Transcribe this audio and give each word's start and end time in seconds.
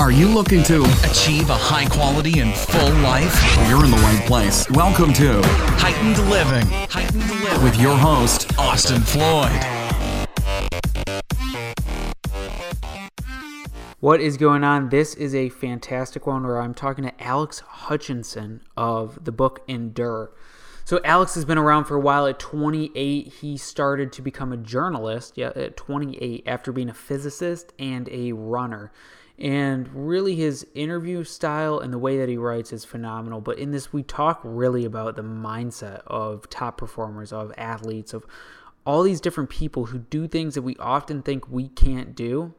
Are 0.00 0.10
you 0.10 0.28
looking 0.28 0.62
to 0.62 0.82
Achieve 1.04 1.50
a 1.50 1.54
high 1.54 1.84
quality 1.84 2.40
and 2.40 2.54
full 2.54 2.90
life. 3.02 3.68
You're 3.68 3.84
in 3.84 3.90
the 3.90 3.98
right 3.98 4.24
place. 4.26 4.66
Welcome 4.70 5.12
to 5.12 5.42
Heightened 5.76 6.16
living. 6.30 6.66
Heightened 6.88 7.28
living. 7.28 7.62
with 7.62 7.78
your 7.78 7.94
host, 7.94 8.50
Austin 8.58 9.02
Floyd. 9.02 9.52
What 14.00 14.22
is 14.22 14.38
going 14.38 14.64
on? 14.64 14.88
This 14.88 15.14
is 15.16 15.34
a 15.34 15.50
fantastic 15.50 16.26
one 16.26 16.44
where 16.44 16.62
I'm 16.62 16.72
talking 16.72 17.04
to 17.04 17.22
Alex 17.22 17.58
Hutchinson 17.58 18.62
of 18.78 19.22
the 19.26 19.32
book 19.32 19.62
Endure. 19.68 20.32
So 20.86 20.98
Alex 21.04 21.34
has 21.34 21.44
been 21.44 21.58
around 21.58 21.84
for 21.84 21.96
a 21.96 22.00
while. 22.00 22.26
At 22.26 22.38
28, 22.38 23.34
he 23.34 23.58
started 23.58 24.12
to 24.14 24.22
become 24.22 24.50
a 24.50 24.56
journalist. 24.56 25.36
Yeah, 25.36 25.52
at 25.54 25.76
28, 25.76 26.44
after 26.46 26.72
being 26.72 26.88
a 26.88 26.94
physicist 26.94 27.74
and 27.78 28.08
a 28.08 28.32
runner. 28.32 28.90
And 29.40 29.88
really, 29.94 30.34
his 30.34 30.66
interview 30.74 31.24
style 31.24 31.78
and 31.78 31.92
the 31.92 31.98
way 31.98 32.18
that 32.18 32.28
he 32.28 32.36
writes 32.36 32.74
is 32.74 32.84
phenomenal. 32.84 33.40
But 33.40 33.58
in 33.58 33.70
this, 33.70 33.90
we 33.90 34.02
talk 34.02 34.40
really 34.44 34.84
about 34.84 35.16
the 35.16 35.22
mindset 35.22 36.02
of 36.06 36.50
top 36.50 36.76
performers, 36.76 37.32
of 37.32 37.50
athletes, 37.56 38.12
of 38.12 38.26
all 38.84 39.02
these 39.02 39.20
different 39.20 39.48
people 39.48 39.86
who 39.86 39.98
do 39.98 40.28
things 40.28 40.54
that 40.56 40.62
we 40.62 40.76
often 40.76 41.22
think 41.22 41.48
we 41.48 41.68
can't 41.68 42.14
do. 42.14 42.54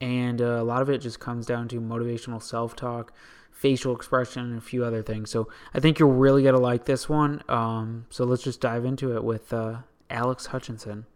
And 0.00 0.40
uh, 0.40 0.44
a 0.44 0.62
lot 0.62 0.82
of 0.82 0.88
it 0.88 0.98
just 0.98 1.18
comes 1.18 1.46
down 1.46 1.66
to 1.68 1.80
motivational 1.80 2.40
self 2.40 2.76
talk, 2.76 3.12
facial 3.50 3.94
expression, 3.94 4.44
and 4.44 4.58
a 4.58 4.62
few 4.62 4.84
other 4.84 5.02
things. 5.02 5.30
So 5.30 5.48
I 5.74 5.80
think 5.80 5.98
you're 5.98 6.08
really 6.08 6.42
going 6.42 6.54
to 6.54 6.60
like 6.60 6.84
this 6.84 7.08
one. 7.08 7.42
Um, 7.48 8.06
so 8.08 8.24
let's 8.24 8.44
just 8.44 8.60
dive 8.60 8.84
into 8.84 9.16
it 9.16 9.24
with 9.24 9.52
uh, 9.52 9.78
Alex 10.08 10.46
Hutchinson. 10.46 11.06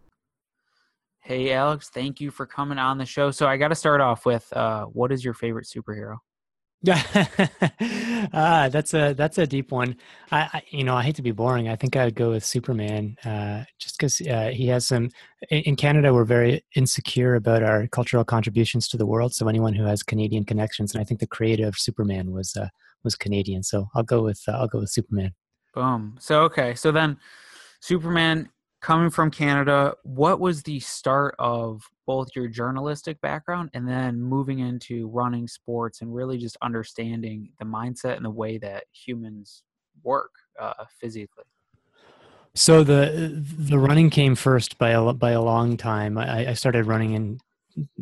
Hey, 1.25 1.53
Alex, 1.53 1.89
thank 1.89 2.21
you 2.21 2.29
for 2.29 2.45
coming 2.45 2.77
on 2.77 2.99
the 2.99 3.05
show. 3.07 3.31
So 3.31 3.47
I 3.47 3.57
got 3.57 3.69
to 3.69 3.75
start 3.75 3.99
off 3.99 4.27
with 4.27 4.45
uh, 4.53 4.85
what 4.85 5.11
is 5.11 5.25
your 5.25 5.33
favorite 5.33 5.65
superhero? 5.65 6.17
ah, 8.31 8.69
that's 8.71 8.93
a 8.93 9.13
that's 9.13 9.39
a 9.39 9.47
deep 9.47 9.71
one. 9.71 9.95
I, 10.31 10.41
I, 10.53 10.61
you 10.69 10.83
know 10.83 10.95
I 10.95 11.01
hate 11.01 11.15
to 11.15 11.23
be 11.23 11.31
boring. 11.31 11.67
I 11.67 11.75
think 11.77 11.95
I 11.95 12.05
would 12.05 12.13
go 12.13 12.29
with 12.29 12.45
Superman, 12.45 13.15
uh, 13.25 13.63
just 13.79 13.97
because 13.97 14.21
uh, 14.21 14.51
he 14.53 14.67
has 14.67 14.87
some. 14.87 15.09
In, 15.49 15.61
in 15.61 15.75
Canada, 15.75 16.13
we're 16.13 16.25
very 16.25 16.63
insecure 16.75 17.33
about 17.33 17.63
our 17.63 17.87
cultural 17.87 18.23
contributions 18.23 18.87
to 18.89 18.97
the 18.97 19.07
world. 19.07 19.33
So 19.33 19.47
anyone 19.47 19.73
who 19.73 19.85
has 19.85 20.03
Canadian 20.03 20.45
connections, 20.45 20.93
and 20.93 21.01
I 21.01 21.05
think 21.05 21.21
the 21.21 21.25
creator 21.25 21.67
of 21.67 21.75
Superman 21.75 22.33
was 22.33 22.55
uh, 22.55 22.67
was 23.03 23.15
Canadian. 23.15 23.63
So 23.63 23.87
I'll 23.95 24.03
go 24.03 24.21
with 24.21 24.43
uh, 24.47 24.51
I'll 24.51 24.67
go 24.67 24.81
with 24.81 24.91
Superman. 24.91 25.33
Boom. 25.73 26.17
So 26.19 26.43
okay, 26.43 26.75
so 26.75 26.91
then 26.91 27.17
Superman 27.79 28.49
coming 28.85 29.09
from 29.09 29.31
Canada, 29.31 29.95
what 30.03 30.39
was 30.39 30.61
the 30.61 30.79
start 30.79 31.33
of 31.39 31.81
both 32.05 32.27
your 32.35 32.47
journalistic 32.47 33.19
background 33.19 33.71
and 33.73 33.87
then 33.87 34.21
moving 34.21 34.59
into 34.59 35.07
running 35.07 35.47
sports 35.47 36.01
and 36.03 36.13
really 36.13 36.37
just 36.37 36.55
understanding 36.61 37.49
the 37.57 37.65
mindset 37.65 38.15
and 38.15 38.23
the 38.23 38.29
way 38.29 38.59
that 38.59 38.83
humans 38.93 39.63
work 40.03 40.29
uh, 40.61 40.85
physically? 41.01 41.45
So 42.53 42.83
the 42.83 43.43
the 43.57 43.79
running 43.79 44.11
came 44.11 44.35
first 44.35 44.77
by 44.77 44.91
a 44.91 45.13
by 45.13 45.31
a 45.31 45.41
long 45.41 45.77
time. 45.77 46.19
I, 46.19 46.49
I 46.49 46.53
started 46.53 46.85
running 46.85 47.13
in. 47.13 47.39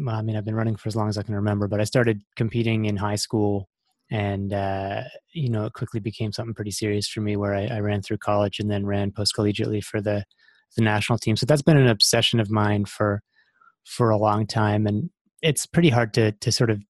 I 0.05 0.21
mean, 0.21 0.35
I've 0.35 0.45
been 0.45 0.53
running 0.53 0.75
for 0.75 0.89
as 0.89 0.97
long 0.97 1.07
as 1.07 1.17
I 1.17 1.23
can 1.23 1.33
remember, 1.33 1.69
but 1.69 1.79
I 1.79 1.85
started 1.85 2.21
competing 2.35 2.85
in 2.85 2.97
high 2.97 3.15
school, 3.15 3.69
and 4.11 4.51
uh, 4.51 5.03
you 5.31 5.49
know, 5.49 5.65
it 5.65 5.73
quickly 5.73 6.01
became 6.01 6.33
something 6.33 6.53
pretty 6.53 6.71
serious 6.71 7.07
for 7.07 7.21
me. 7.21 7.37
Where 7.37 7.55
I, 7.55 7.67
I 7.67 7.79
ran 7.79 8.01
through 8.01 8.17
college 8.17 8.59
and 8.59 8.69
then 8.69 8.85
ran 8.85 9.11
post 9.11 9.33
collegiately 9.33 9.81
for 9.81 10.01
the 10.01 10.25
the 10.75 10.83
national 10.83 11.19
team. 11.19 11.35
So 11.35 11.45
that's 11.45 11.61
been 11.61 11.77
an 11.77 11.87
obsession 11.87 12.39
of 12.39 12.49
mine 12.49 12.85
for 12.85 13.21
for 13.85 14.09
a 14.09 14.17
long 14.17 14.47
time, 14.47 14.87
and 14.87 15.09
it's 15.41 15.65
pretty 15.65 15.89
hard 15.89 16.13
to 16.15 16.31
to 16.31 16.51
sort 16.51 16.69
of 16.69 16.81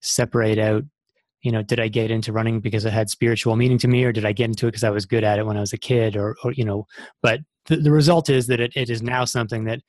separate 0.00 0.58
out. 0.58 0.82
You 1.42 1.52
know, 1.52 1.62
did 1.62 1.78
I 1.78 1.88
get 1.88 2.10
into 2.10 2.32
running 2.32 2.60
because 2.60 2.84
it 2.84 2.92
had 2.92 3.10
spiritual 3.10 3.56
meaning 3.56 3.78
to 3.78 3.88
me, 3.88 4.04
or 4.04 4.12
did 4.12 4.24
I 4.24 4.32
get 4.32 4.46
into 4.46 4.66
it 4.66 4.70
because 4.70 4.84
I 4.84 4.90
was 4.90 5.06
good 5.06 5.24
at 5.24 5.38
it 5.38 5.46
when 5.46 5.56
I 5.56 5.60
was 5.60 5.74
a 5.74 5.78
kid, 5.78 6.16
or, 6.16 6.36
or 6.42 6.52
you 6.52 6.64
know? 6.64 6.86
But 7.22 7.40
the, 7.66 7.76
the 7.76 7.92
result 7.92 8.30
is 8.30 8.46
that 8.46 8.60
it, 8.60 8.72
it 8.74 8.88
is 8.88 9.02
now 9.02 9.24
something 9.24 9.64
that 9.64 9.80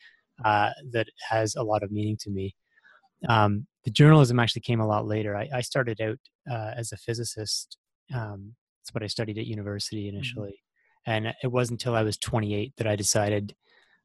uh, 0.43 0.71
that 0.91 1.07
has 1.29 1.55
a 1.55 1.63
lot 1.63 1.83
of 1.83 1.91
meaning 1.91 2.17
to 2.21 2.29
me. 2.29 2.55
Um, 3.29 3.67
the 3.85 3.91
journalism 3.91 4.39
actually 4.39 4.61
came 4.61 4.81
a 4.81 4.87
lot 4.87 5.07
later. 5.07 5.35
I, 5.35 5.47
I 5.53 5.61
started 5.61 6.01
out 6.01 6.17
uh, 6.51 6.71
as 6.75 6.91
a 6.91 6.97
physicist. 6.97 7.77
Um, 8.13 8.55
that's 8.81 8.93
what 8.93 9.03
I 9.03 9.07
studied 9.07 9.37
at 9.37 9.45
university 9.45 10.07
Mm-hmm. 10.07 10.15
initially, 10.17 10.55
and 11.05 11.33
it 11.43 11.47
wasn't 11.47 11.81
until 11.81 11.95
I 11.95 12.03
was 12.03 12.17
28 12.17 12.73
that 12.77 12.87
I 12.87 12.95
decided 12.95 13.55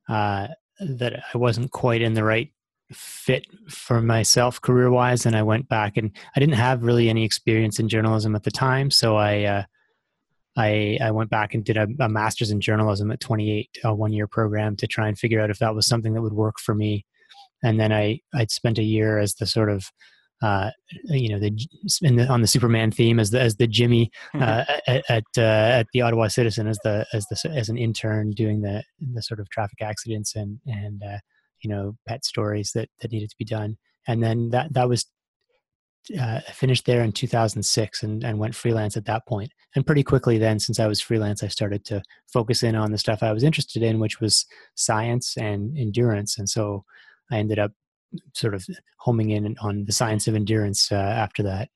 uh, 0.09 0.49
that 0.81 1.23
I 1.33 1.39
wasn't 1.39 1.71
quite 1.71 2.03
in 2.03 2.15
the 2.15 2.25
right 2.25 2.53
fit 2.93 3.47
for 3.69 4.01
myself 4.01 4.61
career 4.61 4.91
wise. 4.91 5.27
And 5.27 5.37
I 5.37 5.43
went 5.43 5.69
back 5.69 5.97
and 5.97 6.11
I 6.35 6.41
didn't 6.41 6.57
have 6.57 6.83
really 6.83 7.09
any 7.09 7.25
experience 7.25 7.79
in 7.79 7.89
journalism 7.89 8.35
at 8.35 8.43
the 8.43 8.51
time. 8.51 8.91
So 8.91 9.17
I, 9.17 9.45
uh, 9.45 9.63
I, 10.57 10.99
I 11.01 11.11
went 11.13 11.31
back 11.31 11.55
and 11.55 11.65
did 11.65 11.77
a, 11.77 11.87
a 12.01 12.09
master's 12.09 12.51
in 12.51 12.61
journalism 12.61 13.11
at 13.11 13.21
28, 13.21 13.79
a 13.85 13.95
one 13.95 14.13
year 14.13 14.27
program 14.27 14.77
to 14.77 14.87
try 14.87 15.09
and 15.09 15.19
figure 15.19 15.41
out 15.41 15.51
if 15.51 15.59
that 15.61 15.75
was 15.75 15.87
something 15.87 16.15
that 16.15 16.23
would 16.23 16.33
work 16.33 16.59
for 16.59 16.75
me. 16.75 17.07
And 17.63 17.79
then 17.79 17.93
I, 17.93 18.21
I'd 18.35 18.51
spent 18.51 18.79
a 18.79 18.83
year 18.83 19.19
as 19.19 19.35
the 19.35 19.47
sort 19.47 19.71
of, 19.71 19.91
uh, 20.43 20.71
you 21.05 21.29
know, 21.29 21.39
the, 21.39 21.51
the, 22.01 22.27
on 22.29 22.41
the 22.41 22.47
Superman 22.47 22.91
theme 22.91 23.21
as 23.21 23.31
the 23.31 23.41
as 23.41 23.57
the 23.57 23.67
Jimmy 23.67 24.11
uh, 24.35 24.65
at 24.87 25.05
at, 25.09 25.25
uh, 25.37 25.41
at 25.41 25.87
the 25.93 26.01
Ottawa 26.01 26.29
Citizen 26.29 26.67
as 26.67 26.79
the 26.83 27.07
as 27.13 27.27
the 27.27 27.51
as 27.55 27.69
an 27.69 27.77
intern 27.77 28.31
doing 28.31 28.63
the 28.63 28.83
the 29.13 29.23
sort 29.23 29.41
of 29.41 29.49
traffic 29.51 29.83
accidents 29.83 30.35
and 30.37 30.59
and 30.67 31.03
uh, 31.03 31.19
you 31.63 31.71
know 31.71 31.97
pet 32.09 32.25
stories 32.25 32.73
that 32.75 32.89
that 33.01 33.13
needed 33.13 33.31
to 33.31 33.37
be 33.39 33.45
done, 33.45 33.77
and 34.09 34.23
then 34.23 34.51
that 34.51 34.73
that 34.73 34.89
was 34.89 35.07
uh, 36.19 36.41
finished 36.53 36.87
there 36.87 37.03
in 37.03 37.13
2006 37.13 38.03
and, 38.03 38.25
and 38.25 38.39
went 38.39 38.55
freelance 38.55 38.97
at 38.97 39.05
that 39.05 39.27
point. 39.27 39.53
And 39.77 39.87
pretty 39.87 40.03
quickly 40.03 40.39
then, 40.39 40.59
since 40.59 40.81
I 40.81 40.87
was 40.87 41.01
freelance, 41.01 41.43
I 41.43 41.49
started 41.49 41.85
to 41.87 42.03
focus 42.33 42.63
in 42.63 42.75
on 42.75 42.91
the 42.91 42.99
stuff 42.99 43.23
I 43.23 43.33
was 43.33 43.45
interested 43.45 43.83
in, 43.83 44.01
which 44.01 44.21
was 44.21 44.47
science 44.75 45.37
and 45.37 45.77
endurance. 45.77 46.39
And 46.39 46.49
so 46.49 46.85
I 47.31 47.37
ended 47.37 47.59
up 47.59 47.73
sort 48.33 48.55
of 48.55 48.67
homing 48.99 49.31
in 49.31 49.57
on 49.61 49.85
the 49.85 49.93
science 49.93 50.27
of 50.29 50.35
endurance 50.35 50.91
uh, 50.93 50.97
after 50.97 51.43
that. 51.45 51.69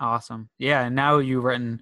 Awesome. 0.00 0.48
Yeah. 0.58 0.84
And 0.84 0.94
now 0.94 1.18
you've 1.18 1.44
written 1.44 1.80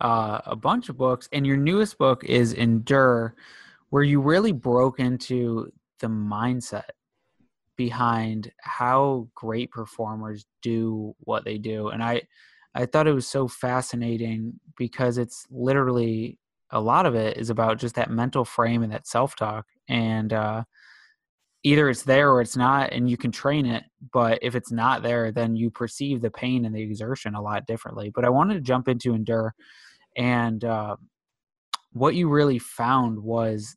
uh, 0.00 0.40
a 0.44 0.56
bunch 0.56 0.88
of 0.88 0.96
books, 0.96 1.28
and 1.32 1.46
your 1.46 1.56
newest 1.56 1.98
book 1.98 2.24
is 2.24 2.52
Endure, 2.52 3.34
where 3.90 4.02
you 4.02 4.20
really 4.20 4.52
broke 4.52 5.00
into 5.00 5.72
the 6.00 6.06
mindset 6.06 6.90
behind 7.76 8.52
how 8.60 9.28
great 9.34 9.70
performers 9.70 10.46
do 10.62 11.14
what 11.20 11.44
they 11.44 11.58
do. 11.58 11.88
And 11.88 12.02
I, 12.02 12.22
I 12.74 12.86
thought 12.86 13.06
it 13.06 13.12
was 13.12 13.26
so 13.26 13.48
fascinating 13.48 14.60
because 14.76 15.18
it's 15.18 15.46
literally 15.50 16.38
a 16.70 16.80
lot 16.80 17.06
of 17.06 17.14
it 17.14 17.36
is 17.36 17.50
about 17.50 17.78
just 17.78 17.94
that 17.94 18.10
mental 18.10 18.44
frame 18.44 18.82
and 18.82 18.92
that 18.92 19.06
self 19.06 19.36
talk. 19.36 19.66
And 19.88 20.32
uh, 20.32 20.64
either 21.66 21.88
it's 21.88 22.04
there 22.04 22.30
or 22.30 22.40
it's 22.40 22.56
not 22.56 22.92
and 22.92 23.10
you 23.10 23.16
can 23.16 23.32
train 23.32 23.66
it 23.66 23.82
but 24.12 24.38
if 24.40 24.54
it's 24.54 24.70
not 24.70 25.02
there 25.02 25.32
then 25.32 25.56
you 25.56 25.68
perceive 25.68 26.20
the 26.20 26.30
pain 26.30 26.64
and 26.64 26.74
the 26.74 26.80
exertion 26.80 27.34
a 27.34 27.42
lot 27.42 27.66
differently 27.66 28.08
but 28.14 28.24
i 28.24 28.28
wanted 28.28 28.54
to 28.54 28.60
jump 28.60 28.86
into 28.86 29.14
endure 29.14 29.52
and 30.16 30.64
uh, 30.64 30.94
what 31.92 32.14
you 32.14 32.28
really 32.28 32.60
found 32.60 33.18
was 33.18 33.76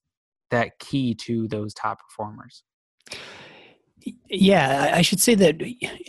that 0.51 0.77
key 0.79 1.15
to 1.15 1.47
those 1.47 1.73
top 1.73 1.99
performers. 1.99 2.63
Yeah 4.29 4.91
i 4.93 5.01
should 5.01 5.19
say 5.19 5.35
that 5.35 5.61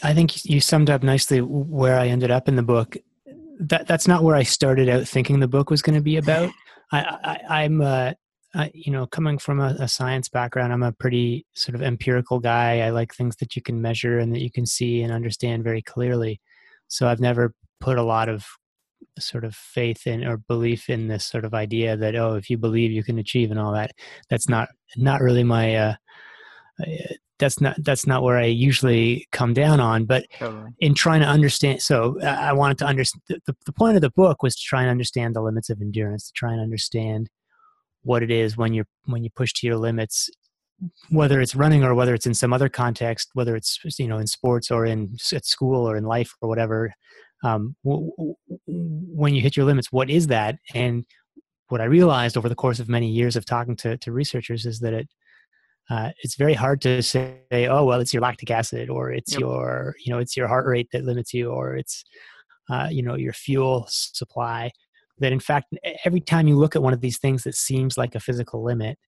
i 0.05 0.15
think 0.15 0.45
you 0.45 0.61
summed 0.61 0.89
up 0.89 1.03
nicely 1.03 1.41
where 1.41 1.99
i 1.99 2.07
ended 2.07 2.31
up 2.31 2.47
in 2.47 2.57
the 2.57 2.63
book. 2.63 2.97
That 3.59 3.87
that's 3.89 4.07
not 4.07 4.23
where 4.23 4.37
i 4.37 4.43
started 4.43 4.89
out 4.89 5.09
thinking 5.09 5.41
the 5.41 5.49
book 5.49 5.71
was 5.71 5.83
going 5.83 5.97
to 5.97 6.03
be 6.03 6.17
about. 6.17 6.51
I, 6.93 7.01
I 7.49 7.63
i'm 7.65 7.81
uh 7.81 8.13
uh, 8.55 8.69
you 8.75 8.91
know, 8.91 9.07
coming 9.07 9.39
from 9.39 9.61
a, 9.61 9.77
a, 9.79 9.87
science 9.87 10.29
background, 10.29 10.73
I'm 10.73 10.83
a 10.83 10.93
pretty 10.93 11.47
sort 11.55 11.77
of 11.77 11.83
empirical 11.83 12.41
guy. 12.41 12.81
I 12.81 12.91
like 12.91 13.15
things 13.15 13.37
that 13.37 13.55
you 13.55 13.63
can 13.63 13.81
measure 13.81 14.19
and 14.19 14.35
that 14.35 14.41
you 14.41 14.51
can 14.51 14.67
see 14.67 15.03
and 15.03 15.13
understand 15.13 15.63
very 15.63 15.83
clearly. 15.83 16.41
So 16.89 17.07
I've 17.07 17.21
never 17.21 17.55
put 17.79 17.97
a 17.97 18.03
lot 18.03 18.29
of 18.29 18.45
sort 19.19 19.45
of 19.45 19.55
faith 19.55 20.07
in 20.07 20.25
or 20.25 20.37
belief 20.37 20.91
in 20.91 21.07
this 21.07 21.25
sort 21.25 21.45
of 21.45 21.55
idea 21.55 21.97
that 21.97 22.17
oh, 22.17 22.35
if 22.35 22.51
you 22.51 22.59
believe, 22.59 22.91
you 22.91 23.05
can 23.05 23.19
achieve 23.19 23.51
and 23.53 23.61
all 23.61 23.73
that. 23.73 23.93
That's 24.29 24.49
not 24.49 24.69
not 24.97 25.21
really 25.21 25.45
my. 25.45 25.75
Uh, 25.77 25.95
that's 27.39 27.61
not 27.61 27.77
that's 27.85 28.07
not 28.07 28.23
where 28.23 28.37
I 28.37 28.47
usually 28.47 29.27
come 29.31 29.55
down 29.55 29.79
on. 29.79 30.07
But 30.07 30.27
totally. 30.39 30.73
in 30.81 30.95
trying 30.95 31.21
to 31.21 31.27
understand, 31.27 31.83
so 31.83 32.21
I 32.23 32.53
wanted 32.53 32.79
to 32.79 32.87
understand. 32.87 33.41
The, 33.47 33.57
the 33.65 33.73
point 33.73 33.97
of 33.97 34.03
the 34.03 34.11
book 34.11 34.43
was 34.43 34.57
to 34.57 34.63
try 34.63 34.83
and 34.83 34.91
understand 34.91 35.37
the 35.37 35.43
limits 35.43 35.71
of 35.71 35.81
endurance, 35.81 36.27
to 36.27 36.33
try 36.33 36.53
and 36.53 36.61
understand 36.61 37.31
what 38.03 38.23
it 38.23 38.31
is 38.31 38.57
when 38.57 38.73
you're 38.73 38.87
when 39.07 39.23
you 39.25 39.31
push 39.35 39.53
to 39.53 39.67
your 39.67 39.77
limits 39.77 40.31
whether 41.11 41.41
it's 41.43 41.55
running 41.55 41.85
or 41.85 41.95
whether 41.95 42.15
it's 42.15 42.27
in 42.27 42.35
some 42.35 42.53
other 42.53 42.69
context 42.69 43.29
whether 43.35 43.55
it's 43.55 43.79
you 43.99 44.09
know 44.09 44.19
in 44.19 44.27
sports 44.27 44.71
or 44.71 44.87
in 44.87 45.15
at 45.33 45.45
school 45.45 45.89
or 45.89 45.97
in 45.97 46.05
life 46.05 46.33
or 46.41 46.49
whatever 46.49 46.93
um, 47.43 47.75
w- 47.85 48.11
w- 48.17 48.35
when 48.67 49.35
you 49.35 49.43
hit 49.43 49.57
your 49.57 49.67
limits 49.67 49.93
what 49.93 50.09
is 50.11 50.27
that 50.29 50.57
and 50.75 51.05
what 51.69 51.81
i 51.81 51.85
realized 51.85 52.37
over 52.37 52.49
the 52.49 52.55
course 52.55 52.81
of 52.81 52.89
many 52.89 53.09
years 53.09 53.37
of 53.37 53.45
talking 53.45 53.77
to, 53.77 53.97
to 53.99 54.11
researchers 54.13 54.65
is 54.65 54.81
that 54.81 54.95
it 54.95 55.09
uh, 55.91 56.11
it's 56.23 56.37
very 56.37 56.55
hard 56.55 56.81
to 56.81 57.03
say, 57.03 57.41
oh 57.53 57.85
well, 57.85 58.01
it's 58.01 58.15
your 58.15 58.23
lactic 58.23 58.49
acid, 58.51 58.89
or 58.89 59.11
it's 59.11 59.33
Yep. 59.33 59.41
your 59.41 59.97
you 60.05 60.13
know 60.13 60.21
it's 60.21 60.37
your 60.37 60.47
heart 60.47 60.65
rate 60.67 60.89
that 60.93 61.05
limits 61.05 61.35
you, 61.35 61.51
or 61.51 61.77
it's 61.77 62.05
uh, 62.71 62.87
you 62.91 63.03
know 63.03 63.17
your 63.17 63.33
fuel 63.33 63.87
supply. 63.89 64.71
That 65.21 65.33
in 65.33 65.41
fact, 65.41 65.75
every 66.05 66.21
time 66.21 66.49
you 66.49 66.57
look 66.57 66.75
at 66.75 66.83
one 66.83 66.93
of 66.93 67.01
these 67.01 67.19
things 67.19 67.45
that 67.45 67.55
seems 67.55 67.97
like 67.97 68.15
a 68.15 68.21
physical 68.21 68.63
limit, 68.63 68.99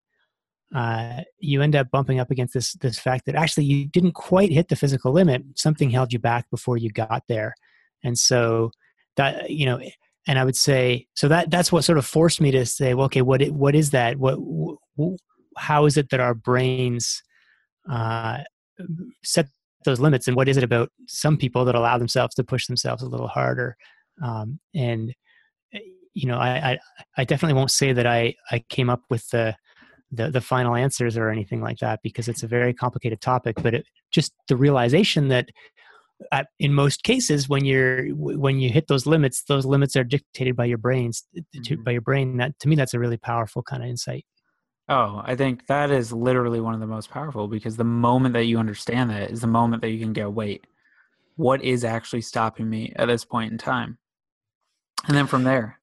uh, 0.74 1.22
you 1.38 1.60
end 1.62 1.76
up 1.76 1.90
bumping 1.90 2.20
up 2.20 2.30
against 2.30 2.54
this 2.54 2.72
this 2.74 2.98
fact 2.98 3.26
that 3.26 3.34
actually 3.34 3.64
you 3.64 3.86
didn't 3.86 4.12
quite 4.12 4.52
hit 4.52 4.68
the 4.68 4.76
physical 4.76 5.12
limit. 5.12 5.42
Something 5.56 5.90
held 5.90 6.12
you 6.12 6.18
back 6.18 6.48
before 6.50 6.76
you 6.76 6.90
got 6.90 7.24
there, 7.28 7.54
and 8.04 8.18
so 8.18 8.70
that 9.16 9.50
you 9.50 9.66
know 9.66 9.78
and 10.26 10.38
i 10.38 10.44
would 10.44 10.56
say 10.56 11.06
so 11.14 11.28
that 11.28 11.50
that's 11.50 11.70
what 11.70 11.84
sort 11.84 11.98
of 11.98 12.06
forced 12.06 12.40
me 12.40 12.50
to 12.50 12.64
say 12.64 12.94
well 12.94 13.04
okay 13.06 13.20
what 13.20 13.42
it, 13.42 13.52
what 13.52 13.74
is 13.74 13.90
that? 13.90 14.16
What 14.18 14.38
wh- 14.38 15.16
how 15.56 15.86
is 15.86 15.96
it 15.96 16.10
that 16.10 16.20
our 16.20 16.34
brains 16.34 17.22
uh, 17.90 18.38
set 19.24 19.46
those 19.84 20.00
limits? 20.00 20.28
And 20.28 20.36
what 20.36 20.48
is 20.48 20.56
it 20.56 20.64
about 20.64 20.90
some 21.06 21.36
people 21.36 21.64
that 21.64 21.74
allow 21.74 21.98
themselves 21.98 22.34
to 22.36 22.44
push 22.44 22.66
themselves 22.66 23.02
a 23.02 23.08
little 23.08 23.28
harder? 23.28 23.76
Um, 24.22 24.60
and 24.74 25.14
you 26.14 26.26
know 26.26 26.38
I, 26.38 26.72
I 26.72 26.78
i 27.18 27.24
definitely 27.24 27.54
won't 27.54 27.70
say 27.70 27.92
that 27.92 28.06
i 28.06 28.34
i 28.50 28.58
came 28.68 28.90
up 28.90 29.02
with 29.10 29.28
the 29.30 29.56
the, 30.14 30.30
the 30.30 30.40
final 30.42 30.74
answers 30.74 31.16
or 31.16 31.30
anything 31.30 31.62
like 31.62 31.78
that 31.78 32.00
because 32.02 32.28
it's 32.28 32.42
a 32.42 32.46
very 32.46 32.74
complicated 32.74 33.20
topic 33.20 33.56
but 33.62 33.74
it 33.74 33.86
just 34.10 34.34
the 34.48 34.56
realization 34.56 35.28
that 35.28 35.48
uh, 36.30 36.44
in 36.60 36.72
most 36.72 37.02
cases 37.02 37.48
when 37.48 37.64
you're 37.64 38.08
when 38.14 38.60
you 38.60 38.70
hit 38.70 38.86
those 38.88 39.06
limits 39.06 39.44
those 39.44 39.64
limits 39.64 39.96
are 39.96 40.04
dictated 40.04 40.54
by 40.54 40.64
your 40.64 40.78
brains 40.78 41.24
to, 41.64 41.76
Mhm. 41.76 41.84
by 41.84 41.90
your 41.92 42.00
brain 42.00 42.36
that 42.36 42.58
to 42.60 42.68
me 42.68 42.76
that's 42.76 42.94
a 42.94 42.98
really 42.98 43.16
powerful 43.16 43.62
kind 43.62 43.82
of 43.82 43.88
insight 43.88 44.24
Oh, 44.88 45.22
I 45.24 45.36
think 45.36 45.66
that 45.68 45.90
is 45.90 46.12
literally 46.12 46.60
one 46.60 46.74
of 46.74 46.80
the 46.80 46.86
most 46.86 47.08
powerful 47.08 47.46
because 47.48 47.76
the 47.76 47.84
moment 47.84 48.34
that 48.34 48.44
you 48.44 48.58
understand 48.58 49.10
that 49.10 49.30
is 49.30 49.40
the 49.40 49.46
moment 49.46 49.80
that 49.82 49.90
you 49.90 50.00
can 50.00 50.12
go, 50.12 50.28
wait, 50.28 50.66
what 51.36 51.62
is 51.62 51.84
actually 51.84 52.22
stopping 52.22 52.68
me 52.68 52.92
at 52.96 53.06
this 53.06 53.24
point 53.24 53.52
in 53.52 53.58
time? 53.58 53.98
And 55.06 55.16
then 55.16 55.26
from 55.26 55.44
there, 55.44 55.78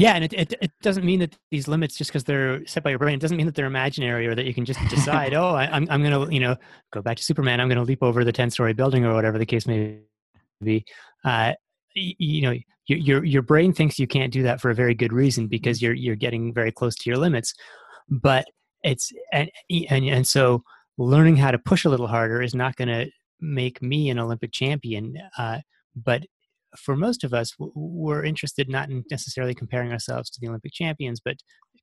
yeah 0.00 0.14
and 0.14 0.24
it, 0.24 0.32
it, 0.32 0.54
it 0.60 0.72
doesn't 0.82 1.04
mean 1.04 1.20
that 1.20 1.36
these 1.50 1.68
limits 1.68 1.96
just 1.96 2.10
because 2.10 2.24
they're 2.24 2.66
set 2.66 2.82
by 2.82 2.90
your 2.90 2.98
brain 2.98 3.14
it 3.14 3.20
doesn't 3.20 3.36
mean 3.36 3.46
that 3.46 3.54
they're 3.54 3.66
imaginary 3.66 4.26
or 4.26 4.34
that 4.34 4.46
you 4.46 4.54
can 4.54 4.64
just 4.64 4.80
decide 4.88 5.34
oh 5.34 5.54
I, 5.54 5.64
i'm, 5.66 5.86
I'm 5.90 6.02
going 6.02 6.26
to 6.26 6.34
you 6.34 6.40
know 6.40 6.56
go 6.92 7.02
back 7.02 7.16
to 7.16 7.22
superman 7.22 7.60
i'm 7.60 7.68
going 7.68 7.78
to 7.78 7.84
leap 7.84 8.02
over 8.02 8.24
the 8.24 8.32
10 8.32 8.50
story 8.50 8.72
building 8.72 9.04
or 9.04 9.14
whatever 9.14 9.38
the 9.38 9.46
case 9.46 9.66
may 9.66 10.00
be. 10.62 10.84
Uh, 11.24 11.52
y- 11.96 12.14
you 12.18 12.42
know 12.42 12.54
your, 12.86 12.98
your 12.98 13.24
your 13.24 13.42
brain 13.42 13.72
thinks 13.72 13.98
you 13.98 14.06
can't 14.06 14.32
do 14.32 14.42
that 14.42 14.60
for 14.60 14.70
a 14.70 14.74
very 14.74 14.94
good 14.94 15.12
reason 15.12 15.46
because 15.46 15.80
you're 15.80 15.94
you're 15.94 16.16
getting 16.16 16.52
very 16.52 16.72
close 16.72 16.94
to 16.96 17.10
your 17.10 17.18
limits. 17.18 17.54
But 18.08 18.46
it's 18.82 19.12
and 19.32 19.50
and, 19.88 20.04
and 20.06 20.26
so 20.26 20.62
learning 20.98 21.36
how 21.36 21.50
to 21.50 21.58
push 21.58 21.84
a 21.84 21.88
little 21.90 22.06
harder 22.06 22.42
is 22.42 22.54
not 22.54 22.76
going 22.76 22.88
to 22.88 23.10
make 23.40 23.80
me 23.80 24.10
an 24.10 24.18
olympic 24.18 24.52
champion 24.52 25.16
uh, 25.38 25.58
but 25.96 26.22
for 26.78 26.96
most 26.96 27.24
of 27.24 27.32
us 27.34 27.54
we're 27.58 28.24
interested 28.24 28.68
not 28.68 28.88
in 28.90 29.04
necessarily 29.10 29.54
comparing 29.54 29.92
ourselves 29.92 30.30
to 30.30 30.40
the 30.40 30.48
olympic 30.48 30.72
champions 30.72 31.20
but 31.24 31.36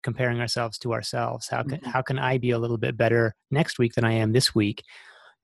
comparing 0.03 0.39
ourselves 0.39 0.77
to 0.77 0.93
ourselves 0.93 1.47
how 1.49 1.63
can 1.63 1.79
Mhm. 1.79 1.87
how 1.87 2.01
can 2.01 2.19
i 2.19 2.37
be 2.37 2.51
a 2.51 2.59
little 2.59 2.77
bit 2.77 2.95
better 2.95 3.35
next 3.51 3.79
week 3.79 3.93
than 3.93 4.05
i 4.05 4.13
am 4.13 4.31
this 4.33 4.53
week 4.55 4.83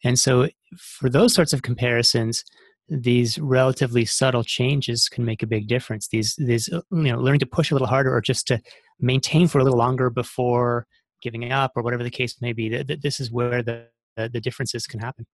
and 0.03 0.17
so 0.17 0.47
for 0.77 1.09
those 1.09 1.33
sorts 1.33 1.53
of 1.53 1.61
comparisons 1.61 2.43
these 2.89 3.39
relatively 3.39 4.05
subtle 4.05 4.43
changes 4.43 5.07
can 5.09 5.23
make 5.25 5.41
a 5.41 5.47
big 5.47 5.67
difference 5.67 6.07
these 6.09 6.35
these 6.37 6.71
uh, 6.71 6.81
you 6.91 7.03
know 7.11 7.19
learning 7.19 7.39
to 7.39 7.45
push 7.45 7.71
a 7.71 7.73
little 7.73 7.87
harder 7.87 8.13
or 8.13 8.21
just 8.21 8.47
to 8.47 8.59
maintain 8.99 9.47
for 9.47 9.59
a 9.59 9.63
little 9.63 9.79
longer 9.79 10.09
before 10.09 10.85
giving 11.21 11.51
up 11.51 11.71
or 11.75 11.81
whatever 11.83 12.03
the 12.03 12.09
case 12.11 12.41
may 12.41 12.53
be 12.53 12.69
th- 12.69 12.87
th- 12.87 13.01
this 13.01 13.19
is 13.19 13.31
where 13.31 13.63
the 13.63 13.87
the 14.17 14.29
the 14.29 14.41
differences 14.41 14.85
can 14.85 14.99
happen 14.99 15.25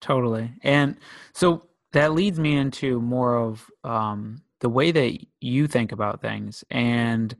totally. 0.00 0.52
And 0.62 0.96
so 1.32 1.68
that 1.92 2.12
leads 2.12 2.38
me 2.38 2.56
into 2.56 3.00
more 3.00 3.36
of 3.36 3.70
um, 3.84 4.42
the 4.60 4.68
way 4.68 4.90
that 4.92 5.18
you 5.40 5.66
think 5.66 5.92
about 5.92 6.22
things 6.22 6.64
and 6.70 7.34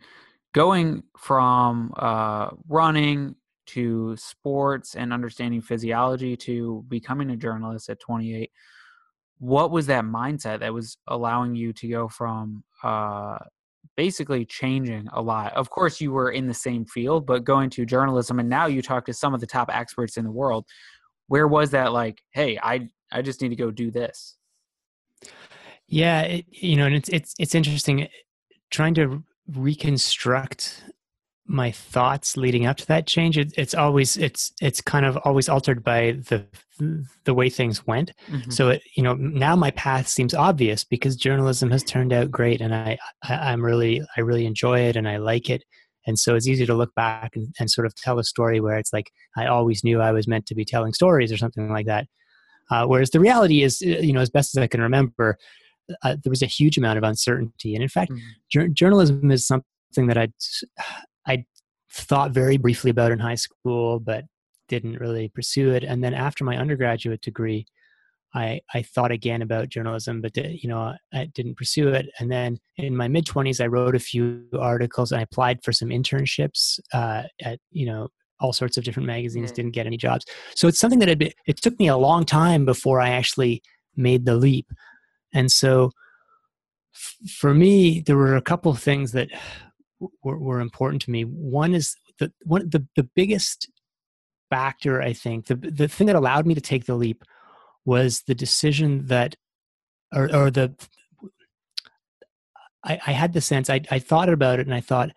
going 0.53 1.03
from 1.17 1.93
uh, 1.97 2.51
running 2.69 3.35
to 3.65 4.17
sports 4.17 4.95
and 4.95 5.13
understanding 5.13 5.63
physiology 5.63 6.37
to 6.37 6.85
becoming 6.89 7.31
a 7.31 7.37
journalist 7.37 7.89
at 7.89 8.01
28 8.01 8.51
what 9.39 9.73
was 9.73 9.87
that 9.87 10.05
mindset 10.05 10.61
that 10.61 10.73
was 10.73 10.97
allowing 11.09 11.57
you 11.57 11.73
to 11.73 11.89
go 11.89 12.07
from 12.07 12.63
uh, 12.85 13.39
basically 13.97 14.45
changing 14.45 15.09
a 15.13 15.21
lot? 15.21 15.53
Of 15.55 15.69
course 15.69 16.01
you 16.01 16.13
were 16.13 16.31
in 16.31 16.47
the 16.47 16.55
same 16.55 16.85
field 16.85 17.27
but 17.27 17.45
going 17.45 17.71
to 17.71 17.87
journalism 17.87 18.39
and 18.39 18.49
now 18.49 18.67
you 18.67 18.83
talk 18.83 19.07
to 19.07 19.13
some 19.13 19.35
of 19.35 19.41
the 19.41 19.47
top 19.47 19.69
experts 19.73 20.17
in 20.17 20.25
the 20.25 20.31
world. 20.31 20.67
Where 21.29 21.49
was 21.49 21.71
that 21.71 21.93
like 21.93 22.21
hey 22.33 22.59
i 22.63 22.89
i 23.11 23.23
just 23.23 23.41
need 23.41 23.49
to 23.49 23.57
go 23.57 23.71
do 23.71 23.91
this 23.91 24.37
Yeah, 25.93 26.23
it, 26.23 26.47
you 26.50 26.77
know, 26.77 26.87
and 26.87 26.94
it's 26.94 27.11
it's 27.11 27.35
it's 27.39 27.55
interesting 27.55 28.09
trying 28.71 28.94
to 28.94 29.23
reconstruct 29.55 30.85
my 31.47 31.71
thoughts 31.71 32.37
leading 32.37 32.65
up 32.65 32.79
to 32.79 32.87
that 32.87 33.06
change. 33.06 33.37
It, 33.37 33.53
it's 33.59 33.75
always 33.75 34.17
it's 34.17 34.53
it's 34.62 34.81
kind 34.81 35.05
of 35.05 35.19
always 35.19 35.50
altered 35.50 35.85
by 35.85 36.12
the 36.12 36.47
the 37.25 37.35
way 37.35 37.50
things 37.50 37.87
went. 37.87 38.12
Mhm. 38.31 38.50
So 38.50 38.71
it, 38.71 38.83
you 38.97 39.03
know, 39.03 39.15
now 39.15 39.55
my 39.55 39.71
path 39.73 40.09
seems 40.09 40.33
obvious 40.33 40.83
because 40.83 41.15
journalism 41.15 41.71
has 41.71 41.85
turned 41.85 42.12
out 42.15 42.31
great, 42.31 42.62
and 42.62 42.75
I, 42.75 42.99
I 43.25 43.35
I'm 43.53 43.62
really 43.62 44.00
I 44.17 44.23
really 44.23 44.47
enjoy 44.47 44.81
it 44.81 44.97
and 44.97 45.06
I 45.06 45.19
like 45.19 45.50
it. 45.50 45.62
And 46.06 46.19
so 46.19 46.35
it's 46.35 46.49
easy 46.49 46.65
to 46.67 46.75
look 46.75 46.94
back 46.94 47.37
and, 47.37 47.55
and 47.61 47.71
sort 47.71 47.87
of 47.87 47.94
tell 47.94 48.19
a 48.19 48.25
story 48.25 48.61
where 48.61 48.79
it's 48.79 48.94
like 48.94 49.11
I 49.37 49.47
always 49.47 49.85
knew 49.85 50.00
I 50.00 50.12
was 50.12 50.27
meant 50.27 50.47
to 50.47 50.55
be 50.55 50.65
telling 50.65 50.94
stories 50.94 51.31
or 51.33 51.37
something 51.37 51.71
like 51.71 51.87
that. 51.87 52.06
Uh, 52.71 52.87
whereas 52.87 53.11
the 53.11 53.21
reality 53.21 53.62
is, 53.62 53.83
uh, 53.83 53.89
you 54.00 54.12
know, 54.12 54.21
as 54.21 54.31
best 54.31 54.56
as 54.56 54.62
I 54.62 54.67
can 54.67 54.81
remember, 54.81 55.37
uh, 56.02 56.17
there 56.23 56.31
was 56.31 56.43
a 56.43 56.46
huge 56.46 56.79
amount 56.79 56.99
of 56.99 57.05
uncertainty. 57.05 57.75
And 57.75 57.82
in 57.82 57.88
fact, 57.88 58.12
Mhm. 58.12 58.20
jour- 58.50 58.69
journalism 58.69 59.31
is 59.31 59.46
something 59.46 60.06
that 60.08 60.19
I 60.19 60.29
I 61.26 61.44
thought 61.93 62.32
very 62.32 62.56
briefly 62.56 62.90
about 62.90 63.12
in 63.12 63.19
high 63.19 63.34
school, 63.37 64.00
but 64.00 64.25
didn't 64.69 64.99
really 64.99 65.29
pursue 65.29 65.70
it. 65.70 65.84
And 65.84 66.02
then 66.02 66.14
after 66.14 66.44
my 66.44 66.56
undergraduate 66.56 67.20
degree, 67.20 67.67
I 68.34 68.61
I 68.73 68.82
thought 68.82 69.12
again 69.12 69.43
about 69.43 69.69
journalism, 69.69 70.20
but 70.23 70.32
di- 70.32 70.58
you 70.62 70.69
know 70.69 70.94
I 71.12 71.25
didn't 71.34 71.56
pursue 71.56 71.88
it. 71.88 72.06
And 72.19 72.31
then 72.32 72.58
in 72.79 72.96
my 72.96 73.08
mid 73.08 73.26
twenties, 73.26 73.61
I 73.61 73.67
wrote 73.67 73.94
a 73.94 73.99
few 74.00 74.46
articles. 74.58 75.12
and 75.12 75.19
I 75.20 75.23
applied 75.23 75.62
for 75.62 75.73
some 75.73 75.88
internships 75.90 76.81
uh, 76.94 77.25
at 77.43 77.58
you 77.70 77.87
know 77.87 78.08
all 78.40 78.52
sorts 78.52 78.76
of 78.79 78.82
different 78.84 79.06
magazines. 79.06 79.50
Yeah. 79.50 79.55
Didn't 79.56 79.73
get 79.73 79.87
any 79.87 79.96
jobs. 79.99 80.25
So 80.56 80.67
it's 80.67 80.79
something 80.81 80.99
that 81.00 81.08
had 81.08 81.19
been, 81.19 81.31
it 81.46 81.58
took 81.58 81.79
me 81.79 81.87
a 81.88 81.96
long 81.96 82.25
time 82.25 82.64
before 82.64 83.00
I 83.00 83.11
actually 83.11 83.62
made 83.94 84.25
the 84.25 84.34
leap. 84.34 84.67
And 85.32 85.50
so 85.50 85.90
f- 86.94 87.31
for 87.31 87.55
me, 87.55 88.01
there 88.01 88.17
were 88.17 88.36
a 88.36 88.43
couple 88.43 88.70
of 88.72 88.79
things 88.79 89.12
that 89.12 89.29
were, 90.22 90.39
were 90.39 90.60
important 90.60 91.03
to 91.03 91.10
me. 91.10 91.22
One 91.22 91.74
is 91.74 91.96
the 92.19 92.32
one 92.44 92.69
the 92.69 92.86
the 92.96 93.08
biggest 93.15 93.69
factor 94.51 95.01
I 95.01 95.12
think 95.12 95.46
the 95.46 95.55
the 95.55 95.89
thing 95.89 96.06
that 96.08 96.17
allowed 96.17 96.46
me 96.46 96.55
to 96.55 96.60
take 96.60 96.84
the 96.84 96.94
leap 96.94 97.24
was 97.84 98.22
the 98.27 98.34
decision 98.34 99.06
that 99.06 99.34
or 100.15 100.34
or 100.34 100.51
the 100.51 100.74
I, 102.84 103.01
I 103.06 103.12
had 103.12 103.32
the 103.32 103.41
sense 103.41 103.70
I, 103.70 103.81
I 103.91 103.98
thought 103.98 104.29
about 104.29 104.60
it 104.60 104.67
and 104.67 104.74
I 104.74 104.81
thought 104.81 105.10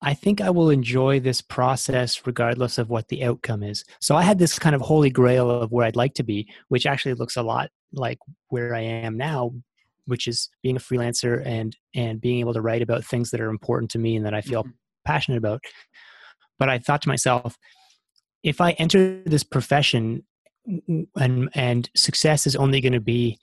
I 0.00 0.14
think 0.14 0.40
I 0.40 0.50
will 0.50 0.70
enjoy 0.70 1.18
this 1.20 1.40
process 1.42 2.26
regardless 2.26 2.78
of 2.78 2.88
what 2.88 3.08
the 3.08 3.24
outcome 3.24 3.64
is. 3.64 3.84
So 4.00 4.14
I 4.14 4.22
had 4.22 4.38
this 4.38 4.58
kind 4.58 4.76
of 4.76 4.80
holy 4.80 5.10
grail 5.10 5.50
of 5.50 5.72
where 5.72 5.84
I'd 5.84 5.96
like 5.96 6.14
to 6.14 6.22
be, 6.22 6.48
which 6.68 6.86
actually 6.86 7.14
looks 7.14 7.36
a 7.36 7.42
lot 7.42 7.70
like 7.92 8.18
where 8.48 8.74
I 8.74 8.80
am 8.80 9.16
now, 9.16 9.52
which 10.06 10.26
is 10.26 10.48
being 10.62 10.76
a 10.76 10.80
freelancer 10.80 11.44
and 11.46 11.76
and 11.94 12.20
being 12.20 12.40
able 12.40 12.54
to 12.54 12.60
write 12.60 12.82
about 12.82 13.04
things 13.04 13.30
that 13.30 13.40
are 13.40 13.50
important 13.50 13.90
to 13.92 13.98
me 13.98 14.16
and 14.16 14.24
that 14.26 14.34
I 14.34 14.40
feel 14.40 14.64
Mhm. 14.64 14.72
passionate 15.04 15.38
about. 15.38 15.62
But 16.58 16.68
I 16.68 16.78
thought 16.78 17.02
to 17.02 17.08
myself, 17.08 17.56
if 18.42 18.60
I 18.60 18.72
enter 18.72 19.22
this 19.24 19.42
profession 19.44 20.24
and 21.16 21.48
and 21.54 21.90
success 21.96 22.46
is 22.46 22.56
only 22.56 22.80
going 22.80 22.92
to 22.92 23.00
be 23.00 23.38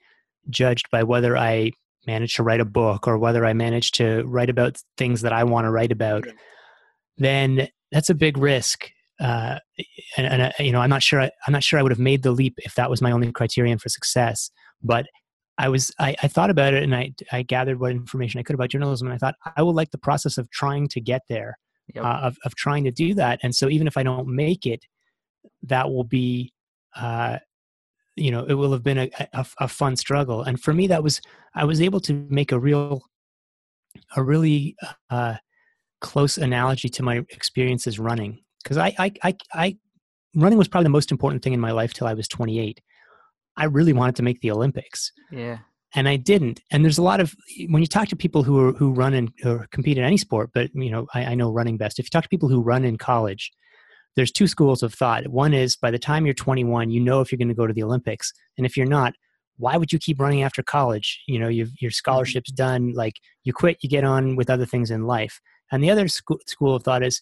judged 0.49 0.89
by 0.91 1.03
whether 1.03 1.35
I 1.37 1.71
manage 2.05 2.35
to 2.35 2.43
write 2.43 2.59
a 2.59 2.65
book 2.65 3.07
or 3.07 3.17
whether 3.17 3.45
I 3.45 3.53
manage 3.53 3.91
to 3.93 4.23
write 4.25 4.49
about 4.49 4.77
things 4.97 5.21
that 5.21 5.33
I 5.33 5.43
want 5.43 5.65
to 5.65 5.71
write 5.71 5.91
about, 5.91 6.25
then 7.17 7.67
that's 7.91 8.11
a 8.11 8.15
big 8.15 8.37
risk. 8.37 8.91
Uh, 9.19 9.59
and, 10.17 10.27
and 10.27 10.41
uh, 10.41 10.51
you 10.59 10.71
know, 10.71 10.81
I'm 10.81 10.89
not 10.89 11.03
sure. 11.03 11.21
I, 11.21 11.31
I'm 11.47 11.53
not 11.53 11.63
sure 11.63 11.79
I 11.79 11.83
would 11.83 11.91
have 11.91 11.99
made 11.99 12.23
the 12.23 12.31
leap 12.31 12.55
if 12.57 12.75
that 12.75 12.89
was 12.89 13.01
my 13.01 13.11
only 13.11 13.31
criterion 13.31 13.77
for 13.77 13.89
success. 13.89 14.51
But 14.83 15.05
I 15.57 15.69
was. 15.69 15.91
I, 15.99 16.15
I 16.21 16.27
thought 16.27 16.49
about 16.49 16.73
it, 16.73 16.83
and 16.83 16.93
I 16.95 17.13
I 17.31 17.43
gathered 17.43 17.79
what 17.79 17.91
information 17.91 18.39
I 18.39 18.43
could 18.43 18.55
about 18.55 18.69
journalism, 18.69 19.07
and 19.07 19.15
I 19.15 19.17
thought 19.17 19.35
I 19.55 19.61
will 19.61 19.73
like 19.73 19.91
the 19.91 19.97
process 19.97 20.37
of 20.37 20.49
trying 20.51 20.87
to 20.89 20.99
get 21.01 21.21
there, 21.29 21.57
Yep. 21.93 22.03
uh, 22.03 22.19
of 22.23 22.37
of 22.43 22.55
trying 22.55 22.83
to 22.85 22.91
do 22.91 23.13
that. 23.13 23.39
And 23.41 23.55
so 23.55 23.69
even 23.69 23.87
if 23.87 23.95
I 23.95 24.03
don't 24.03 24.27
make 24.27 24.65
it, 24.65 24.85
that 25.63 25.89
will 25.89 26.05
be. 26.05 26.51
Uh, 26.95 27.39
you 28.17 28.31
know, 28.31 28.45
it 28.45 28.53
will 28.53 28.71
have 28.71 28.81
been 28.81 28.97
a, 28.97 29.09
a, 29.33 29.45
a 29.59 29.67
fun 29.67 29.97
struggle, 29.97 30.41
and 30.41 30.57
for 30.57 30.73
me, 30.73 30.87
that 30.87 31.03
was 31.03 31.19
I 31.53 31.65
was 31.65 31.81
able 31.81 31.99
to 32.01 32.13
make 32.29 32.53
a 32.53 32.59
real, 32.59 33.01
a 34.15 34.23
really 34.23 34.77
uh, 35.09 35.35
close 35.99 36.37
analogy 36.37 36.87
to 36.87 37.03
my 37.03 37.17
experiences 37.31 37.99
running 37.99 38.39
because 38.65 38.77
I, 38.77 38.93
I 38.97 39.11
I 39.23 39.37
I 39.53 39.77
running 40.35 40.57
was 40.57 40.67
probably 40.67 40.85
the 40.85 40.89
most 40.89 41.11
important 41.11 41.43
thing 41.43 41.53
in 41.53 41.59
my 41.59 41.71
life 41.71 41.93
till 41.93 42.07
I 42.07 42.13
was 42.13 42.27
28. 42.27 42.81
I 43.57 43.65
really 43.65 43.93
wanted 43.93 44.15
to 44.17 44.23
make 44.23 44.41
the 44.41 44.51
Olympics. 44.51 45.11
Yeah. 45.31 45.59
And 45.93 46.09
I 46.09 46.17
didn't. 46.17 46.59
And 46.71 46.83
there's 46.83 46.97
a 46.97 47.03
lot 47.03 47.21
of 47.21 47.33
when 47.69 47.81
you 47.81 47.87
talk 47.87 48.09
to 48.09 48.17
people 48.17 48.43
who 48.43 48.59
are, 48.59 48.73
who 48.73 48.91
run 48.91 49.13
and 49.13 49.31
or 49.45 49.67
compete 49.71 49.97
in 49.97 50.03
any 50.03 50.17
sport, 50.17 50.49
but 50.53 50.69
you 50.73 50.91
know, 50.91 51.07
I, 51.13 51.25
I 51.25 51.35
know 51.35 51.51
running 51.51 51.77
best. 51.77 51.99
If 51.99 52.07
you 52.07 52.09
talk 52.09 52.23
to 52.23 52.29
people 52.29 52.49
who 52.49 52.59
run 52.59 52.83
in 52.83 52.97
college, 52.97 53.51
there's 54.17 54.31
two 54.31 54.47
schools 54.47 54.83
of 54.83 54.93
thought. 54.93 55.27
One 55.27 55.53
is 55.53 55.77
by 55.77 55.91
the 55.91 55.99
time 55.99 56.25
you're 56.25 56.33
21, 56.33 56.89
you 56.89 56.99
know 56.99 57.21
if 57.21 57.31
you're 57.31 57.37
going 57.37 57.47
to 57.47 57.53
go 57.53 57.67
to 57.67 57.73
the 57.73 57.83
Olympics, 57.83 58.33
and 58.57 58.65
if 58.65 58.75
you're 58.75 58.85
not, 58.85 59.13
why 59.57 59.77
would 59.77 59.93
you 59.93 59.99
keep 59.99 60.19
running 60.19 60.43
after 60.43 60.61
college? 60.61 61.21
You 61.27 61.39
know, 61.39 61.47
you've, 61.47 61.71
your 61.79 61.91
mm-hmm. 61.91 61.95
scholarship's 61.95 62.51
done. 62.51 62.91
Like 62.93 63.15
you 63.43 63.53
quit, 63.53 63.77
you 63.81 63.89
get 63.89 64.03
on 64.03 64.35
with 64.35 64.49
other 64.49 64.65
things 64.65 64.91
in 64.91 65.03
life. 65.03 65.39
And 65.71 65.83
the 65.83 65.91
other 65.91 66.07
school, 66.07 66.39
school 66.45 66.75
of 66.75 66.83
thought 66.83 67.03
is, 67.03 67.21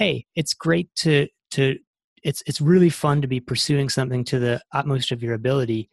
hey, 0.00 0.24
it's 0.34 0.54
great 0.54 0.88
to 0.96 1.28
to 1.50 1.78
it's 2.22 2.42
it's 2.46 2.60
really 2.60 2.88
fun 2.88 3.20
to 3.20 3.28
be 3.28 3.38
pursuing 3.38 3.88
something 3.90 4.24
to 4.24 4.38
the 4.38 4.60
utmost 4.72 5.12
of 5.12 5.22
your 5.22 5.34
ability, 5.34 5.90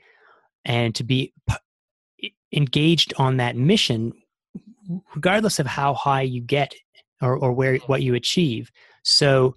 and 0.65 0.95
to 0.95 1.03
be 1.03 1.33
p- 1.47 2.33
engaged 2.53 3.13
on 3.17 3.37
that 3.37 3.57
mission, 3.57 4.13
regardless 5.13 5.59
of 5.59 5.67
how 5.67 5.93
high 5.93 6.21
you 6.21 6.41
get 6.41 6.73
or 7.21 7.37
or 7.37 7.51
where 7.51 7.75
mm-hmm. 7.75 7.85
what 7.85 8.01
you 8.01 8.15
achieve. 8.15 8.71
So 9.03 9.55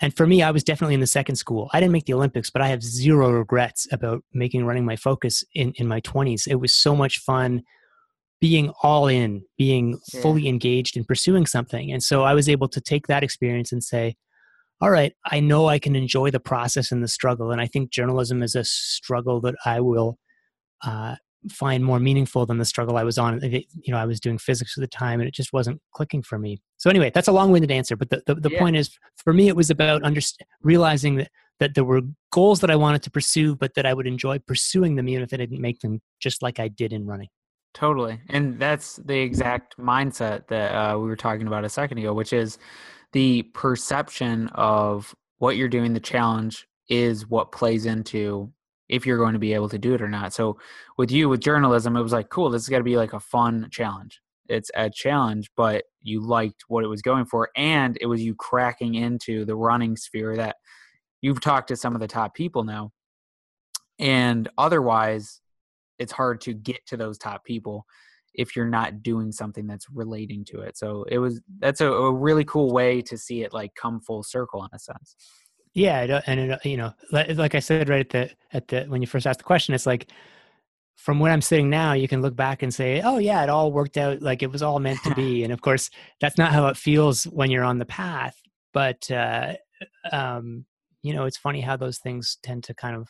and 0.00 0.16
for 0.16 0.26
me, 0.26 0.42
I 0.42 0.50
was 0.50 0.64
definitely 0.64 0.94
in 0.94 1.00
the 1.00 1.06
second 1.06 1.36
school. 1.36 1.68
I 1.72 1.78
didn't 1.78 1.92
make 1.92 2.06
the 2.06 2.14
Olympics, 2.14 2.50
but 2.50 2.62
I 2.62 2.68
have 2.68 2.82
zero 2.82 3.30
regrets 3.30 3.86
about 3.92 4.24
making 4.32 4.64
running 4.64 4.84
my 4.84 4.96
focus 4.96 5.44
in, 5.54 5.72
in 5.76 5.86
my 5.86 6.00
20s. 6.00 6.48
It 6.48 6.56
was 6.56 6.74
so 6.74 6.96
much 6.96 7.20
fun 7.20 7.62
being 8.42 8.72
all 8.82 9.06
in, 9.06 9.40
being 9.56 9.96
yeah. 10.12 10.20
fully 10.20 10.48
engaged 10.48 10.96
in 10.96 11.04
pursuing 11.04 11.46
something. 11.46 11.92
And 11.92 12.02
so 12.02 12.24
I 12.24 12.34
was 12.34 12.48
able 12.48 12.66
to 12.70 12.80
take 12.80 13.06
that 13.06 13.22
experience 13.22 13.70
and 13.70 13.84
say, 13.84 14.16
all 14.80 14.90
right, 14.90 15.12
I 15.24 15.38
know 15.38 15.68
I 15.68 15.78
can 15.78 15.94
enjoy 15.94 16.32
the 16.32 16.40
process 16.40 16.90
and 16.90 17.04
the 17.04 17.08
struggle. 17.08 17.52
And 17.52 17.60
I 17.60 17.68
think 17.68 17.92
journalism 17.92 18.42
is 18.42 18.56
a 18.56 18.64
struggle 18.64 19.40
that 19.42 19.54
I 19.64 19.78
will 19.78 20.18
uh, 20.84 21.14
find 21.52 21.84
more 21.84 22.00
meaningful 22.00 22.44
than 22.44 22.58
the 22.58 22.64
struggle 22.64 22.96
I 22.96 23.04
was 23.04 23.16
on. 23.16 23.40
You 23.44 23.62
know, 23.92 23.96
I 23.96 24.06
was 24.06 24.18
doing 24.18 24.38
physics 24.38 24.76
at 24.76 24.80
the 24.80 24.88
time 24.88 25.20
and 25.20 25.28
it 25.28 25.34
just 25.34 25.52
wasn't 25.52 25.80
clicking 25.94 26.24
for 26.24 26.36
me. 26.36 26.60
So 26.78 26.90
anyway, 26.90 27.12
that's 27.14 27.28
a 27.28 27.32
long-winded 27.32 27.70
answer, 27.70 27.94
but 27.94 28.10
the, 28.10 28.24
the, 28.26 28.34
the 28.34 28.50
yeah. 28.50 28.58
point 28.58 28.74
is 28.74 28.90
for 29.22 29.32
me, 29.32 29.46
it 29.46 29.54
was 29.54 29.70
about 29.70 30.02
underst- 30.02 30.42
realizing 30.62 31.14
that, 31.14 31.30
that 31.60 31.76
there 31.76 31.84
were 31.84 32.00
goals 32.32 32.58
that 32.58 32.72
I 32.72 32.76
wanted 32.76 33.04
to 33.04 33.10
pursue, 33.12 33.54
but 33.54 33.74
that 33.74 33.86
I 33.86 33.94
would 33.94 34.08
enjoy 34.08 34.40
pursuing 34.40 34.96
them 34.96 35.08
even 35.08 35.22
if 35.22 35.32
I 35.32 35.36
didn't 35.36 35.60
make 35.60 35.78
them 35.78 36.00
just 36.18 36.42
like 36.42 36.58
I 36.58 36.66
did 36.66 36.92
in 36.92 37.06
running. 37.06 37.28
Totally. 37.74 38.20
And 38.28 38.58
that's 38.58 38.96
the 38.96 39.18
exact 39.18 39.78
mindset 39.78 40.48
that 40.48 40.72
uh, 40.74 40.98
we 40.98 41.06
were 41.08 41.16
talking 41.16 41.46
about 41.46 41.64
a 41.64 41.70
second 41.70 41.98
ago, 41.98 42.12
which 42.12 42.32
is 42.32 42.58
the 43.12 43.42
perception 43.54 44.48
of 44.48 45.14
what 45.38 45.56
you're 45.56 45.68
doing, 45.68 45.92
the 45.92 46.00
challenge 46.00 46.66
is 46.88 47.28
what 47.28 47.52
plays 47.52 47.86
into 47.86 48.52
if 48.88 49.06
you're 49.06 49.18
going 49.18 49.32
to 49.32 49.38
be 49.38 49.54
able 49.54 49.68
to 49.70 49.78
do 49.78 49.94
it 49.94 50.02
or 50.02 50.08
not. 50.08 50.32
So 50.34 50.58
with 50.98 51.10
you 51.10 51.28
with 51.28 51.40
journalism, 51.40 51.96
it 51.96 52.02
was 52.02 52.12
like, 52.12 52.28
cool, 52.28 52.50
this 52.50 52.62
is 52.62 52.68
got 52.68 52.78
to 52.78 52.84
be 52.84 52.96
like 52.96 53.14
a 53.14 53.20
fun 53.20 53.68
challenge. 53.70 54.20
It's 54.48 54.70
a 54.74 54.90
challenge, 54.90 55.50
but 55.56 55.84
you 56.02 56.20
liked 56.20 56.64
what 56.68 56.84
it 56.84 56.88
was 56.88 57.00
going 57.00 57.24
for, 57.24 57.48
and 57.56 57.96
it 58.00 58.06
was 58.06 58.22
you 58.22 58.34
cracking 58.34 58.94
into 58.94 59.44
the 59.44 59.56
running 59.56 59.96
sphere 59.96 60.36
that 60.36 60.56
you've 61.22 61.40
talked 61.40 61.68
to 61.68 61.76
some 61.76 61.94
of 61.94 62.00
the 62.00 62.08
top 62.08 62.34
people 62.34 62.64
now, 62.64 62.90
and 63.98 64.48
otherwise, 64.58 65.40
it's 66.02 66.12
hard 66.12 66.40
to 66.42 66.52
get 66.52 66.84
to 66.86 66.96
those 66.96 67.18
top 67.18 67.44
people 67.44 67.86
if 68.34 68.56
you're 68.56 68.68
not 68.68 69.02
doing 69.02 69.30
something 69.30 69.66
that's 69.66 69.86
relating 69.90 70.44
to 70.46 70.60
it. 70.60 70.76
So 70.76 71.04
it 71.08 71.18
was 71.18 71.40
that's 71.58 71.80
a, 71.80 71.90
a 71.90 72.12
really 72.12 72.44
cool 72.44 72.72
way 72.72 73.02
to 73.02 73.16
see 73.16 73.42
it 73.42 73.52
like 73.52 73.74
come 73.74 74.00
full 74.00 74.22
circle 74.22 74.62
in 74.64 74.70
a 74.72 74.78
sense. 74.78 75.16
Yeah, 75.74 76.20
and 76.26 76.38
it, 76.38 76.66
you 76.66 76.76
know, 76.76 76.92
like 77.10 77.54
I 77.54 77.60
said 77.60 77.88
right 77.88 78.00
at 78.00 78.10
the 78.10 78.30
at 78.52 78.68
the 78.68 78.84
when 78.84 79.00
you 79.00 79.06
first 79.06 79.26
asked 79.26 79.38
the 79.38 79.44
question, 79.44 79.74
it's 79.74 79.86
like 79.86 80.10
from 80.96 81.18
where 81.18 81.32
I'm 81.32 81.40
sitting 81.40 81.70
now, 81.70 81.94
you 81.94 82.08
can 82.08 82.20
look 82.20 82.36
back 82.36 82.62
and 82.62 82.72
say, 82.72 83.00
"Oh 83.02 83.18
yeah, 83.18 83.42
it 83.42 83.48
all 83.48 83.72
worked 83.72 83.96
out 83.96 84.20
like 84.20 84.42
it 84.42 84.52
was 84.52 84.62
all 84.62 84.80
meant 84.80 85.02
to 85.04 85.14
be." 85.22 85.44
and 85.44 85.52
of 85.52 85.62
course, 85.62 85.90
that's 86.20 86.36
not 86.36 86.52
how 86.52 86.66
it 86.66 86.76
feels 86.76 87.24
when 87.24 87.50
you're 87.50 87.64
on 87.64 87.78
the 87.78 87.86
path. 87.86 88.36
But 88.74 89.10
uh, 89.10 89.54
um, 90.12 90.66
you 91.02 91.14
know, 91.14 91.24
it's 91.24 91.38
funny 91.38 91.60
how 91.60 91.76
those 91.76 91.98
things 91.98 92.38
tend 92.42 92.64
to 92.64 92.74
kind 92.74 92.96
of 92.96 93.08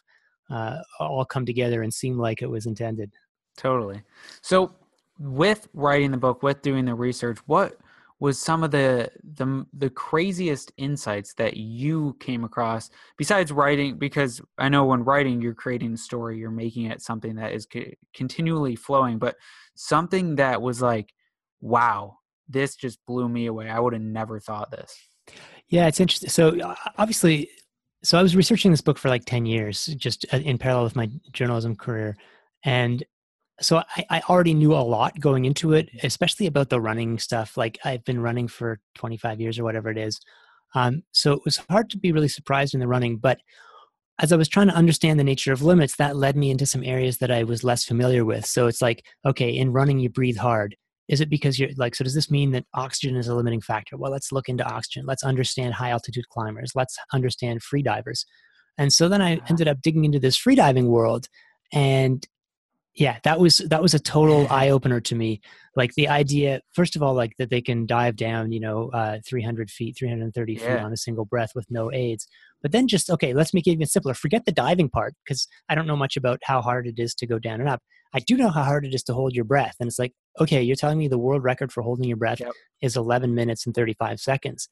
uh, 0.51 0.79
all 1.01 1.25
come 1.25 1.47
together 1.47 1.83
and 1.83 1.93
seem 1.93 2.19
like 2.19 2.43
it 2.43 2.51
was 2.51 2.67
intended. 2.67 3.13
Totally. 3.57 4.03
So, 4.41 4.75
with 5.19 5.69
writing 5.75 6.11
the 6.11 6.17
book, 6.17 6.43
with 6.43 6.63
doing 6.63 6.85
the 6.85 6.95
research, 6.95 7.39
what 7.47 7.79
was 8.23 8.39
some 8.39 8.63
of 8.63 8.71
the 8.71 9.11
the 9.35 9.67
the 9.73 9.91
craziest 9.91 10.71
insights 10.77 11.35
that 11.35 11.57
you 11.57 12.17
came 12.21 12.45
across 12.45 12.89
besides 13.19 13.51
writing 13.51 13.99
because 13.99 14.41
i 14.59 14.69
know 14.69 14.85
when 14.85 15.03
writing 15.03 15.43
you're 15.43 15.53
creating 15.53 15.93
a 15.93 15.97
story 15.97 16.39
you're 16.39 16.49
making 16.49 16.87
it 16.87 17.03
something 17.03 17.35
that 17.35 17.51
is 17.51 17.67
co- 17.67 17.81
continually 18.15 18.77
flowing 18.77 19.19
but 19.19 19.35
something 19.75 20.37
that 20.37 20.63
was 20.63 20.81
like 20.81 21.13
wow 21.61 22.17
this 22.49 22.77
just 22.77 23.05
blew 23.07 23.29
me 23.29 23.47
away 23.47 23.69
i 23.69 23.81
would 23.81 23.93
have 23.93 24.01
never 24.01 24.39
thought 24.39 24.71
this 24.71 24.97
yeah 25.69 25.89
it's 25.89 25.99
interesting 25.99 26.31
so 26.31 26.77
obviously 26.99 27.51
so 28.03 28.19
i 28.19 28.23
was 28.23 28.37
researching 28.37 28.71
this 28.71 28.81
book 28.81 28.99
for 28.99 29.09
like 29.09 29.25
10 29.25 29.47
years 29.47 29.87
just 29.97 30.25
uh, 30.33 30.39
in 30.39 30.59
parallel 30.59 30.85
with 30.85 30.97
my 30.97 31.11
journalism 31.33 31.77
career 31.77 32.17
and 32.65 33.05
so 33.61 33.79
I, 33.97 34.05
I, 34.11 34.21
already 34.29 34.55
knew 34.55 34.73
a 34.73 34.77
lot 34.77 35.19
going 35.21 35.45
into 35.45 35.73
it, 35.73 35.89
especially 36.03 36.47
about 36.47 36.69
the 36.69 36.81
running 36.81 37.19
stuff. 37.19 37.57
Like 37.57 37.79
I've 37.85 38.05
been 38.05 38.21
running 38.21 38.49
for 38.49 38.81
25 38.95 39.41
years 39.41 39.59
or 39.59 39.65
whatever 39.65 39.91
it 39.91 39.99
is. 39.99 40.21
Um, 40.75 41.03
so 41.13 41.33
it 41.33 41.43
was 41.45 41.59
hard 41.69 41.91
to 41.91 41.99
be 41.99 42.13
really 42.13 42.29
surprised 42.29 42.75
in 42.75 42.81
the 42.81 42.89
running. 42.89 43.19
But 43.19 43.41
as 44.19 44.33
I 44.33 44.37
was 44.37 44.49
trying 44.49 44.69
to 44.69 44.75
understand 44.75 45.19
the 45.19 45.25
nature 45.25 45.53
of 45.53 45.63
limits, 45.63 45.97
that 45.97 46.17
led 46.17 46.37
me 46.37 46.51
into 46.51 46.67
some 46.67 46.85
areas 46.85 47.19
that 47.19 47.31
I 47.31 47.45
was 47.45 47.65
less 47.65 47.85
familiar 47.85 48.25
with. 48.25 48.47
So 48.47 48.67
it's 48.67 48.83
like, 48.83 49.05
okay, 49.25 49.51
in 49.51 49.73
running, 49.73 49.99
you 49.99 50.09
breathe 50.09 50.37
hard. 50.37 50.77
Is 51.09 51.21
it 51.21 51.29
because 51.29 51.59
you're 51.59 51.71
like, 51.77 51.95
so 51.95 52.05
does 52.05 52.15
this 52.15 52.31
mean 52.31 52.53
that 52.53 52.65
oxygen 52.75 53.17
is 53.17 53.29
a 53.29 53.35
limiting 53.35 53.61
factor? 53.61 53.97
Well, 53.97 54.13
let's 54.13 54.33
look 54.33 54.49
into 54.49 54.65
oxygen. 54.65 55.05
Let's 55.07 55.25
understand 55.25 55.75
high 55.75 55.91
altitude 55.91 56.29
climbers. 56.29 56.73
Let's 56.75 56.97
understand 57.13 57.63
free 57.63 57.83
divers. 57.83 58.25
And 58.79 58.93
so 58.93 59.09
then 59.09 59.21
I 59.21 59.41
ended 59.49 59.69
up 59.69 59.83
digging 59.83 60.05
into 60.05 60.19
this 60.19 60.39
freediving 60.39 60.87
world 60.87 61.29
and 61.73 62.27
yeah 62.95 63.19
that 63.25 63.41
was 63.41 63.59
that 63.71 63.81
was 63.81 63.95
a 63.95 63.99
total 63.99 64.47
eye 64.51 64.69
opener 64.69 65.01
to 65.01 65.15
me 65.15 65.41
like 65.77 65.95
the 65.95 66.09
idea 66.09 66.61
first 66.75 66.95
of 66.95 67.03
all 67.03 67.15
like 67.15 67.33
that 67.39 67.49
they 67.49 67.61
can 67.61 67.87
dive 67.87 68.17
down 68.17 68.53
you 68.53 68.61
know 68.61 68.91
uh, 68.91 69.19
300 69.27 69.71
feet 69.71 69.97
330 69.99 70.53
yeah. 70.53 70.61
feet 70.61 70.85
on 70.85 70.93
a 70.93 70.97
single 70.97 71.25
breath 71.25 71.53
with 71.55 71.67
no 71.71 71.91
aids 71.93 72.27
but 72.61 72.73
then 72.73 72.87
just 72.87 73.09
okay 73.09 73.33
let's 73.33 73.55
make 73.55 73.67
it 73.67 73.71
even 73.71 73.87
simpler 73.87 74.15
forget 74.15 74.45
the 74.45 74.53
diving 74.53 74.91
part 74.91 75.15
because 75.25 75.49
i 75.69 75.75
don't 75.75 75.87
know 75.87 75.97
much 75.97 76.17
about 76.17 76.39
how 76.45 76.61
hard 76.61 76.87
it 76.87 76.99
is 76.99 77.15
to 77.15 77.27
go 77.27 77.39
down 77.39 77.61
and 77.61 77.69
up 77.69 77.81
i 78.15 78.19
do 78.21 78.37
know 78.37 78.51
how 78.51 78.63
hard 78.63 78.85
it 78.85 78.95
is 78.95 79.03
to 79.03 79.15
hold 79.15 79.35
your 79.35 79.45
breath 79.45 79.77
and 79.81 79.89
it's 79.89 79.99
like 79.99 80.13
okay 80.41 80.63
you're 80.63 80.77
telling 80.77 80.99
me 80.99 81.09
the 81.09 81.19
world 81.19 81.43
record 81.43 81.73
for 81.73 81.83
holding 81.83 82.07
your 82.07 82.17
breath 82.17 82.41
yep. 82.41 82.53
is 82.81 82.97
11 82.97 83.35
minutes 83.35 83.67
and 83.67 83.75
35 83.75 84.21
seconds 84.21 84.69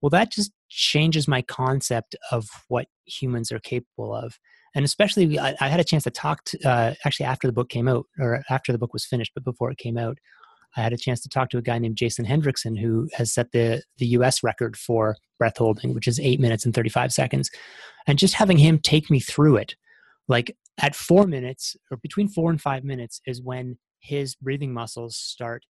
well 0.00 0.10
that 0.10 0.30
just 0.30 0.52
changes 0.68 1.26
my 1.28 1.42
concept 1.42 2.16
of 2.30 2.48
what 2.68 2.86
humans 3.06 3.50
are 3.52 3.60
capable 3.60 4.14
of 4.14 4.38
and 4.74 4.84
especially 4.84 5.38
I, 5.38 5.54
I 5.60 5.68
had 5.68 5.80
a 5.80 5.84
chance 5.84 6.04
to 6.04 6.10
talk 6.10 6.44
to 6.44 6.68
uh, 6.68 6.94
actually 7.04 7.26
after 7.26 7.46
the 7.46 7.52
book 7.52 7.68
came 7.68 7.88
out 7.88 8.06
or 8.18 8.42
after 8.48 8.72
the 8.72 8.78
book 8.78 8.92
was 8.92 9.04
finished, 9.04 9.32
but 9.34 9.44
before 9.44 9.70
it 9.70 9.78
came 9.78 9.98
out, 9.98 10.18
I 10.76 10.80
had 10.80 10.92
a 10.92 10.98
chance 10.98 11.20
to 11.22 11.28
talk 11.28 11.50
to 11.50 11.58
a 11.58 11.62
guy 11.62 11.78
named 11.78 11.96
Jason 11.96 12.24
Hendrickson 12.24 12.78
who 12.78 13.08
has 13.14 13.32
set 13.32 13.52
the 13.52 13.82
the 13.98 14.06
U.S. 14.06 14.42
record 14.42 14.76
for 14.76 15.16
breath 15.38 15.58
holding, 15.58 15.94
which 15.94 16.08
is 16.08 16.18
eight 16.20 16.40
minutes 16.40 16.64
and 16.64 16.74
thirty 16.74 16.88
five 16.88 17.12
seconds, 17.12 17.50
and 18.06 18.18
just 18.18 18.34
having 18.34 18.58
him 18.58 18.78
take 18.78 19.10
me 19.10 19.20
through 19.20 19.56
it, 19.56 19.74
like 20.28 20.56
at 20.78 20.94
four 20.94 21.26
minutes 21.26 21.76
or 21.90 21.98
between 21.98 22.28
four 22.28 22.50
and 22.50 22.60
five 22.60 22.84
minutes 22.84 23.20
is 23.26 23.42
when 23.42 23.76
his 24.02 24.34
breathing 24.34 24.74
muscles 24.74 25.16
start 25.16 25.64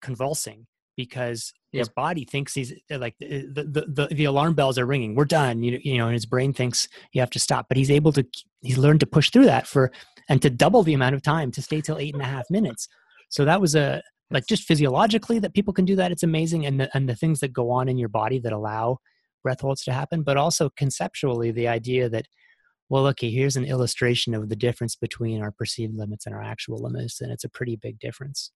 convulsing 0.00 0.66
because 0.96 1.52
yep. 1.72 1.80
his 1.80 1.88
body 1.88 2.24
thinks 2.24 2.54
he's 2.54 2.72
uh, 2.90 2.98
like 2.98 3.16
the, 3.18 3.46
the, 3.52 3.86
the, 3.88 4.14
the, 4.14 4.24
alarm 4.24 4.54
bells 4.54 4.78
are 4.78 4.86
ringing. 4.86 5.14
We're 5.14 5.24
done. 5.24 5.62
You, 5.62 5.78
you 5.82 5.98
know, 5.98 6.06
and 6.06 6.12
his 6.12 6.26
brain 6.26 6.52
thinks 6.52 6.88
you 7.12 7.20
have 7.20 7.30
to 7.30 7.38
stop, 7.38 7.66
but 7.68 7.76
he's 7.76 7.90
able 7.90 8.12
to, 8.12 8.26
he's 8.60 8.78
learned 8.78 9.00
to 9.00 9.06
push 9.06 9.30
through 9.30 9.46
that 9.46 9.66
for, 9.66 9.90
and 10.28 10.40
to 10.42 10.50
double 10.50 10.82
the 10.82 10.94
amount 10.94 11.14
of 11.14 11.22
time 11.22 11.50
to 11.52 11.62
stay 11.62 11.80
till 11.80 11.98
eight 11.98 12.14
and 12.14 12.22
a 12.22 12.26
half 12.26 12.48
minutes. 12.50 12.88
So 13.30 13.44
that 13.44 13.60
was 13.60 13.74
a, 13.74 14.02
like 14.30 14.46
just 14.46 14.64
physiologically 14.64 15.38
that 15.40 15.54
people 15.54 15.74
can 15.74 15.84
do 15.84 15.96
that. 15.96 16.12
It's 16.12 16.22
amazing. 16.22 16.66
And 16.66 16.80
the, 16.80 16.90
and 16.94 17.08
the 17.08 17.16
things 17.16 17.40
that 17.40 17.52
go 17.52 17.70
on 17.70 17.88
in 17.88 17.98
your 17.98 18.08
body 18.08 18.38
that 18.40 18.52
allow 18.52 18.98
breath 19.42 19.60
holds 19.60 19.82
to 19.84 19.92
happen, 19.92 20.22
but 20.22 20.36
also 20.36 20.70
conceptually 20.76 21.50
the 21.50 21.68
idea 21.68 22.08
that, 22.10 22.26
well, 22.92 23.06
okay, 23.06 23.30
here's 23.30 23.56
an 23.56 23.64
illustration 23.64 24.34
of 24.34 24.50
the 24.50 24.54
difference 24.54 24.96
between 24.96 25.40
our 25.40 25.50
perceived 25.50 25.96
limits 25.96 26.26
and 26.26 26.34
our 26.34 26.42
actual 26.42 26.76
limits. 26.76 27.22
And 27.22 27.32
it's 27.32 27.42
a 27.42 27.48
pretty 27.48 27.74
big 27.74 27.98
difference. 27.98 28.52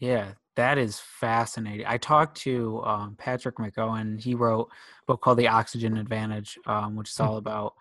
Yeah, 0.00 0.32
that 0.56 0.78
is 0.78 0.98
fascinating. 0.98 1.86
I 1.86 1.96
talked 1.96 2.38
to 2.38 2.82
um, 2.82 3.14
Patrick 3.16 3.54
McKeown. 3.58 4.20
He 4.20 4.34
wrote 4.34 4.66
a 4.66 5.06
book 5.06 5.20
called 5.20 5.38
The 5.38 5.46
Oxygen 5.46 5.96
Advantage, 5.96 6.58
um, 6.66 6.96
which 6.96 7.10
is 7.10 7.16
hmm. 7.18 7.22
all 7.22 7.36
about 7.36 7.74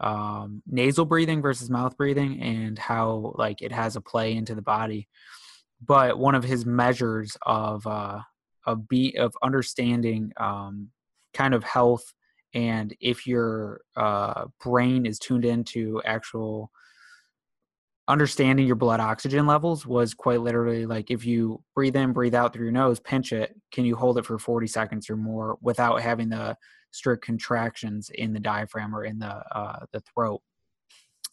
um, 0.00 0.62
nasal 0.66 1.04
breathing 1.04 1.42
versus 1.42 1.68
mouth 1.68 1.98
breathing 1.98 2.40
and 2.40 2.78
how 2.78 3.34
like 3.36 3.60
it 3.60 3.72
has 3.72 3.94
a 3.94 4.00
play 4.00 4.34
into 4.34 4.54
the 4.54 4.62
body. 4.62 5.06
But 5.84 6.18
one 6.18 6.34
of 6.34 6.44
his 6.44 6.64
measures 6.64 7.36
of 7.42 7.86
uh, 7.86 8.20
of 8.64 8.88
be 8.88 9.18
of 9.18 9.34
understanding 9.42 10.32
um, 10.38 10.88
kind 11.34 11.52
of 11.52 11.62
health 11.62 12.14
and 12.54 12.94
if 13.00 13.26
your 13.26 13.80
uh, 13.96 14.44
brain 14.62 15.06
is 15.06 15.18
tuned 15.18 15.44
into 15.44 16.00
actual 16.04 16.70
understanding 18.08 18.66
your 18.66 18.76
blood 18.76 19.00
oxygen 19.00 19.46
levels 19.46 19.86
was 19.86 20.12
quite 20.12 20.40
literally 20.40 20.86
like 20.86 21.10
if 21.10 21.24
you 21.24 21.62
breathe 21.74 21.94
in 21.94 22.12
breathe 22.12 22.34
out 22.34 22.52
through 22.52 22.64
your 22.64 22.72
nose 22.72 22.98
pinch 22.98 23.32
it 23.32 23.54
can 23.70 23.84
you 23.84 23.94
hold 23.94 24.18
it 24.18 24.26
for 24.26 24.38
40 24.38 24.66
seconds 24.66 25.08
or 25.08 25.16
more 25.16 25.56
without 25.62 26.00
having 26.00 26.28
the 26.28 26.56
strict 26.92 27.24
contractions 27.24 28.10
in 28.14 28.32
the 28.32 28.40
diaphragm 28.40 28.94
or 28.94 29.04
in 29.04 29.18
the 29.18 29.34
uh, 29.56 29.84
the 29.92 30.00
throat? 30.00 30.40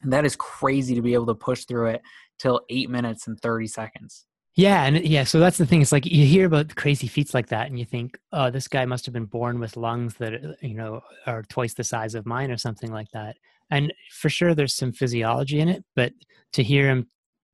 And 0.01 0.11
that 0.13 0.25
is 0.25 0.35
crazy 0.35 0.95
to 0.95 1.01
be 1.01 1.13
able 1.13 1.25
to 1.27 1.35
push 1.35 1.65
through 1.65 1.87
it 1.87 2.01
till 2.39 2.61
eight 2.69 2.89
minutes 2.89 3.27
and 3.27 3.39
30 3.39 3.67
seconds 3.67 4.25
yeah, 4.55 4.83
and 4.83 5.05
yeah, 5.05 5.23
so 5.23 5.39
that's 5.39 5.57
the 5.57 5.65
thing. 5.65 5.81
It's 5.81 5.91
like 5.91 6.05
you 6.05 6.25
hear 6.25 6.45
about 6.45 6.75
crazy 6.75 7.07
feats 7.07 7.33
like 7.33 7.47
that, 7.47 7.67
and 7.67 7.79
you 7.79 7.85
think, 7.85 8.17
"Oh, 8.31 8.49
this 8.49 8.67
guy 8.67 8.85
must 8.85 9.05
have 9.05 9.13
been 9.13 9.25
born 9.25 9.59
with 9.59 9.77
lungs 9.77 10.15
that 10.15 10.33
uh, 10.33 10.53
you 10.61 10.73
know 10.75 11.01
are 11.25 11.43
twice 11.43 11.73
the 11.73 11.83
size 11.83 12.15
of 12.15 12.25
mine, 12.25 12.51
or 12.51 12.57
something 12.57 12.91
like 12.91 13.09
that." 13.11 13.37
And 13.71 13.93
for 14.11 14.29
sure, 14.29 14.55
there's 14.55 14.75
some 14.75 14.91
physiology 14.91 15.59
in 15.59 15.69
it, 15.69 15.85
but 15.95 16.13
to 16.53 16.63
hear 16.63 16.89
him, 16.89 17.07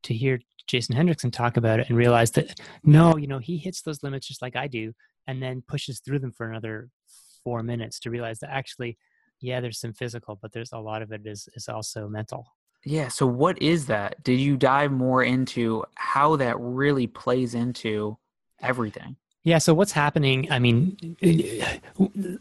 to 0.03 0.13
hear 0.13 0.39
Jason 0.67 0.95
Hendrickson 0.95 1.31
talk 1.31 1.57
about 1.57 1.79
it, 1.79 1.89
and 1.89 1.97
realize 1.97 2.31
that 2.31 2.59
no, 2.83 3.17
you 3.17 3.27
know, 3.27 3.39
he 3.39 3.57
hits 3.57 3.81
those 3.81 4.01
limits 4.01 4.27
just 4.27 4.41
like 4.41 4.55
I 4.55 4.67
do, 4.67 4.93
and 5.27 5.43
then 5.43 5.63
pushes 5.67 5.99
through 5.99 6.19
them 6.19 6.31
for 6.31 6.49
another 6.49 6.89
four 7.43 7.61
minutes 7.61 7.99
to 7.99 8.09
realize 8.09 8.39
that 8.39 8.51
actually, 8.51 8.97
yeah, 9.41 9.59
there's 9.59 9.79
some 9.79 9.93
physical, 9.93 10.39
but 10.41 10.51
there's 10.53 10.71
a 10.71 10.79
lot 10.79 11.01
of 11.01 11.11
it 11.11 11.21
is 11.25 11.47
is 11.55 11.67
also 11.67 12.07
mental. 12.07 12.47
Yeah. 12.85 13.07
So, 13.07 13.25
what 13.25 13.61
is 13.61 13.87
that? 13.87 14.23
Did 14.23 14.39
you 14.39 14.57
dive 14.57 14.91
more 14.91 15.23
into 15.23 15.83
how 15.95 16.35
that 16.37 16.59
really 16.59 17.07
plays 17.07 17.55
into 17.55 18.17
everything? 18.61 19.17
Yeah. 19.43 19.57
So, 19.57 19.73
what's 19.73 19.91
happening? 19.91 20.51
I 20.51 20.59
mean, 20.59 20.95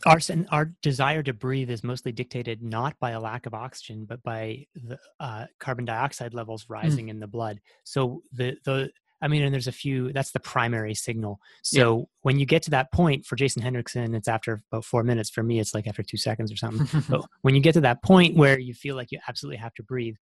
our 0.07 0.21
our 0.51 0.67
desire 0.83 1.23
to 1.23 1.33
breathe 1.33 1.71
is 1.71 1.83
mostly 1.83 2.13
dictated 2.13 2.63
not 2.63 2.99
by 3.01 3.11
a 3.11 3.21
lack 3.21 3.47
of 3.47 3.55
oxygen, 3.55 4.05
but 4.05 4.23
by 4.23 4.67
the 4.75 4.99
uh, 5.19 5.47
carbon 5.59 5.87
dioxide 5.87 6.35
levels 6.35 6.65
hmm. 6.65 6.75
rising 6.75 7.07
mm. 7.07 7.11
in 7.11 7.21
the 7.21 7.27
blood. 7.27 7.61
So, 7.85 8.23
the 8.33 8.57
the 8.65 8.91
I 9.25 9.29
mean, 9.29 9.43
and 9.43 9.55
there's 9.55 9.69
a 9.69 9.73
few, 9.73 10.13
that's 10.13 10.33
the 10.33 10.41
primary 10.41 10.95
signal. 10.95 11.41
So 11.63 11.99
yeah. 11.99 12.05
when 12.21 12.39
you 12.39 12.45
get 12.45 12.63
to 12.65 12.71
that 12.73 12.93
point 12.93 13.25
for 13.25 13.37
Jason 13.37 13.63
Hendrickson, 13.63 14.15
it's 14.15 14.29
after 14.29 14.63
about 14.71 14.85
four 14.85 15.03
minutes. 15.03 15.31
For 15.31 15.43
me, 15.43 15.61
it's 15.61 15.73
like 15.73 15.87
after 15.87 16.03
two 16.03 16.19
seconds 16.19 16.53
or 16.53 16.57
something. 16.57 17.03
but 17.09 17.25
when 17.41 17.55
you 17.55 17.63
get 17.63 17.73
to 17.73 17.81
that 17.81 18.03
point 18.03 18.37
where 18.37 18.59
you 18.59 18.75
feel 18.75 18.97
like 18.97 19.11
you 19.13 19.19
absolutely 19.27 19.57
have 19.57 19.73
to 19.75 19.83
breathe, 19.83 20.17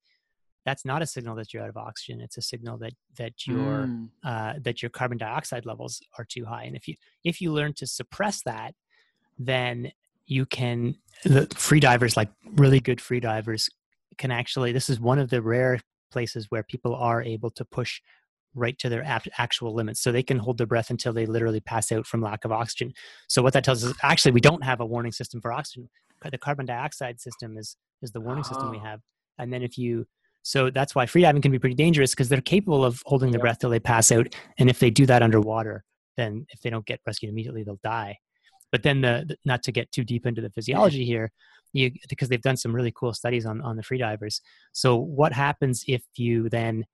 that's 0.64 0.84
not 0.84 1.02
a 1.02 1.06
signal 1.06 1.34
that 1.36 1.52
you're 1.52 1.62
out 1.62 1.68
of 1.68 1.76
oxygen. 1.76 2.20
It's 2.20 2.36
a 2.36 2.42
signal 2.42 2.78
that 2.78 2.92
that 3.16 3.46
your 3.46 3.86
mm. 3.86 4.08
uh, 4.24 4.54
that 4.62 4.82
your 4.82 4.90
carbon 4.90 5.18
dioxide 5.18 5.66
levels 5.66 6.00
are 6.18 6.24
too 6.24 6.44
high. 6.44 6.64
And 6.64 6.76
if 6.76 6.86
you 6.86 6.94
if 7.24 7.40
you 7.40 7.52
learn 7.52 7.74
to 7.74 7.86
suppress 7.86 8.42
that, 8.42 8.74
then 9.38 9.92
you 10.26 10.46
can. 10.46 10.96
The 11.24 11.46
free 11.54 11.80
divers, 11.80 12.16
like 12.16 12.30
really 12.56 12.80
good 12.80 13.00
free 13.00 13.20
divers, 13.20 13.68
can 14.18 14.30
actually. 14.30 14.72
This 14.72 14.88
is 14.88 15.00
one 15.00 15.18
of 15.18 15.30
the 15.30 15.42
rare 15.42 15.80
places 16.10 16.46
where 16.50 16.62
people 16.62 16.94
are 16.94 17.22
able 17.22 17.50
to 17.50 17.64
push 17.64 18.00
right 18.54 18.78
to 18.78 18.88
their 18.88 19.02
actual 19.38 19.74
limits. 19.74 20.00
So 20.02 20.12
they 20.12 20.22
can 20.22 20.38
hold 20.38 20.58
their 20.58 20.66
breath 20.66 20.90
until 20.90 21.12
they 21.12 21.24
literally 21.24 21.60
pass 21.60 21.90
out 21.90 22.06
from 22.06 22.20
lack 22.20 22.44
of 22.44 22.52
oxygen. 22.52 22.92
So 23.26 23.42
what 23.42 23.54
that 23.54 23.64
tells 23.64 23.82
us 23.82 23.90
is 23.90 23.96
actually 24.02 24.32
we 24.32 24.42
don't 24.42 24.62
have 24.62 24.80
a 24.80 24.86
warning 24.86 25.12
system 25.12 25.40
for 25.40 25.52
oxygen. 25.52 25.88
The 26.30 26.38
carbon 26.38 26.66
dioxide 26.66 27.20
system 27.20 27.56
is 27.58 27.76
is 28.00 28.12
the 28.12 28.20
warning 28.20 28.44
oh. 28.46 28.48
system 28.48 28.70
we 28.70 28.78
have. 28.78 29.00
And 29.38 29.52
then 29.52 29.62
if 29.62 29.78
you 29.78 30.06
so 30.42 30.70
that's 30.70 30.94
why 30.94 31.06
freediving 31.06 31.42
can 31.42 31.52
be 31.52 31.58
pretty 31.58 31.76
dangerous 31.76 32.10
because 32.10 32.28
they're 32.28 32.40
capable 32.40 32.84
of 32.84 33.02
holding 33.06 33.30
their 33.30 33.40
breath 33.40 33.60
till 33.60 33.70
they 33.70 33.80
pass 33.80 34.10
out. 34.10 34.34
And 34.58 34.68
if 34.68 34.80
they 34.80 34.90
do 34.90 35.06
that 35.06 35.22
underwater, 35.22 35.84
then 36.16 36.46
if 36.50 36.60
they 36.60 36.70
don't 36.70 36.84
get 36.84 37.00
rescued 37.06 37.30
immediately, 37.30 37.62
they'll 37.62 37.80
die. 37.82 38.18
But 38.70 38.82
then 38.82 39.02
the, 39.02 39.24
the 39.28 39.36
not 39.44 39.62
to 39.64 39.72
get 39.72 39.92
too 39.92 40.04
deep 40.04 40.26
into 40.26 40.40
the 40.40 40.50
physiology 40.50 41.04
here, 41.06 41.30
you 41.72 41.90
because 42.08 42.28
they've 42.28 42.42
done 42.42 42.56
some 42.56 42.74
really 42.74 42.92
cool 42.94 43.14
studies 43.14 43.46
on 43.46 43.60
on 43.62 43.76
the 43.76 43.82
freedivers. 43.82 44.40
So 44.72 44.96
what 44.96 45.32
happens 45.32 45.84
if 45.86 46.02
you 46.16 46.48
then 46.48 46.84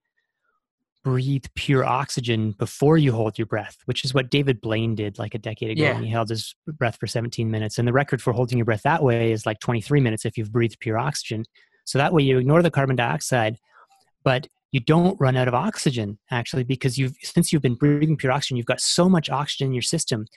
breathe 1.03 1.45
pure 1.55 1.85
oxygen 1.85 2.51
before 2.51 2.97
you 2.97 3.11
hold 3.11 3.37
your 3.37 3.45
breath, 3.45 3.77
which 3.85 4.03
is 4.03 4.13
what 4.13 4.29
David 4.29 4.61
Blaine 4.61 4.95
did 4.95 5.17
like 5.17 5.33
a 5.33 5.39
decade 5.39 5.71
ago. 5.71 5.83
Yeah. 5.83 5.99
he 5.99 6.09
held 6.09 6.29
his 6.29 6.55
breath 6.67 6.97
for 6.99 7.07
17 7.07 7.49
minutes. 7.49 7.77
And 7.79 7.87
the 7.87 7.93
record 7.93 8.21
for 8.21 8.33
holding 8.33 8.57
your 8.57 8.65
breath 8.65 8.83
that 8.83 9.01
way 9.01 9.31
is 9.31 9.45
like 9.45 9.59
23 9.59 10.01
minutes 10.01 10.25
if 10.25 10.37
you've 10.37 10.51
breathed 10.51 10.79
pure 10.79 10.97
oxygen. 10.97 11.45
So 11.89 11.97
that 11.97 12.13
way 12.13 12.21
you 12.21 12.37
ignore 12.37 12.61
the 12.61 12.69
carbon 12.69 12.95
dioxide, 12.95 13.57
but 14.23 14.47
you 14.71 14.79
don't 14.79 15.19
run 15.19 15.35
out 15.35 15.47
of 15.47 15.55
oxygen 15.55 16.19
actually 16.29 16.63
because 16.63 16.99
you've 16.99 17.15
since 17.23 17.51
you've 17.51 17.63
been 17.63 17.73
breathing 17.73 18.15
pure 18.15 18.31
oxygen, 18.31 18.57
you've 18.57 18.67
got 18.67 18.79
so 18.79 19.09
much 19.09 19.31
oxygen 19.31 19.67
in 19.67 19.73
your 19.73 19.81
system. 19.81 20.27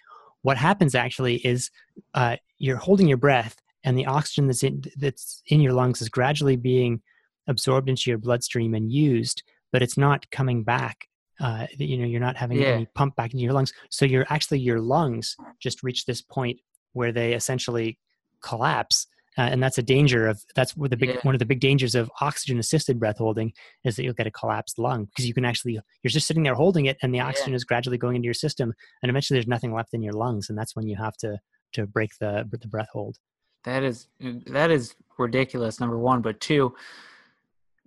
What 0.40 0.56
happens 0.56 0.94
actually 0.94 1.36
is 1.46 1.70
uh, 2.14 2.36
you're 2.58 2.78
holding 2.78 3.06
your 3.06 3.18
breath, 3.18 3.56
and 3.84 3.98
the 3.98 4.06
oxygen 4.06 4.46
that's 4.46 4.62
in 4.62 4.82
that's 4.96 5.42
in 5.48 5.60
your 5.60 5.74
lungs 5.74 6.00
is 6.00 6.08
gradually 6.08 6.56
being 6.56 7.02
absorbed 7.48 7.90
into 7.90 8.08
your 8.08 8.18
bloodstream 8.18 8.72
and 8.72 8.90
used, 8.90 9.42
but 9.72 9.82
it's 9.82 9.98
not 9.98 10.30
coming 10.30 10.64
back. 10.64 11.06
Uh, 11.38 11.66
you 11.76 11.98
know, 11.98 12.06
you're 12.06 12.20
not 12.20 12.36
having 12.36 12.62
yeah. 12.62 12.68
any 12.68 12.86
pump 12.94 13.14
back 13.16 13.34
into 13.34 13.44
your 13.44 13.52
lungs. 13.52 13.74
So 13.90 14.06
you're 14.06 14.26
actually 14.30 14.60
your 14.60 14.80
lungs 14.80 15.36
just 15.60 15.82
reach 15.82 16.06
this 16.06 16.22
point 16.22 16.60
where 16.94 17.12
they 17.12 17.34
essentially 17.34 17.98
collapse 18.42 19.06
uh, 19.38 19.42
and 19.42 19.62
that's 19.62 19.78
a 19.78 19.82
danger 19.82 20.28
of 20.28 20.42
that's 20.54 20.74
the 20.74 20.96
big 20.96 21.10
yeah. 21.10 21.20
one 21.22 21.34
of 21.34 21.38
the 21.38 21.46
big 21.46 21.60
dangers 21.60 21.94
of 21.94 22.10
oxygen 22.20 22.58
assisted 22.58 22.98
breath 22.98 23.18
holding 23.18 23.52
is 23.84 23.96
that 23.96 24.04
you'll 24.04 24.12
get 24.12 24.26
a 24.26 24.30
collapsed 24.30 24.78
lung 24.78 25.06
because 25.06 25.26
you 25.26 25.34
can 25.34 25.44
actually 25.44 25.72
you're 25.72 26.10
just 26.10 26.26
sitting 26.26 26.42
there 26.42 26.54
holding 26.54 26.86
it 26.86 26.96
and 27.02 27.14
the 27.14 27.20
oxygen 27.20 27.52
yeah. 27.52 27.56
is 27.56 27.64
gradually 27.64 27.98
going 27.98 28.16
into 28.16 28.26
your 28.26 28.34
system 28.34 28.72
and 29.02 29.10
eventually 29.10 29.36
there's 29.36 29.46
nothing 29.46 29.72
left 29.72 29.94
in 29.94 30.02
your 30.02 30.12
lungs 30.12 30.48
and 30.48 30.58
that's 30.58 30.76
when 30.76 30.86
you 30.86 30.96
have 30.96 31.16
to 31.16 31.38
to 31.72 31.86
break 31.86 32.10
the 32.20 32.46
the 32.50 32.68
breath 32.68 32.90
hold 32.92 33.16
that 33.64 33.82
is 33.82 34.08
that 34.46 34.70
is 34.70 34.94
ridiculous 35.18 35.80
number 35.80 35.98
one 35.98 36.20
but 36.20 36.40
two 36.40 36.74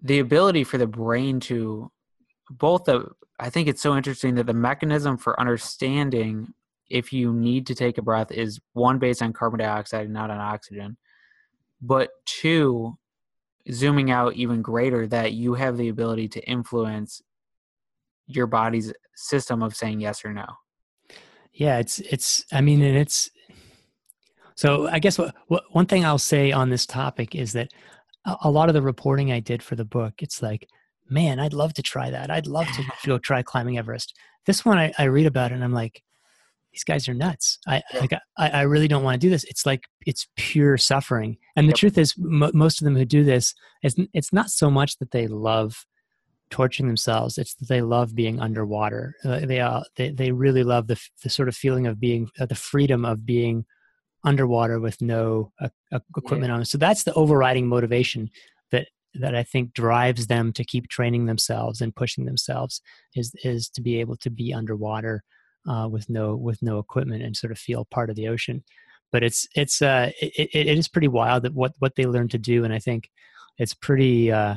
the 0.02 0.20
ability 0.20 0.64
for 0.64 0.78
the 0.78 0.88
brain 0.88 1.40
to 1.40 1.92
both 2.50 2.86
the 2.86 3.06
i 3.40 3.50
think 3.50 3.68
it's 3.68 3.82
so 3.82 3.96
interesting 3.96 4.36
that 4.36 4.46
the 4.46 4.54
mechanism 4.54 5.18
for 5.18 5.40
understanding 5.40 6.54
if 6.90 7.12
you 7.12 7.34
need 7.34 7.66
to 7.66 7.76
take 7.76 7.98
a 7.98 8.02
breath 8.02 8.32
is 8.32 8.60
one 8.74 9.00
based 9.00 9.22
on 9.22 9.34
carbon 9.34 9.60
dioxide 9.60 10.06
and 10.06 10.14
not 10.14 10.30
on 10.30 10.40
oxygen 10.40 10.98
but 11.82 12.10
two 12.26 12.98
zooming 13.72 14.12
out 14.12 14.34
even 14.36 14.62
greater 14.62 15.08
that 15.08 15.34
you 15.34 15.56
have 15.56 15.78
the 15.78 15.90
ability 15.90 16.28
to 16.30 16.50
influence 16.50 17.22
your 18.28 18.48
body's 18.48 18.94
system 19.16 19.62
of 19.64 19.76
saying 19.76 20.00
yes 20.00 20.24
or 20.26 20.34
no. 20.34 20.46
Yeah 21.54 21.78
it's 21.78 22.00
it's 22.00 22.44
i 22.52 22.60
mean 22.60 22.82
and 22.82 22.98
it's 22.98 23.30
so 24.56 24.88
i 24.90 25.00
guess 25.00 25.18
what, 25.18 25.34
what 25.48 25.64
one 25.72 25.86
thing 25.86 26.04
i'll 26.04 26.18
say 26.18 26.52
on 26.52 26.70
this 26.70 26.86
topic 26.86 27.34
is 27.34 27.54
that 27.54 27.72
a, 28.26 28.36
a 28.42 28.52
lot 28.52 28.68
of 28.68 28.74
the 28.74 28.82
reporting 28.82 29.32
i 29.32 29.40
did 29.40 29.64
for 29.64 29.78
the 29.78 29.86
book 29.86 30.16
it's 30.20 30.42
like 30.42 30.68
man 31.10 31.40
i'd 31.40 31.54
love 31.54 31.74
to 31.76 31.82
try 31.82 32.10
that. 32.10 32.30
I'd 32.30 32.46
love 32.46 32.68
to 32.68 32.84
go 33.08 33.18
try 33.18 33.42
climbing 33.42 33.78
everest. 33.78 34.18
This 34.46 34.66
one 34.66 34.78
I, 34.78 34.92
I 35.00 35.06
read 35.06 35.28
about 35.28 35.52
it 35.52 35.56
and 35.56 35.64
i'm 35.64 35.72
like 35.72 36.04
these 36.76 36.84
guys 36.84 37.08
are 37.08 37.14
nuts. 37.14 37.58
I 37.68 37.82
like 38.02 38.12
I, 38.38 38.50
I 38.50 38.62
really 38.64 38.90
don't 38.90 39.04
want 39.04 39.20
to 39.20 39.26
do 39.26 39.30
this. 39.30 39.46
It's 39.46 39.66
like 39.66 39.86
it's 40.06 40.28
pure 40.36 40.78
suffering. 40.78 41.38
And 41.56 41.68
the 41.68 41.72
yep. 41.72 41.78
truth 41.78 41.98
is, 41.98 42.14
m- 42.20 42.52
most 42.54 42.82
of 42.82 42.86
them 42.86 42.98
who 42.98 43.06
do 43.06 43.24
this, 43.24 43.54
it's 43.82 43.96
it's 44.14 44.34
not 44.34 44.50
so 44.50 44.70
much 44.70 44.98
that 44.98 45.12
they 45.12 45.28
love 45.28 45.86
torturing 46.50 46.88
themselves; 46.88 47.38
it's 47.38 47.56
that 47.56 47.70
they 47.70 47.82
love 47.82 48.14
being 48.14 48.42
underwater. 48.42 49.16
Uh, 49.24 49.40
they 49.46 49.62
uh, 49.62 49.84
they 49.96 50.12
they 50.12 50.34
really 50.34 50.64
love 50.64 50.88
the 50.88 51.00
the 51.24 51.30
sort 51.30 51.48
of 51.48 51.56
feeling 51.56 51.88
of 51.88 51.98
being 51.98 52.28
uh, 52.42 52.46
the 52.46 52.56
freedom 52.56 53.06
of 53.06 53.26
being 53.26 53.66
underwater 54.26 54.82
with 54.82 55.02
no 55.02 55.54
uh, 55.62 55.70
equipment 56.18 56.50
yeah. 56.50 56.56
on. 56.56 56.66
So 56.66 56.78
that's 56.78 57.04
the 57.04 57.14
overriding 57.14 57.68
motivation 57.68 58.30
that 58.72 58.88
that 59.14 59.34
I 59.34 59.44
think 59.44 59.74
drives 59.74 60.28
them 60.28 60.52
to 60.54 60.66
keep 60.66 60.90
training 60.90 61.26
themselves 61.26 61.80
and 61.80 61.96
pushing 61.96 62.26
themselves 62.26 62.82
is 63.16 63.32
is 63.46 63.70
to 63.70 63.82
be 63.82 64.02
able 64.02 64.18
to 64.18 64.30
be 64.30 64.54
underwater 64.54 65.24
uh, 65.68 65.88
with 65.90 66.10
no 66.10 66.36
with 66.36 66.62
no 66.62 66.80
equipment 66.80 67.24
and 67.24 67.36
sort 67.36 67.52
of 67.52 67.58
feel 67.58 67.86
part 67.86 68.10
of 68.10 68.16
the 68.16 68.28
ocean. 68.28 68.64
But 69.12 69.24
it's 69.24 69.48
it's 69.56 69.82
uh, 69.82 70.12
it, 70.22 70.50
it 70.54 70.78
is 70.78 70.88
pretty 70.88 71.08
wild 71.08 71.44
that 71.44 71.54
what 71.54 71.74
what 71.80 71.96
they 71.96 72.06
learn 72.06 72.28
to 72.30 72.38
do, 72.38 72.64
and 72.64 72.74
I 72.74 72.80
think 72.80 73.10
it's 73.58 73.74
pretty. 73.74 74.32
Uh, 74.32 74.56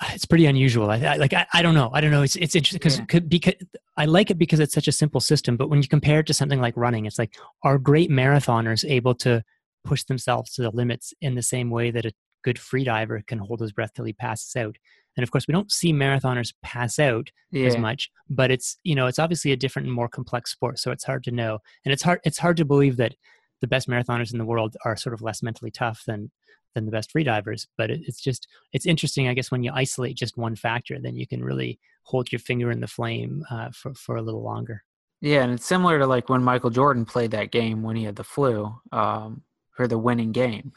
it's 0.12 0.26
pretty 0.26 0.46
unusual. 0.46 0.90
I, 0.90 0.98
I 0.98 1.16
like. 1.16 1.32
I, 1.32 1.46
I, 1.52 1.62
don't 1.62 1.74
know. 1.74 1.90
I 1.92 2.00
don't 2.00 2.10
know. 2.10 2.22
It's 2.22 2.36
it's 2.36 2.54
interesting 2.54 2.78
because 2.78 2.98
yeah. 2.98 3.20
because 3.20 3.54
I 3.96 4.04
like 4.04 4.30
it 4.30 4.38
because 4.38 4.60
it's 4.60 4.74
such 4.74 4.88
a 4.88 4.92
simple 4.92 5.20
system. 5.20 5.56
But 5.56 5.70
when 5.70 5.82
you 5.82 5.88
compare 5.88 6.20
it 6.20 6.26
to 6.26 6.34
something 6.34 6.60
like 6.60 6.76
running, 6.76 7.06
it's 7.06 7.18
like 7.18 7.34
are 7.62 7.78
great 7.78 8.10
marathoners 8.10 8.88
able 8.88 9.14
to 9.16 9.42
push 9.84 10.04
themselves 10.04 10.52
to 10.54 10.62
the 10.62 10.70
limits 10.70 11.14
in 11.20 11.34
the 11.34 11.42
same 11.42 11.70
way 11.70 11.90
that 11.90 12.04
a 12.04 12.12
good 12.42 12.56
freediver 12.56 13.26
can 13.26 13.38
hold 13.38 13.60
his 13.60 13.72
breath 13.72 13.92
till 13.94 14.04
he 14.04 14.12
passes 14.12 14.54
out. 14.56 14.76
And 15.16 15.22
of 15.22 15.30
course, 15.30 15.48
we 15.48 15.52
don't 15.52 15.72
see 15.72 15.92
marathoners 15.92 16.52
pass 16.62 16.98
out 16.98 17.30
yeah. 17.50 17.66
as 17.66 17.76
much, 17.76 18.10
but 18.28 18.50
it's 18.50 18.78
you 18.84 18.94
know 18.94 19.06
it's 19.06 19.18
obviously 19.18 19.52
a 19.52 19.56
different 19.56 19.86
and 19.86 19.94
more 19.94 20.08
complex 20.08 20.52
sport, 20.52 20.78
so 20.78 20.90
it's 20.90 21.04
hard 21.04 21.24
to 21.24 21.30
know, 21.30 21.58
and 21.84 21.92
it's 21.92 22.02
hard 22.02 22.20
it's 22.24 22.38
hard 22.38 22.56
to 22.58 22.64
believe 22.64 22.96
that 22.98 23.14
the 23.60 23.66
best 23.66 23.88
marathoners 23.88 24.32
in 24.32 24.38
the 24.38 24.44
world 24.44 24.76
are 24.84 24.96
sort 24.96 25.14
of 25.14 25.22
less 25.22 25.42
mentally 25.42 25.70
tough 25.70 26.02
than 26.06 26.30
than 26.74 26.84
the 26.84 26.92
best 26.92 27.12
freedivers. 27.12 27.66
But 27.76 27.90
it, 27.90 28.02
it's 28.06 28.20
just 28.20 28.46
it's 28.72 28.86
interesting, 28.86 29.28
I 29.28 29.34
guess, 29.34 29.50
when 29.50 29.62
you 29.62 29.72
isolate 29.74 30.16
just 30.16 30.36
one 30.36 30.56
factor, 30.56 30.98
then 31.00 31.16
you 31.16 31.26
can 31.26 31.42
really 31.42 31.80
hold 32.02 32.30
your 32.30 32.38
finger 32.38 32.70
in 32.70 32.80
the 32.80 32.86
flame 32.86 33.44
uh, 33.50 33.70
for 33.72 33.94
for 33.94 34.16
a 34.16 34.22
little 34.22 34.42
longer. 34.42 34.84
Yeah, 35.20 35.42
and 35.42 35.52
it's 35.52 35.66
similar 35.66 35.98
to 35.98 36.06
like 36.06 36.28
when 36.28 36.42
Michael 36.42 36.70
Jordan 36.70 37.04
played 37.04 37.30
that 37.30 37.50
game 37.50 37.82
when 37.82 37.96
he 37.96 38.04
had 38.04 38.16
the 38.16 38.24
flu 38.24 38.78
um, 38.92 39.42
for 39.72 39.88
the 39.88 39.98
winning 39.98 40.32
game, 40.32 40.72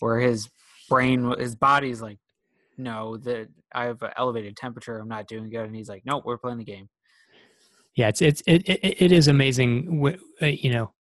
where 0.00 0.18
his 0.18 0.48
brain, 0.88 1.32
his 1.38 1.54
body's 1.54 2.02
like, 2.02 2.18
no, 2.76 3.16
that 3.18 3.48
I 3.74 3.84
have 3.84 4.02
an 4.02 4.10
elevated 4.16 4.56
temperature, 4.56 4.98
I'm 4.98 5.08
not 5.08 5.28
doing 5.28 5.50
good, 5.50 5.66
and 5.66 5.74
he's 5.74 5.88
like, 5.88 6.02
nope, 6.04 6.24
we're 6.24 6.38
playing 6.38 6.58
the 6.58 6.64
game. 6.64 6.88
Yeah, 7.94 8.08
it's 8.08 8.22
it's 8.22 8.42
it 8.46 8.68
it, 8.68 9.02
it 9.02 9.12
is 9.12 9.28
amazing, 9.28 10.16
uh, 10.42 10.46
you 10.46 10.70
know, 10.70 10.92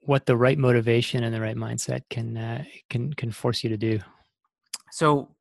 what 0.00 0.26
the 0.26 0.36
right 0.36 0.58
motivation 0.58 1.24
and 1.24 1.34
the 1.34 1.40
right 1.40 1.56
mindset 1.56 2.02
can 2.10 2.36
uh, 2.36 2.64
can 2.90 3.12
can 3.14 3.30
force 3.30 3.64
you 3.64 3.70
to 3.70 3.76
do. 3.76 4.00
So, 4.92 5.34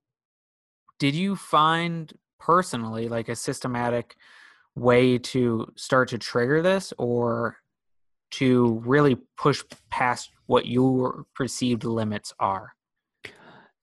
did 0.99 1.15
you 1.15 1.35
find 1.35 2.11
personally 2.39 3.07
like 3.07 3.29
a 3.29 3.35
systematic 3.35 4.15
way 4.75 5.17
to 5.17 5.67
start 5.75 6.09
to 6.09 6.17
trigger 6.17 6.61
this 6.61 6.93
or 6.97 7.57
to 8.31 8.81
really 8.85 9.17
push 9.37 9.63
past 9.91 10.31
what 10.47 10.65
your 10.65 11.25
perceived 11.35 11.83
limits 11.83 12.33
are? 12.39 12.73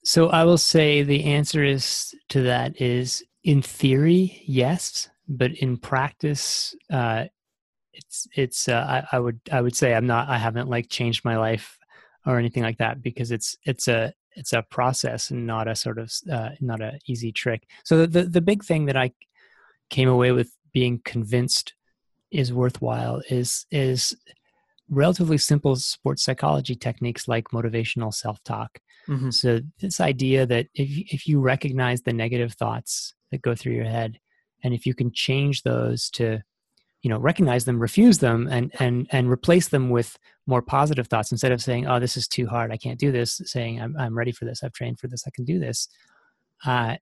So 0.02 0.28
I 0.28 0.44
will 0.44 0.58
say 0.58 1.02
the 1.02 1.24
answer 1.24 1.62
is 1.62 2.14
to 2.30 2.42
that 2.42 2.80
is 2.80 3.22
in 3.44 3.62
theory, 3.62 4.42
yes, 4.46 5.08
but 5.28 5.52
in 5.52 5.76
practice, 5.76 6.74
uh, 6.90 7.26
it's 7.92 8.26
it's 8.34 8.68
uh, 8.68 9.04
I, 9.12 9.16
I 9.16 9.20
would 9.20 9.40
I 9.52 9.60
would 9.60 9.76
say 9.76 9.94
I'm 9.94 10.06
not 10.06 10.28
I 10.28 10.38
haven't 10.38 10.68
like 10.68 10.88
changed 10.88 11.24
my 11.24 11.36
life 11.36 11.78
or 12.26 12.38
anything 12.38 12.62
like 12.62 12.78
that 12.78 13.02
because 13.02 13.30
it's 13.30 13.56
it's 13.64 13.88
a 13.88 14.12
it's 14.36 14.52
a 14.52 14.62
process 14.62 15.30
and 15.30 15.46
not 15.46 15.68
a 15.68 15.74
sort 15.74 15.98
of 15.98 16.12
uh, 16.32 16.50
not 16.60 16.80
a 16.80 16.98
easy 17.06 17.32
trick. 17.32 17.68
So 17.84 17.98
the, 17.98 18.06
the 18.06 18.22
the 18.24 18.40
big 18.40 18.64
thing 18.64 18.86
that 18.86 18.96
I 18.96 19.12
came 19.90 20.08
away 20.08 20.32
with 20.32 20.56
being 20.72 21.00
convinced 21.04 21.74
is 22.30 22.52
worthwhile 22.52 23.22
is 23.28 23.66
is 23.70 24.16
relatively 24.88 25.38
simple 25.38 25.76
sports 25.76 26.24
psychology 26.24 26.74
techniques 26.74 27.28
like 27.28 27.50
motivational 27.50 28.12
self-talk. 28.12 28.80
Mm-hmm. 29.10 29.30
So 29.30 29.60
this 29.80 30.00
idea 30.00 30.46
that 30.46 30.66
if 30.74 30.88
if 31.12 31.26
you 31.26 31.40
recognize 31.40 32.02
the 32.02 32.12
negative 32.12 32.52
thoughts 32.52 33.14
that 33.30 33.42
go 33.42 33.54
through 33.54 33.74
your 33.74 33.84
head 33.84 34.18
and 34.62 34.74
if 34.74 34.86
you 34.86 34.94
can 34.94 35.12
change 35.12 35.62
those 35.62 36.10
to 36.10 36.42
you 37.02 37.08
know 37.10 37.18
recognize 37.18 37.64
them 37.64 37.80
refuse 37.80 38.18
them 38.18 38.46
and 38.50 38.72
and 38.78 39.08
and 39.10 39.30
replace 39.30 39.68
them 39.68 39.90
with 39.90 40.18
more 40.46 40.62
positive 40.62 41.08
thoughts 41.08 41.32
instead 41.32 41.52
of 41.52 41.62
saying 41.62 41.86
oh 41.86 41.98
this 41.98 42.16
is 42.16 42.28
too 42.28 42.46
hard 42.46 42.70
i 42.70 42.76
can't 42.76 42.98
do 42.98 43.10
this 43.10 43.40
saying 43.44 43.80
i'm, 43.80 43.96
I'm 43.98 44.16
ready 44.16 44.32
for 44.32 44.44
this 44.44 44.62
i've 44.62 44.72
trained 44.72 44.98
for 44.98 45.08
this 45.08 45.24
i 45.26 45.30
can 45.30 45.44
do 45.44 45.58
this 45.58 45.88
uh, 46.66 46.96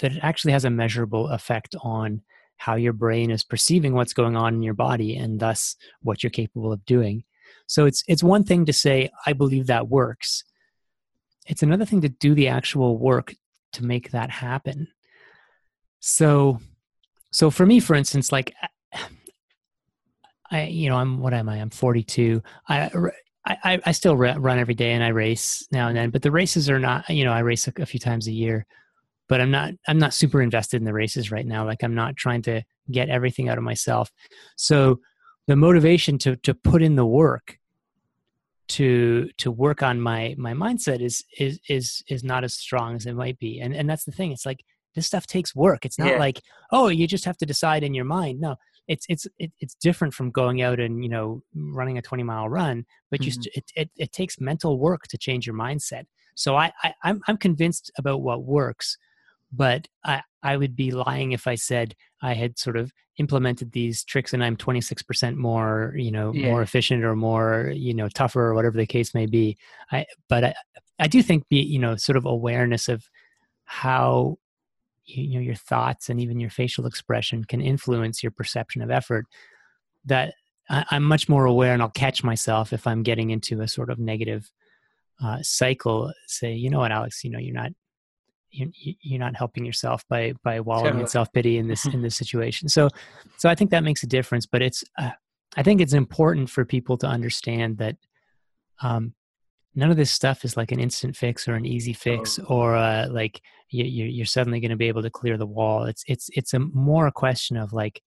that 0.00 0.12
it 0.12 0.18
actually 0.22 0.52
has 0.52 0.64
a 0.64 0.70
measurable 0.70 1.28
effect 1.28 1.76
on 1.82 2.22
how 2.56 2.74
your 2.74 2.92
brain 2.92 3.30
is 3.30 3.44
perceiving 3.44 3.94
what's 3.94 4.12
going 4.12 4.36
on 4.36 4.54
in 4.54 4.62
your 4.62 4.74
body 4.74 5.16
and 5.16 5.38
thus 5.38 5.76
what 6.02 6.22
you're 6.22 6.30
capable 6.30 6.72
of 6.72 6.84
doing 6.84 7.22
so 7.66 7.86
it's 7.86 8.02
it's 8.08 8.22
one 8.22 8.42
thing 8.42 8.66
to 8.66 8.72
say 8.72 9.10
i 9.26 9.32
believe 9.32 9.66
that 9.68 9.88
works 9.88 10.42
it's 11.48 11.62
another 11.62 11.84
thing 11.84 12.02
to 12.02 12.08
do 12.08 12.34
the 12.34 12.48
actual 12.48 12.98
work 12.98 13.34
to 13.72 13.84
make 13.84 14.12
that 14.12 14.30
happen 14.30 14.86
so 16.00 16.60
so 17.32 17.50
for 17.50 17.66
me 17.66 17.80
for 17.80 17.94
instance 17.94 18.30
like 18.30 18.54
I, 20.50 20.64
you 20.64 20.88
know, 20.88 20.96
I'm 20.96 21.20
what 21.20 21.34
am 21.34 21.48
I? 21.48 21.56
I'm 21.56 21.70
42. 21.70 22.42
I, 22.68 22.90
I, 23.46 23.80
I 23.84 23.92
still 23.92 24.16
run 24.16 24.58
every 24.58 24.74
day 24.74 24.92
and 24.92 25.02
I 25.02 25.08
race 25.08 25.66
now 25.72 25.88
and 25.88 25.96
then, 25.96 26.10
but 26.10 26.22
the 26.22 26.30
races 26.30 26.68
are 26.68 26.78
not, 26.78 27.08
you 27.08 27.24
know, 27.24 27.32
I 27.32 27.40
race 27.40 27.66
a, 27.68 27.72
a 27.78 27.86
few 27.86 28.00
times 28.00 28.26
a 28.26 28.32
year, 28.32 28.66
but 29.28 29.40
I'm 29.40 29.50
not, 29.50 29.74
I'm 29.86 29.98
not 29.98 30.14
super 30.14 30.42
invested 30.42 30.78
in 30.78 30.84
the 30.84 30.92
races 30.92 31.30
right 31.30 31.46
now. 31.46 31.64
Like 31.64 31.82
I'm 31.82 31.94
not 31.94 32.16
trying 32.16 32.42
to 32.42 32.62
get 32.90 33.08
everything 33.08 33.48
out 33.48 33.58
of 33.58 33.64
myself. 33.64 34.10
So 34.56 35.00
the 35.46 35.56
motivation 35.56 36.18
to, 36.18 36.36
to 36.36 36.54
put 36.54 36.82
in 36.82 36.96
the 36.96 37.06
work 37.06 37.57
to, 38.68 39.28
to 39.38 39.50
work 39.50 39.82
on 39.82 40.00
my, 40.00 40.34
my 40.38 40.52
mindset 40.52 41.00
is, 41.00 41.24
is, 41.38 41.60
is, 41.68 42.02
is 42.08 42.24
not 42.24 42.44
as 42.44 42.54
strong 42.54 42.96
as 42.96 43.06
it 43.06 43.14
might 43.14 43.38
be. 43.38 43.60
And, 43.60 43.74
and 43.74 43.88
that's 43.88 44.04
the 44.04 44.12
thing. 44.12 44.32
It's 44.32 44.46
like, 44.46 44.64
this 44.94 45.06
stuff 45.06 45.26
takes 45.26 45.54
work. 45.54 45.84
It's 45.84 45.98
not 45.98 46.12
yeah. 46.12 46.18
like, 46.18 46.40
oh, 46.72 46.88
you 46.88 47.06
just 47.06 47.24
have 47.24 47.36
to 47.38 47.46
decide 47.46 47.84
in 47.84 47.94
your 47.94 48.06
mind. 48.06 48.40
No, 48.40 48.56
it's 48.88 49.04
it's 49.08 49.26
it, 49.38 49.52
it's 49.60 49.74
different 49.74 50.14
from 50.14 50.30
going 50.30 50.62
out 50.62 50.80
and 50.80 51.04
you 51.04 51.10
know 51.10 51.42
running 51.54 51.98
a 51.98 52.02
20 52.02 52.22
mile 52.22 52.48
run 52.48 52.84
but 53.10 53.20
mm-hmm. 53.20 53.40
you 53.42 53.50
it, 53.54 53.64
it, 53.76 53.90
it 53.96 54.12
takes 54.12 54.40
mental 54.40 54.78
work 54.78 55.02
to 55.08 55.18
change 55.18 55.46
your 55.46 55.54
mindset 55.54 56.04
so 56.34 56.56
I, 56.56 56.72
I 56.82 56.94
I'm, 57.04 57.20
I'm 57.28 57.36
convinced 57.36 57.92
about 57.98 58.22
what 58.22 58.44
works 58.44 58.96
but 59.52 59.86
i 60.04 60.22
i 60.42 60.56
would 60.56 60.76
be 60.76 60.90
lying 60.90 61.32
if 61.32 61.46
i 61.46 61.54
said 61.54 61.94
i 62.22 62.34
had 62.34 62.58
sort 62.58 62.76
of 62.76 62.92
implemented 63.18 63.72
these 63.72 64.04
tricks 64.04 64.32
and 64.32 64.44
i'm 64.44 64.56
26% 64.56 65.36
more 65.36 65.92
you 65.96 66.10
know 66.10 66.32
yeah. 66.32 66.50
more 66.50 66.62
efficient 66.62 67.04
or 67.04 67.16
more 67.16 67.72
you 67.74 67.92
know 67.92 68.08
tougher 68.08 68.42
or 68.42 68.54
whatever 68.54 68.76
the 68.76 68.86
case 68.86 69.14
may 69.14 69.26
be 69.26 69.56
i 69.90 70.04
but 70.28 70.44
i 70.44 70.54
i 70.98 71.08
do 71.08 71.22
think 71.22 71.48
be 71.48 71.60
you 71.60 71.78
know 71.78 71.96
sort 71.96 72.16
of 72.16 72.26
awareness 72.26 72.88
of 72.88 73.08
how 73.64 74.36
you 75.04 75.34
know 75.34 75.40
your 75.40 75.54
thoughts 75.54 76.08
and 76.08 76.20
even 76.20 76.38
your 76.38 76.50
facial 76.50 76.86
expression 76.86 77.44
can 77.44 77.60
influence 77.60 78.22
your 78.22 78.32
perception 78.32 78.82
of 78.82 78.90
effort 78.90 79.26
that 80.04 80.34
I, 80.70 80.84
am 80.92 81.02
much 81.02 81.28
more 81.28 81.44
aware 81.44 81.72
and 81.72 81.82
i'll 81.82 81.90
catch 81.90 82.22
myself 82.22 82.72
if 82.72 82.86
i'm 82.86 83.02
getting 83.02 83.30
into 83.30 83.60
a 83.62 83.68
sort 83.68 83.90
of 83.90 83.98
negative 83.98 84.50
uh, 85.22 85.38
cycle 85.42 86.12
say 86.26 86.52
you 86.52 86.70
know 86.70 86.78
what 86.78 86.92
alex 86.92 87.24
you 87.24 87.30
know 87.30 87.38
you're 87.38 87.54
not 87.54 87.72
you're, 88.50 88.68
you're 89.02 89.18
not 89.18 89.36
helping 89.36 89.64
yourself 89.64 90.04
by 90.08 90.32
by 90.42 90.60
wallowing 90.60 91.00
in 91.00 91.06
self-pity 91.06 91.58
in 91.58 91.68
this 91.68 91.86
in 91.86 92.02
this 92.02 92.16
situation 92.16 92.68
so 92.68 92.88
so 93.36 93.48
i 93.48 93.54
think 93.54 93.70
that 93.70 93.84
makes 93.84 94.02
a 94.02 94.06
difference 94.06 94.46
but 94.46 94.62
it's 94.62 94.82
uh, 94.98 95.10
i 95.56 95.62
think 95.62 95.80
it's 95.80 95.92
important 95.92 96.48
for 96.48 96.64
people 96.64 96.96
to 96.96 97.06
understand 97.06 97.78
that 97.78 97.96
um, 98.80 99.12
none 99.74 99.90
of 99.90 99.96
this 99.96 100.10
stuff 100.10 100.44
is 100.44 100.56
like 100.56 100.72
an 100.72 100.80
instant 100.80 101.16
fix 101.16 101.46
or 101.46 101.54
an 101.54 101.66
easy 101.66 101.92
fix 101.92 102.38
oh. 102.38 102.44
or 102.44 102.76
uh, 102.76 103.08
like 103.10 103.40
you, 103.70 103.84
you're 103.84 104.26
suddenly 104.26 104.60
going 104.60 104.70
to 104.70 104.76
be 104.76 104.88
able 104.88 105.02
to 105.02 105.10
clear 105.10 105.36
the 105.36 105.46
wall. 105.46 105.84
It's 105.84 106.02
it's 106.06 106.30
it's 106.34 106.54
a 106.54 106.58
more 106.58 107.06
a 107.06 107.12
question 107.12 107.56
of 107.56 107.72
like 107.72 108.02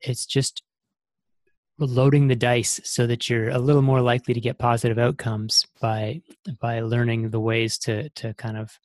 it's 0.00 0.26
just 0.26 0.62
loading 1.78 2.28
the 2.28 2.36
dice 2.36 2.80
so 2.84 3.06
that 3.06 3.28
you're 3.28 3.48
a 3.48 3.58
little 3.58 3.82
more 3.82 4.00
likely 4.00 4.34
to 4.34 4.40
get 4.40 4.58
positive 4.58 4.98
outcomes 4.98 5.66
by 5.80 6.22
by 6.60 6.80
learning 6.80 7.30
the 7.30 7.40
ways 7.40 7.78
to 7.78 8.08
to 8.10 8.34
kind 8.34 8.56
of 8.56 8.78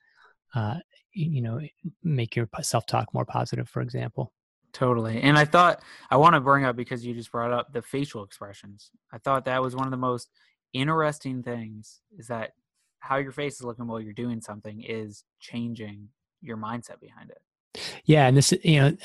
uh, 0.55 0.75
you 1.13 1.41
know 1.41 1.59
make 2.03 2.35
your 2.35 2.47
self 2.61 2.85
talk 2.85 3.13
more 3.13 3.25
positive. 3.25 3.69
For 3.69 3.81
example. 3.81 4.33
Totally. 4.73 5.21
And 5.21 5.37
I 5.37 5.45
thought 5.45 5.81
I 6.11 6.17
want 6.17 6.35
to 6.35 6.41
bring 6.41 6.63
up 6.63 6.75
because 6.75 7.03
you 7.03 7.13
just 7.13 7.31
brought 7.31 7.51
up 7.51 7.73
the 7.73 7.81
facial 7.81 8.23
expressions. 8.23 8.91
I 9.11 9.17
thought 9.17 9.45
that 9.45 9.61
was 9.61 9.75
one 9.75 9.87
of 9.87 9.91
the 9.91 9.97
most 9.97 10.29
interesting 10.73 11.41
things 11.41 12.01
is 12.17 12.27
that 12.27 12.51
how 12.99 13.17
your 13.17 13.31
face 13.31 13.55
is 13.55 13.63
looking 13.63 13.87
while 13.87 13.99
you're 13.99 14.13
doing 14.13 14.41
something 14.41 14.83
is 14.83 15.23
changing 15.39 16.09
your 16.41 16.57
mindset 16.57 16.99
behind 16.99 17.31
it. 17.31 17.81
Yeah, 18.05 18.27
and 18.27 18.35
this 18.35 18.53
you 18.63 18.79
know, 18.79 18.97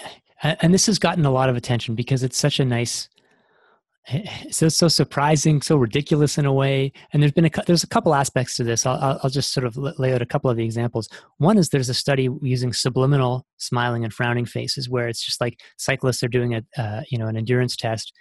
and 0.43 0.75
this 0.75 0.87
has 0.87 0.99
gotten 0.99 1.25
a 1.25 1.31
lot 1.31 1.49
of 1.49 1.57
attention 1.57 1.95
because 1.95 2.23
it's 2.23 2.39
such 2.39 2.61
a 2.61 2.65
nice 2.65 3.09
so 4.51 4.69
so 4.69 4.89
surprising, 4.89 5.63
so 5.63 5.77
ridiculous 5.77 6.39
in 6.39 6.47
a 6.47 6.53
way. 6.53 6.93
And 7.13 7.23
there's 7.23 7.33
been 7.33 7.47
a 7.47 7.51
there's 7.67 7.85
a 7.85 7.89
couple 7.89 8.15
aspects 8.15 8.57
to 8.57 8.65
this. 8.65 8.85
I'll 8.87 9.21
I'll 9.23 9.31
just 9.31 9.53
sort 9.53 9.67
of 9.67 9.77
lay 9.77 10.13
out 10.13 10.23
a 10.23 10.27
couple 10.27 10.51
of 10.51 10.57
the 10.57 10.65
examples. 10.65 11.09
One 11.39 11.59
is 11.59 11.69
there's 11.69 11.89
a 11.89 11.95
study 11.95 12.29
using 12.41 12.73
subliminal 12.73 13.47
smiling 13.59 14.05
and 14.05 14.13
frowning 14.13 14.47
faces, 14.47 14.89
where 14.89 15.09
it's 15.09 15.25
just 15.25 15.41
like 15.41 15.61
cyclists 15.77 16.23
are 16.23 16.29
doing 16.29 16.55
a 16.55 16.63
uh, 16.77 17.03
you 17.11 17.19
know 17.19 17.27
an 17.27 17.37
endurance 17.37 17.77
test 17.77 18.13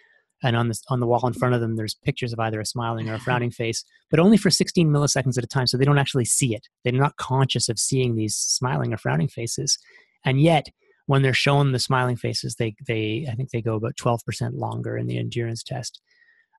and 0.43 0.55
on 0.55 0.67
the 0.67 0.79
on 0.89 0.99
the 0.99 1.07
wall 1.07 1.25
in 1.27 1.33
front 1.33 1.55
of 1.55 1.61
them 1.61 1.75
there's 1.75 1.93
pictures 1.93 2.33
of 2.33 2.39
either 2.39 2.59
a 2.59 2.65
smiling 2.65 3.09
or 3.09 3.13
a 3.13 3.19
frowning 3.19 3.51
face 3.51 3.83
but 4.09 4.19
only 4.19 4.37
for 4.37 4.49
16 4.49 4.89
milliseconds 4.89 5.37
at 5.37 5.43
a 5.43 5.47
time 5.47 5.67
so 5.67 5.77
they 5.77 5.85
don't 5.85 5.97
actually 5.97 6.25
see 6.25 6.55
it 6.55 6.67
they're 6.83 6.93
not 6.93 7.15
conscious 7.17 7.69
of 7.69 7.79
seeing 7.79 8.15
these 8.15 8.35
smiling 8.35 8.93
or 8.93 8.97
frowning 8.97 9.27
faces 9.27 9.77
and 10.25 10.41
yet 10.41 10.67
when 11.07 11.21
they're 11.21 11.33
shown 11.33 11.71
the 11.71 11.79
smiling 11.79 12.15
faces 12.15 12.55
they 12.55 12.75
they 12.87 13.27
i 13.31 13.35
think 13.35 13.49
they 13.49 13.61
go 13.61 13.75
about 13.75 13.95
12% 13.95 14.19
longer 14.53 14.97
in 14.97 15.07
the 15.07 15.17
endurance 15.17 15.63
test 15.63 16.01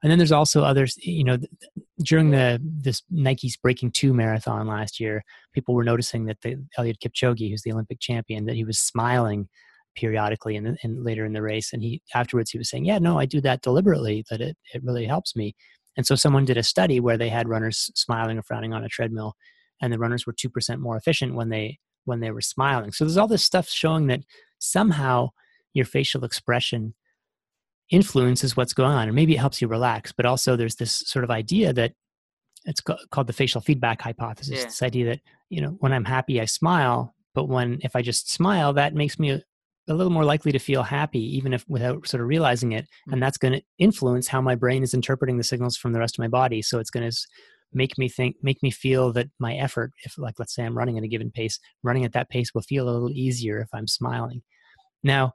and 0.02 0.10
then 0.10 0.18
there's 0.18 0.32
also 0.32 0.62
others 0.62 0.96
you 0.98 1.24
know 1.24 1.38
during 2.04 2.30
the 2.30 2.60
this 2.62 3.02
nike's 3.10 3.56
breaking 3.56 3.90
two 3.90 4.12
marathon 4.12 4.66
last 4.66 5.00
year 5.00 5.22
people 5.52 5.74
were 5.74 5.84
noticing 5.84 6.26
that 6.26 6.40
the 6.42 6.56
Eliud 6.78 6.96
Kipchoge 6.98 7.50
who's 7.50 7.62
the 7.62 7.72
olympic 7.72 8.00
champion 8.00 8.46
that 8.46 8.56
he 8.56 8.64
was 8.64 8.78
smiling 8.78 9.48
periodically 9.94 10.56
and 10.56 10.76
later 10.82 11.24
in 11.24 11.32
the 11.32 11.42
race. 11.42 11.72
And 11.72 11.82
he 11.82 12.02
afterwards 12.14 12.50
he 12.50 12.58
was 12.58 12.70
saying, 12.70 12.84
"Yeah, 12.84 12.98
no, 12.98 13.18
I 13.18 13.26
do 13.26 13.40
that 13.42 13.62
deliberately. 13.62 14.24
That 14.30 14.40
it 14.40 14.56
it 14.74 14.82
really 14.82 15.06
helps 15.06 15.36
me." 15.36 15.54
And 15.96 16.06
so 16.06 16.14
someone 16.14 16.44
did 16.44 16.56
a 16.56 16.62
study 16.62 17.00
where 17.00 17.18
they 17.18 17.28
had 17.28 17.48
runners 17.48 17.90
smiling 17.94 18.38
or 18.38 18.42
frowning 18.42 18.72
on 18.72 18.84
a 18.84 18.88
treadmill, 18.88 19.34
and 19.80 19.92
the 19.92 19.98
runners 19.98 20.26
were 20.26 20.34
two 20.36 20.50
percent 20.50 20.80
more 20.80 20.96
efficient 20.96 21.34
when 21.34 21.48
they 21.50 21.78
when 22.04 22.20
they 22.20 22.30
were 22.30 22.40
smiling. 22.40 22.92
So 22.92 23.04
there's 23.04 23.16
all 23.16 23.28
this 23.28 23.44
stuff 23.44 23.68
showing 23.68 24.06
that 24.08 24.20
somehow 24.58 25.30
your 25.74 25.86
facial 25.86 26.24
expression 26.24 26.94
influences 27.90 28.56
what's 28.56 28.72
going 28.72 28.92
on, 28.92 29.08
and 29.08 29.14
maybe 29.14 29.34
it 29.34 29.38
helps 29.40 29.60
you 29.60 29.68
relax. 29.68 30.12
But 30.12 30.26
also 30.26 30.56
there's 30.56 30.76
this 30.76 30.92
sort 31.06 31.24
of 31.24 31.30
idea 31.30 31.72
that 31.72 31.92
it's 32.64 32.80
called 32.80 33.26
the 33.26 33.32
facial 33.32 33.60
feedback 33.60 34.00
hypothesis. 34.00 34.58
Yeah. 34.58 34.64
This 34.64 34.82
idea 34.82 35.04
that 35.06 35.20
you 35.50 35.60
know 35.60 35.76
when 35.80 35.92
I'm 35.92 36.04
happy, 36.04 36.40
I 36.40 36.44
smile, 36.46 37.14
but 37.34 37.48
when 37.48 37.78
if 37.82 37.96
I 37.96 38.02
just 38.02 38.30
smile, 38.30 38.72
that 38.74 38.94
makes 38.94 39.18
me 39.18 39.42
a 39.88 39.94
little 39.94 40.12
more 40.12 40.24
likely 40.24 40.52
to 40.52 40.60
feel 40.60 40.84
happy 40.84 41.36
even 41.36 41.52
if 41.52 41.64
without 41.68 42.06
sort 42.06 42.20
of 42.20 42.28
realizing 42.28 42.70
it 42.70 42.86
Mm. 43.08 43.14
and 43.14 43.22
that's 43.22 43.36
going 43.36 43.52
to 43.52 43.62
influence 43.78 44.28
how 44.28 44.40
my 44.40 44.54
brain 44.54 44.84
is 44.84 44.94
interpreting 44.94 45.38
the 45.38 45.42
signals 45.42 45.76
from 45.76 45.92
the 45.92 45.98
rest 45.98 46.14
of 46.14 46.20
my 46.20 46.28
body 46.28 46.62
so 46.62 46.78
it's 46.78 46.88
going 46.90 47.10
to 47.10 47.16
make 47.74 47.96
me 47.98 48.08
think 48.08 48.36
make 48.42 48.62
me 48.62 48.70
feel 48.70 49.12
that 49.12 49.28
my 49.38 49.54
effort 49.54 49.92
if 50.04 50.18
like 50.18 50.38
let's 50.38 50.54
say 50.54 50.64
i'm 50.64 50.76
running 50.76 50.98
at 50.98 51.04
a 51.04 51.08
given 51.08 51.30
pace 51.30 51.58
running 51.82 52.04
at 52.04 52.12
that 52.12 52.28
pace 52.28 52.52
will 52.54 52.62
feel 52.62 52.88
a 52.88 52.90
little 52.90 53.10
easier 53.10 53.60
if 53.60 53.68
i'm 53.72 53.86
smiling 53.86 54.42
now 55.02 55.32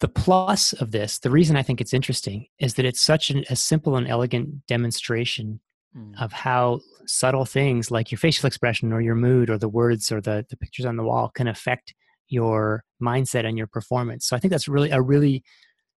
the 0.00 0.08
plus 0.08 0.72
of 0.74 0.90
this 0.90 1.18
the 1.18 1.30
reason 1.30 1.56
i 1.56 1.62
think 1.62 1.80
it's 1.80 1.94
interesting 1.94 2.46
is 2.58 2.74
that 2.74 2.84
it's 2.84 3.00
such 3.00 3.30
an, 3.30 3.44
a 3.50 3.56
simple 3.56 3.96
and 3.96 4.08
elegant 4.08 4.66
demonstration 4.66 5.60
Mm. 5.94 6.18
of 6.22 6.32
how 6.32 6.80
subtle 7.04 7.44
things 7.44 7.90
like 7.90 8.10
your 8.10 8.18
facial 8.18 8.46
expression 8.46 8.94
or 8.94 9.02
your 9.02 9.14
mood 9.14 9.50
or 9.50 9.58
the 9.58 9.68
words 9.68 10.10
or 10.10 10.22
the, 10.22 10.46
the 10.48 10.56
pictures 10.56 10.86
on 10.86 10.96
the 10.96 11.02
wall 11.02 11.28
can 11.28 11.46
affect 11.46 11.92
your 12.28 12.82
mindset 13.02 13.44
and 13.44 13.58
your 13.58 13.66
performance. 13.66 14.26
So 14.26 14.34
I 14.34 14.38
think 14.38 14.52
that's 14.52 14.68
really 14.68 14.88
a 14.88 15.02
really 15.02 15.44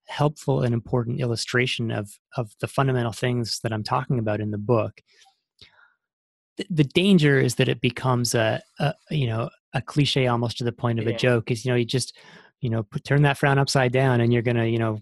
helpful 0.08 0.62
and 0.62 0.74
important 0.74 1.20
illustration 1.20 1.90
of 1.90 2.18
of 2.36 2.52
the 2.60 2.66
fundamental 2.66 3.12
things 3.12 3.60
that 3.62 3.72
I'm 3.72 3.84
talking 3.84 4.18
about 4.18 4.40
in 4.40 4.50
the 4.50 4.58
book. 4.58 5.00
The, 6.58 6.66
the 6.70 6.84
danger 6.84 7.38
is 7.38 7.54
that 7.56 7.68
it 7.68 7.80
becomes 7.80 8.34
a, 8.34 8.62
a 8.78 8.94
you 9.10 9.26
know 9.26 9.50
a 9.74 9.80
cliche 9.80 10.26
almost 10.26 10.58
to 10.58 10.64
the 10.64 10.72
point 10.72 10.98
of 10.98 11.06
Yeah. 11.06 11.14
a 11.14 11.18
joke. 11.18 11.50
Is 11.50 11.64
you 11.64 11.70
know 11.70 11.76
you 11.76 11.84
just 11.84 12.16
you 12.60 12.70
know 12.70 12.82
put, 12.82 13.04
turn 13.04 13.22
that 13.22 13.38
frown 13.38 13.58
upside 13.58 13.92
down 13.92 14.20
and 14.20 14.32
you're 14.32 14.42
gonna 14.42 14.66
you 14.66 14.78
know 14.78 15.00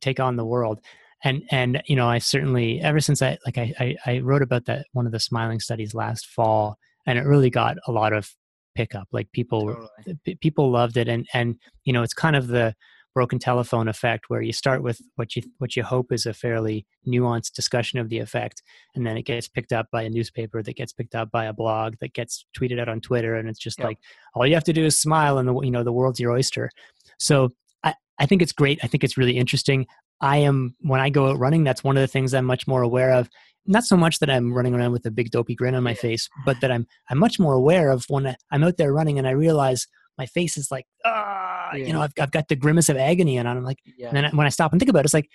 take 0.00 0.18
on 0.20 0.36
the 0.36 0.44
world 0.44 0.80
and 1.22 1.42
and 1.52 1.80
you 1.86 1.94
know 1.94 2.08
i 2.08 2.18
certainly 2.18 2.80
ever 2.80 2.98
since 2.98 3.22
i 3.22 3.38
like 3.46 3.56
I, 3.56 3.72
I 3.78 3.96
i 4.06 4.18
wrote 4.18 4.42
about 4.42 4.64
that 4.64 4.86
one 4.92 5.06
of 5.06 5.12
the 5.12 5.20
smiling 5.20 5.60
studies 5.60 5.94
last 5.94 6.26
fall 6.26 6.76
and 7.06 7.16
it 7.18 7.22
really 7.24 7.50
got 7.50 7.76
a 7.86 7.92
lot 7.92 8.12
of 8.12 8.34
pickup 8.74 9.06
like 9.12 9.30
people 9.30 9.88
Totally. 10.04 10.36
people 10.40 10.70
loved 10.72 10.96
it 10.96 11.08
and 11.08 11.26
and 11.32 11.54
you 11.84 11.92
know 11.92 12.02
it's 12.02 12.12
kind 12.12 12.34
of 12.34 12.48
the 12.48 12.74
broken 13.16 13.38
telephone 13.38 13.88
effect 13.88 14.28
where 14.28 14.42
you 14.42 14.52
start 14.52 14.82
with 14.82 15.00
what 15.14 15.34
you 15.34 15.42
what 15.56 15.74
you 15.74 15.82
hope 15.82 16.12
is 16.12 16.26
a 16.26 16.34
fairly 16.34 16.84
nuanced 17.08 17.54
discussion 17.54 17.98
of 17.98 18.10
the 18.10 18.18
effect 18.18 18.62
and 18.94 19.06
then 19.06 19.16
it 19.16 19.22
gets 19.22 19.48
picked 19.48 19.72
up 19.72 19.86
by 19.90 20.02
a 20.02 20.10
newspaper 20.10 20.62
that 20.62 20.76
gets 20.76 20.92
picked 20.92 21.14
up 21.14 21.30
by 21.30 21.46
a 21.46 21.52
blog 21.54 21.94
that 21.98 22.12
gets 22.12 22.44
tweeted 22.54 22.78
out 22.78 22.90
on 22.90 23.00
twitter 23.00 23.36
and 23.36 23.48
it's 23.48 23.58
just 23.58 23.80
like 23.80 23.96
all 24.34 24.46
you 24.46 24.52
have 24.52 24.64
to 24.64 24.72
do 24.74 24.84
is 24.84 25.00
smile 25.00 25.38
and 25.38 25.48
the 25.48 25.60
you 25.62 25.70
know 25.70 25.82
the 25.82 25.94
world's 25.94 26.20
your 26.20 26.32
oyster. 26.32 26.70
So 27.18 27.52
i 27.84 27.94
i 28.18 28.26
think 28.26 28.42
it's 28.42 28.52
great. 28.52 28.78
I 28.82 28.86
think 28.86 29.02
it's 29.02 29.16
really 29.16 29.38
interesting. 29.38 29.86
I 30.20 30.36
am 30.38 30.76
when 30.80 31.00
i 31.00 31.08
go 31.08 31.30
out 31.30 31.38
running 31.38 31.64
that's 31.64 31.82
one 31.82 31.96
of 31.96 32.02
the 32.02 32.06
things 32.06 32.34
i'm 32.34 32.44
much 32.44 32.66
more 32.66 32.82
aware 32.82 33.12
of. 33.12 33.30
Not 33.64 33.84
so 33.84 33.96
much 33.96 34.18
that 34.18 34.28
i'm 34.28 34.52
running 34.52 34.74
around 34.74 34.92
with 34.92 35.06
a 35.06 35.10
big 35.10 35.30
dopey 35.30 35.54
grin 35.54 35.74
on 35.74 35.82
my 35.82 35.94
face 35.94 36.28
but 36.44 36.60
that 36.60 36.70
i'm 36.70 36.86
i'm 37.10 37.18
much 37.18 37.40
more 37.40 37.54
aware 37.54 37.90
of 37.90 38.04
when 38.08 38.36
i'm 38.52 38.62
out 38.62 38.76
there 38.76 38.92
running 38.92 39.18
and 39.18 39.26
i 39.26 39.32
realize 39.32 39.88
my 40.18 40.26
face 40.26 40.56
is 40.56 40.70
like 40.70 40.86
ah 41.04 41.70
Yeah. 41.74 41.86
you 41.86 41.92
know 41.92 42.02
I've, 42.02 42.12
I've 42.20 42.30
got 42.32 42.48
the 42.48 42.56
grimace 42.56 42.88
of 42.88 42.96
agony 42.96 43.36
and 43.38 43.48
i'm 43.48 43.62
like 43.64 43.78
Yeah. 43.96 44.08
and 44.08 44.16
then 44.16 44.36
when 44.36 44.46
i 44.46 44.50
stop 44.50 44.72
and 44.72 44.80
think 44.80 44.88
about 44.90 45.00
it 45.00 45.06
it's 45.06 45.14
like 45.14 45.28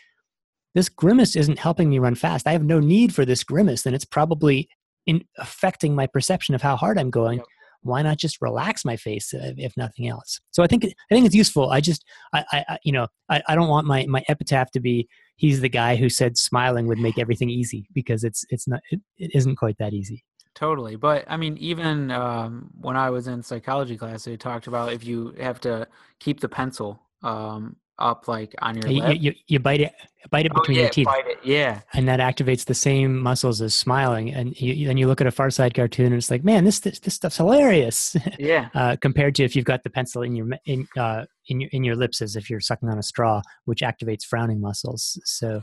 this 0.75 0.89
grimace 0.89 1.35
isn't 1.35 1.59
helping 1.59 1.89
me 1.89 1.99
run 1.99 2.15
fast 2.15 2.47
i 2.47 2.51
have 2.51 2.63
no 2.63 2.79
need 2.79 3.13
for 3.13 3.25
this 3.25 3.43
grimace 3.43 3.85
and 3.85 3.95
it's 3.95 4.05
probably 4.05 4.69
in 5.05 5.23
affecting 5.37 5.95
my 5.95 6.07
perception 6.07 6.55
of 6.55 6.61
how 6.61 6.75
hard 6.75 6.97
i'm 6.97 7.09
going 7.09 7.39
Yep. 7.39 7.47
why 7.81 8.01
not 8.03 8.17
just 8.17 8.41
relax 8.41 8.85
my 8.85 8.95
face 8.95 9.33
uh, 9.33 9.53
if 9.57 9.75
nothing 9.77 10.07
else 10.07 10.39
so 10.51 10.61
i 10.63 10.67
think 10.67 10.85
i 10.85 11.13
think 11.15 11.25
it's 11.25 11.35
useful 11.35 11.69
i 11.71 11.81
just 11.81 12.03
i, 12.33 12.43
I 12.51 12.65
I- 12.69 12.77
you 12.83 12.91
know 12.91 13.07
I, 13.29 13.41
I 13.47 13.55
don't 13.55 13.69
want 13.69 13.87
my 13.87 14.05
my 14.07 14.23
epitaph 14.27 14.71
to 14.71 14.79
be 14.79 15.07
he's 15.35 15.61
the 15.61 15.69
guy 15.69 15.95
who 15.95 16.07
said 16.09 16.37
smiling 16.37 16.85
would 16.87 16.99
make 16.99 17.17
everything 17.17 17.49
easy 17.49 17.87
because 17.93 18.23
it's 18.23 18.45
it's 18.49 18.67
not 18.67 18.81
it, 18.91 19.01
it 19.17 19.31
isn't 19.33 19.55
quite 19.55 19.77
that 19.79 19.93
easy 19.93 20.23
Totally. 20.55 20.95
But 20.95 21.25
I 21.27 21.37
mean, 21.37 21.57
even 21.57 22.11
um, 22.11 22.69
when 22.79 22.97
I 22.97 23.09
was 23.09 23.27
in 23.27 23.41
psychology 23.41 23.97
class, 23.97 24.25
they 24.25 24.37
talked 24.37 24.67
about 24.67 24.91
if 24.93 25.03
you 25.03 25.33
have 25.39 25.59
to 25.61 25.87
keep 26.19 26.39
the 26.41 26.49
pencil 26.49 26.99
um, 27.23 27.77
up 27.99 28.27
like 28.27 28.53
on 28.61 28.75
your 28.75 28.87
you, 28.91 29.01
lip. 29.01 29.17
you, 29.21 29.33
you 29.47 29.59
bite 29.59 29.79
it 29.81 29.93
bite 30.31 30.45
it 30.45 30.51
Oh, 30.55 30.59
between 30.59 30.77
yeah, 30.77 30.83
your 30.83 30.89
teeth 30.91 31.05
bite 31.05 31.27
it. 31.27 31.37
Yeah. 31.43 31.81
and 31.93 32.07
that 32.07 32.19
activates 32.19 32.65
the 32.65 32.73
same 32.73 33.19
muscles 33.19 33.61
as 33.61 33.73
smiling 33.75 34.31
and 34.33 34.59
you, 34.59 34.87
then 34.87 34.97
you 34.97 35.07
look 35.07 35.21
at 35.21 35.27
a 35.27 35.31
far 35.31 35.49
side 35.51 35.73
cartoon 35.75 36.07
and 36.07 36.15
it's 36.15 36.31
like 36.31 36.43
man 36.43 36.63
this 36.63 36.79
this, 36.79 36.99
this 36.99 37.13
stuff's 37.15 37.37
hilarious 37.37 38.15
Yeah. 38.39 38.69
uh, 38.73 38.95
compared 39.01 39.35
to 39.35 39.43
if 39.43 39.55
you've 39.55 39.65
got 39.65 39.83
the 39.83 39.89
pencil 39.89 40.21
in 40.23 40.35
your 40.35 40.47
in 40.65 40.87
uh, 40.97 41.25
in 41.47 41.59
your 41.61 41.69
in 41.73 41.83
your 41.83 41.95
lips 41.95 42.21
as 42.21 42.35
if 42.35 42.49
you're 42.49 42.59
sucking 42.59 42.89
on 42.89 42.97
a 42.97 43.03
straw 43.03 43.41
which 43.65 43.81
activates 43.81 44.23
frowning 44.23 44.59
muscles 44.61 45.19
so 45.25 45.61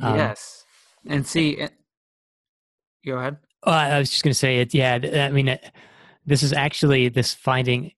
um, 0.00 0.16
yes. 0.16 0.64
And 1.06 1.26
see, 1.26 1.50
it, 1.52 1.72
go 3.06 3.18
ahead. 3.18 3.36
I 3.64 3.90
I 3.90 3.98
was 3.98 4.10
just 4.10 4.22
going 4.22 4.32
to 4.32 4.38
say 4.38 4.60
it. 4.60 4.74
Yeah, 4.74 4.98
I 5.26 5.30
mean, 5.30 5.48
it, 5.48 5.72
this 6.26 6.42
is 6.42 6.52
actually 6.52 7.08
this 7.08 7.34
finding. 7.34 7.92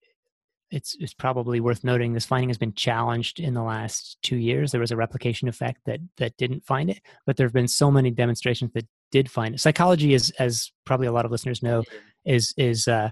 It's 0.70 0.96
it's 1.00 1.14
probably 1.14 1.60
worth 1.60 1.82
noting. 1.82 2.12
This 2.12 2.26
finding 2.26 2.48
has 2.48 2.58
been 2.58 2.74
challenged 2.74 3.40
in 3.40 3.54
the 3.54 3.62
last 3.62 4.18
two 4.22 4.36
years. 4.36 4.70
There 4.70 4.80
was 4.80 4.92
a 4.92 4.96
replication 4.96 5.48
effect 5.48 5.80
that 5.86 6.00
that 6.18 6.36
didn't 6.36 6.64
find 6.64 6.90
it, 6.90 7.00
but 7.26 7.36
there 7.36 7.46
have 7.46 7.54
been 7.54 7.68
so 7.68 7.90
many 7.90 8.10
demonstrations 8.10 8.72
that 8.74 8.86
did 9.10 9.30
find 9.30 9.54
it. 9.54 9.60
Psychology 9.60 10.14
is, 10.14 10.30
as 10.38 10.70
probably 10.86 11.08
a 11.08 11.12
lot 11.12 11.24
of 11.24 11.32
listeners 11.32 11.62
know, 11.62 11.82
is 12.24 12.54
is 12.56 12.86
uh, 12.86 13.10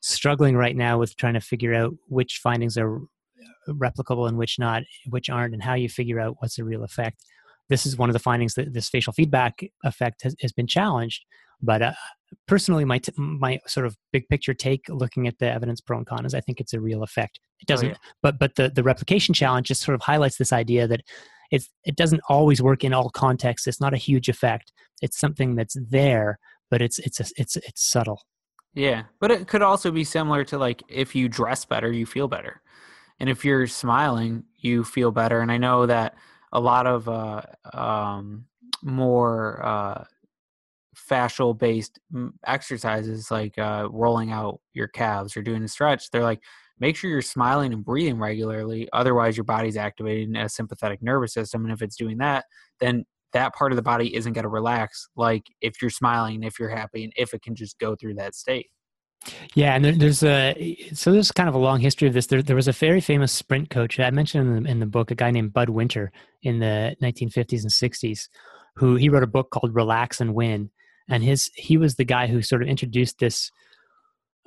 struggling 0.00 0.56
right 0.56 0.76
now 0.76 0.98
with 0.98 1.16
trying 1.16 1.34
to 1.34 1.40
figure 1.40 1.74
out 1.74 1.94
which 2.08 2.40
findings 2.42 2.78
are 2.78 3.00
replicable 3.68 4.28
and 4.28 4.36
which 4.36 4.58
not, 4.58 4.82
which 5.08 5.30
aren't, 5.30 5.54
and 5.54 5.62
how 5.62 5.74
you 5.74 5.88
figure 5.88 6.20
out 6.20 6.36
what's 6.38 6.56
the 6.56 6.64
real 6.64 6.84
effect. 6.84 7.22
This 7.68 7.86
is 7.86 7.96
one 7.96 8.10
of 8.10 8.12
the 8.12 8.18
findings 8.18 8.54
that 8.54 8.74
this 8.74 8.88
facial 8.88 9.12
feedback 9.12 9.64
effect 9.84 10.22
has, 10.22 10.34
has 10.40 10.52
been 10.52 10.66
challenged. 10.66 11.24
But 11.62 11.82
uh, 11.82 11.92
personally, 12.46 12.84
my 12.84 12.98
t- 12.98 13.12
my 13.16 13.60
sort 13.66 13.86
of 13.86 13.96
big 14.12 14.28
picture 14.28 14.54
take, 14.54 14.88
looking 14.88 15.26
at 15.26 15.38
the 15.38 15.50
evidence 15.50 15.80
pro 15.80 15.98
and 15.98 16.06
con, 16.06 16.26
is 16.26 16.34
I 16.34 16.40
think 16.40 16.60
it's 16.60 16.74
a 16.74 16.80
real 16.80 17.02
effect. 17.02 17.40
It 17.60 17.66
doesn't, 17.66 17.90
yeah. 17.90 17.96
but 18.22 18.38
but 18.38 18.56
the 18.56 18.70
the 18.70 18.82
replication 18.82 19.34
challenge 19.34 19.68
just 19.68 19.82
sort 19.82 19.94
of 19.94 20.02
highlights 20.02 20.36
this 20.36 20.52
idea 20.52 20.86
that 20.88 21.02
it's 21.50 21.70
it 21.84 21.96
doesn't 21.96 22.22
always 22.28 22.60
work 22.60 22.84
in 22.84 22.92
all 22.92 23.10
contexts. 23.10 23.66
It's 23.66 23.80
not 23.80 23.94
a 23.94 23.98
huge 23.98 24.28
effect. 24.28 24.72
It's 25.02 25.18
something 25.18 25.54
that's 25.54 25.76
there, 25.88 26.38
but 26.70 26.82
it's 26.82 26.98
it's 26.98 27.20
a, 27.20 27.24
it's 27.36 27.56
it's 27.56 27.84
subtle. 27.84 28.22
Yeah, 28.74 29.04
but 29.20 29.30
it 29.30 29.46
could 29.46 29.62
also 29.62 29.90
be 29.90 30.04
similar 30.04 30.44
to 30.44 30.58
like 30.58 30.82
if 30.88 31.14
you 31.14 31.28
dress 31.28 31.64
better, 31.64 31.92
you 31.92 32.06
feel 32.06 32.28
better, 32.28 32.60
and 33.20 33.30
if 33.30 33.44
you're 33.44 33.66
smiling, 33.66 34.44
you 34.56 34.84
feel 34.84 35.10
better. 35.10 35.40
And 35.40 35.52
I 35.52 35.58
know 35.58 35.86
that 35.86 36.16
a 36.52 36.60
lot 36.60 36.86
of 36.86 37.08
uh, 37.08 37.42
um, 37.72 38.46
more 38.82 39.64
uh, 39.64 40.04
fascial 40.94 41.56
based 41.56 41.98
exercises, 42.46 43.30
like 43.30 43.58
uh, 43.58 43.88
rolling 43.90 44.30
out 44.30 44.60
your 44.72 44.88
calves 44.88 45.36
or 45.36 45.42
doing 45.42 45.64
a 45.64 45.68
stretch, 45.68 46.10
they're 46.10 46.22
like 46.22 46.40
make 46.80 46.96
sure 46.96 47.10
you're 47.10 47.22
smiling 47.22 47.72
and 47.72 47.84
breathing 47.84 48.18
regularly. 48.18 48.88
Otherwise, 48.92 49.36
your 49.36 49.44
body's 49.44 49.76
activating 49.76 50.36
a 50.36 50.48
sympathetic 50.48 51.02
nervous 51.02 51.32
system, 51.32 51.64
and 51.64 51.72
if 51.72 51.82
it's 51.82 51.96
doing 51.96 52.18
that, 52.18 52.44
then 52.80 53.04
that 53.34 53.54
part 53.54 53.72
of 53.72 53.76
the 53.76 53.82
body 53.82 54.14
isn't 54.14 54.32
going 54.32 54.44
to 54.44 54.48
relax 54.48 55.08
like 55.16 55.46
if 55.60 55.82
you're 55.82 55.90
smiling 55.90 56.42
if 56.42 56.58
you're 56.58 56.68
happy 56.68 57.04
and 57.04 57.12
if 57.16 57.34
it 57.34 57.42
can 57.42 57.54
just 57.54 57.78
go 57.78 57.94
through 57.94 58.14
that 58.14 58.34
state 58.34 58.68
Yeah, 59.54 59.74
and 59.74 59.84
there's 59.84 60.22
a 60.22 60.76
so 60.92 61.12
there's 61.12 61.32
kind 61.32 61.48
of 61.48 61.54
a 61.54 61.58
long 61.58 61.80
history 61.80 62.06
of 62.08 62.14
this. 62.14 62.26
There, 62.26 62.42
there 62.42 62.56
was 62.56 62.68
a 62.68 62.72
very 62.72 63.00
famous 63.00 63.32
sprint 63.32 63.70
coach 63.70 63.98
I 63.98 64.10
mentioned 64.10 64.46
in 64.46 64.62
the, 64.62 64.70
in 64.70 64.80
the 64.80 64.86
book, 64.86 65.10
a 65.10 65.14
guy 65.14 65.30
named 65.30 65.52
Bud 65.52 65.70
Winter 65.70 66.12
in 66.42 66.58
the 66.58 66.94
1950s 67.02 67.62
and 67.62 67.70
60s, 67.70 68.28
who 68.76 68.96
he 68.96 69.08
wrote 69.08 69.22
a 69.22 69.28
book 69.28 69.50
called 69.50 69.74
Relax 69.74 70.20
and 70.20 70.34
Win, 70.34 70.70
and 71.08 71.22
his 71.22 71.50
he 71.54 71.76
was 71.76 71.96
the 71.96 72.04
guy 72.04 72.26
who 72.26 72.42
sort 72.42 72.62
of 72.62 72.68
introduced 72.68 73.18
this, 73.18 73.50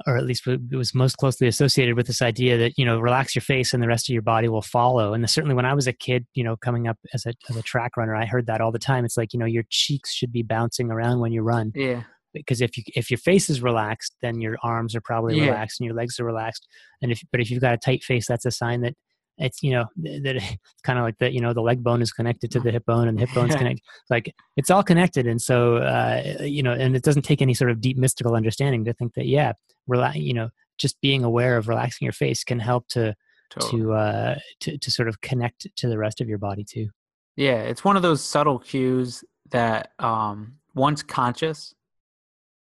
or 0.05 0.17
at 0.17 0.25
least 0.25 0.45
it 0.47 0.75
was 0.75 0.93
most 0.93 1.17
closely 1.17 1.47
associated 1.47 1.95
with 1.95 2.07
this 2.07 2.21
idea 2.21 2.57
that 2.57 2.73
you 2.77 2.85
know 2.85 2.99
relax 2.99 3.35
your 3.35 3.41
face 3.41 3.73
and 3.73 3.81
the 3.81 3.87
rest 3.87 4.09
of 4.09 4.13
your 4.13 4.21
body 4.21 4.47
will 4.47 4.61
follow. 4.61 5.13
And 5.13 5.27
certainly 5.29 5.55
when 5.55 5.65
I 5.65 5.73
was 5.73 5.87
a 5.87 5.93
kid, 5.93 6.25
you 6.33 6.43
know, 6.43 6.55
coming 6.57 6.87
up 6.87 6.97
as 7.13 7.25
a 7.25 7.33
as 7.49 7.55
a 7.55 7.61
track 7.61 7.97
runner, 7.97 8.15
I 8.15 8.25
heard 8.25 8.47
that 8.47 8.61
all 8.61 8.71
the 8.71 8.79
time. 8.79 9.05
It's 9.05 9.17
like 9.17 9.33
you 9.33 9.39
know 9.39 9.45
your 9.45 9.63
cheeks 9.69 10.13
should 10.13 10.31
be 10.31 10.43
bouncing 10.43 10.91
around 10.91 11.19
when 11.19 11.31
you 11.31 11.41
run 11.41 11.71
yeah 11.75 12.03
because 12.33 12.61
if 12.61 12.77
you 12.77 12.83
if 12.95 13.09
your 13.09 13.17
face 13.17 13.49
is 13.49 13.61
relaxed, 13.61 14.15
then 14.21 14.41
your 14.41 14.57
arms 14.61 14.95
are 14.95 15.01
probably 15.01 15.37
Yeah. 15.37 15.45
relaxed 15.49 15.79
and 15.79 15.85
your 15.85 15.95
legs 15.95 16.19
are 16.19 16.25
relaxed. 16.25 16.67
And 17.01 17.11
if 17.11 17.21
but 17.31 17.39
if 17.41 17.49
you've 17.49 17.61
got 17.61 17.73
a 17.73 17.77
tight 17.77 18.03
face, 18.03 18.27
that's 18.27 18.45
a 18.45 18.51
sign 18.51 18.81
that 18.81 18.93
it's 19.37 19.61
you 19.61 19.71
know 19.71 19.85
that 19.97 20.35
it's 20.35 20.81
kind 20.83 20.99
of 20.99 21.05
like 21.05 21.17
that 21.19 21.33
you 21.33 21.41
know 21.41 21.53
the 21.53 21.61
leg 21.61 21.83
bone 21.83 22.01
is 22.01 22.11
connected 22.11 22.51
to 22.51 22.59
the 22.59 22.71
hip 22.71 22.85
bone 22.85 23.07
and 23.07 23.17
the 23.17 23.25
hip 23.25 23.33
bone's 23.33 23.55
connected 23.55 23.83
like 24.09 24.33
it's 24.55 24.69
all 24.69 24.83
connected. 24.83 25.27
And 25.27 25.41
so 25.41 25.77
uh, 25.77 26.37
you 26.41 26.63
know 26.63 26.73
and 26.73 26.95
it 26.95 27.03
doesn't 27.03 27.23
take 27.23 27.41
any 27.41 27.53
sort 27.53 27.71
of 27.71 27.81
deep 27.81 27.97
mystical 27.97 28.35
understanding 28.35 28.85
to 28.85 28.93
think 28.93 29.13
that 29.15 29.27
yeah 29.27 29.53
relax 29.87 30.17
you 30.17 30.33
know 30.33 30.49
just 30.77 30.99
being 31.01 31.23
aware 31.23 31.57
of 31.57 31.67
relaxing 31.67 32.05
your 32.05 32.13
face 32.13 32.43
can 32.43 32.59
help 32.59 32.87
to 32.89 33.15
totally. 33.49 33.81
to 33.81 33.93
uh 33.93 34.35
to, 34.59 34.77
to 34.77 34.91
sort 34.91 35.07
of 35.07 35.21
connect 35.21 35.67
to 35.75 35.87
the 35.87 35.97
rest 35.97 36.21
of 36.21 36.27
your 36.27 36.37
body 36.37 36.63
too. 36.63 36.89
Yeah 37.35 37.61
it's 37.61 37.83
one 37.83 37.95
of 37.95 38.01
those 38.01 38.23
subtle 38.23 38.59
cues 38.59 39.23
that 39.49 39.91
um 39.99 40.55
once 40.73 41.01
conscious 41.03 41.73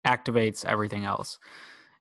activates 0.05 0.65
everything 0.65 1.05
else. 1.05 1.39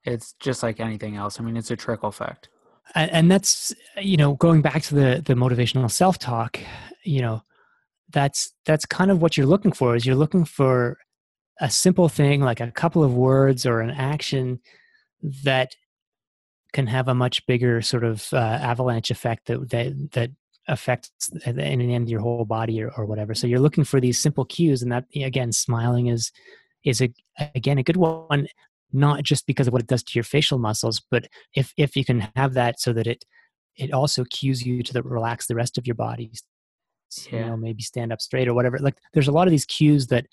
It's 0.04 0.35
just 0.40 0.62
like 0.62 0.80
anything 0.80 1.16
else. 1.16 1.38
I 1.38 1.44
mean 1.44 1.56
it's 1.56 1.70
a 1.70 1.76
trickle 1.76 2.08
effect 2.08 2.48
and, 2.95 3.31
that's 3.31 3.75
you 4.01 4.16
know 4.16 4.35
going 4.35 4.62
back 4.62 4.83
to 4.83 4.95
the 4.95 5.23
the 5.25 5.35
motivational 5.35 5.90
self 5.90 6.18
talk 6.18 6.59
you 7.05 7.21
know 7.21 7.42
that's 8.11 8.53
that's 8.66 8.85
kind 8.85 9.11
of 9.11 9.23
what 9.23 9.37
you're 9.37 9.47
looking 9.47 9.73
for 9.73 9.97
is 9.97 10.05
you're 10.05 10.16
looking 10.16 10.45
for 10.45 10.99
a 11.61 11.71
simple 11.71 12.09
thing 12.09 12.40
like 12.40 12.61
a 12.61 12.71
couple 12.71 13.03
of 13.03 13.14
words 13.14 13.64
or 13.64 13.81
an 13.81 13.90
action 13.90 14.61
that 15.45 15.75
can 16.73 16.87
have 16.87 17.09
a 17.09 17.14
much 17.14 17.47
bigger 17.47 17.83
sort 17.83 18.05
of 18.05 18.29
uh, 18.33 18.37
avalanche 18.37 19.11
effect 19.11 19.47
that 19.47 19.71
that 19.71 20.11
that 20.12 20.31
affects 20.68 21.31
in 21.45 21.57
the 21.57 21.62
end 21.62 22.09
your 22.09 22.21
whole 22.21 22.45
body 22.45 22.83
or, 22.83 22.90
or 22.97 23.05
whatever. 23.05 23.35
So 23.35 23.47
you're 23.47 23.61
looking 23.61 23.85
for 23.85 24.01
these 24.01 24.18
simple 24.18 24.45
cues, 24.45 24.83
and 24.83 24.92
that 24.92 25.05
again, 25.14 25.53
smiling 25.53 26.07
is 26.07 26.33
is 26.85 27.01
a, 27.01 27.12
again 27.55 27.79
a 27.79 27.83
good 27.83 27.97
one. 27.97 28.49
Not 28.92 29.22
just 29.22 29.46
because 29.46 29.66
of 29.66 29.72
what 29.72 29.83
it 29.83 29.88
does 29.88 30.02
to 30.02 30.12
your 30.14 30.24
facial 30.24 30.59
muscles, 30.59 31.02
but 31.11 31.28
if 31.55 31.72
if 31.76 31.96
you 31.96 32.05
can 32.05 32.28
have 32.37 32.55
that 32.55 32.81
so 32.81 32.92
that 32.92 33.07
it 33.07 33.24
it 33.76 33.92
also 33.92 34.24
cues 34.24 34.64
you 34.64 34.83
to 34.83 34.92
the, 34.92 35.02
relax 35.02 35.46
the 35.46 35.55
rest 35.55 35.78
of 35.78 35.87
your 35.87 35.94
body. 35.94 36.33
Yeah. 37.31 37.40
You 37.40 37.46
know, 37.46 37.57
maybe 37.57 37.83
stand 37.83 38.12
up 38.12 38.20
straight 38.20 38.48
or 38.48 38.55
whatever. 38.55 38.78
Like 38.78 38.96
there's 39.12 39.28
a 39.28 39.33
lot 39.33 39.46
of 39.46 39.50
these 39.50 39.66
cues 39.66 40.07
that 40.09 40.26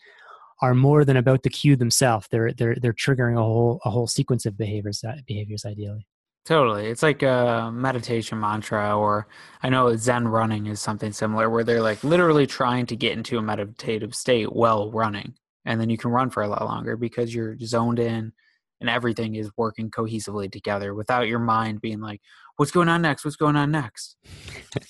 are 0.61 0.73
more 0.73 1.05
than 1.05 1.17
about 1.17 1.43
the 1.43 1.49
cue 1.49 1.75
themselves. 1.75 2.27
They're 2.31 2.51
they're 2.53 2.75
they're 2.75 2.93
triggering 2.93 3.37
a 3.37 3.43
whole 3.43 3.79
a 3.85 3.89
whole 3.89 4.07
sequence 4.07 4.45
of 4.45 4.57
behaviors 4.57 5.03
uh, 5.03 5.17
behaviors 5.27 5.65
ideally. 5.65 6.05
Totally. 6.45 6.87
It's 6.87 7.03
like 7.03 7.21
a 7.21 7.69
meditation 7.71 8.39
mantra, 8.39 8.97
or 8.97 9.27
I 9.61 9.69
know 9.69 9.95
Zen 9.95 10.27
running 10.27 10.67
is 10.67 10.79
something 10.79 11.11
similar 11.11 11.49
where 11.49 11.63
they're 11.63 11.81
like 11.81 12.03
literally 12.03 12.47
trying 12.47 12.85
to 12.87 12.95
get 12.95 13.13
into 13.13 13.37
a 13.37 13.41
meditative 13.41 14.15
state 14.15 14.51
while 14.51 14.91
running. 14.91 15.35
And 15.65 15.79
then 15.79 15.89
you 15.89 15.97
can 15.97 16.11
run 16.11 16.29
for 16.29 16.41
a 16.41 16.47
lot 16.47 16.63
longer 16.63 16.97
because 16.97 17.35
you're 17.35 17.57
zoned 17.59 17.99
in 17.99 18.33
and 18.81 18.89
everything 18.89 19.35
is 19.35 19.51
working 19.57 19.89
cohesively 19.91 20.51
together 20.51 20.93
without 20.93 21.27
your 21.27 21.39
mind 21.39 21.81
being 21.81 21.99
like, 21.99 22.21
what's 22.57 22.71
going 22.71 22.89
on 22.89 23.01
next? 23.01 23.25
What's 23.25 23.37
going 23.37 23.55
on 23.55 23.71
next? 23.71 24.17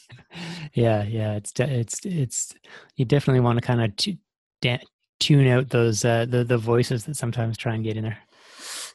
yeah. 0.73 1.03
Yeah. 1.03 1.33
It's, 1.33 1.53
it's, 1.57 1.99
it's, 2.05 2.53
you 2.95 3.05
definitely 3.05 3.41
want 3.41 3.57
to 3.57 3.65
kind 3.65 3.81
of 3.81 3.95
t- 3.95 4.19
da- 4.61 4.83
tune 5.19 5.47
out 5.47 5.69
those, 5.69 6.05
uh, 6.05 6.25
the, 6.25 6.43
the 6.43 6.57
voices 6.57 7.05
that 7.05 7.15
sometimes 7.15 7.57
try 7.57 7.75
and 7.75 7.83
get 7.83 7.97
in 7.97 8.03
there. 8.03 8.19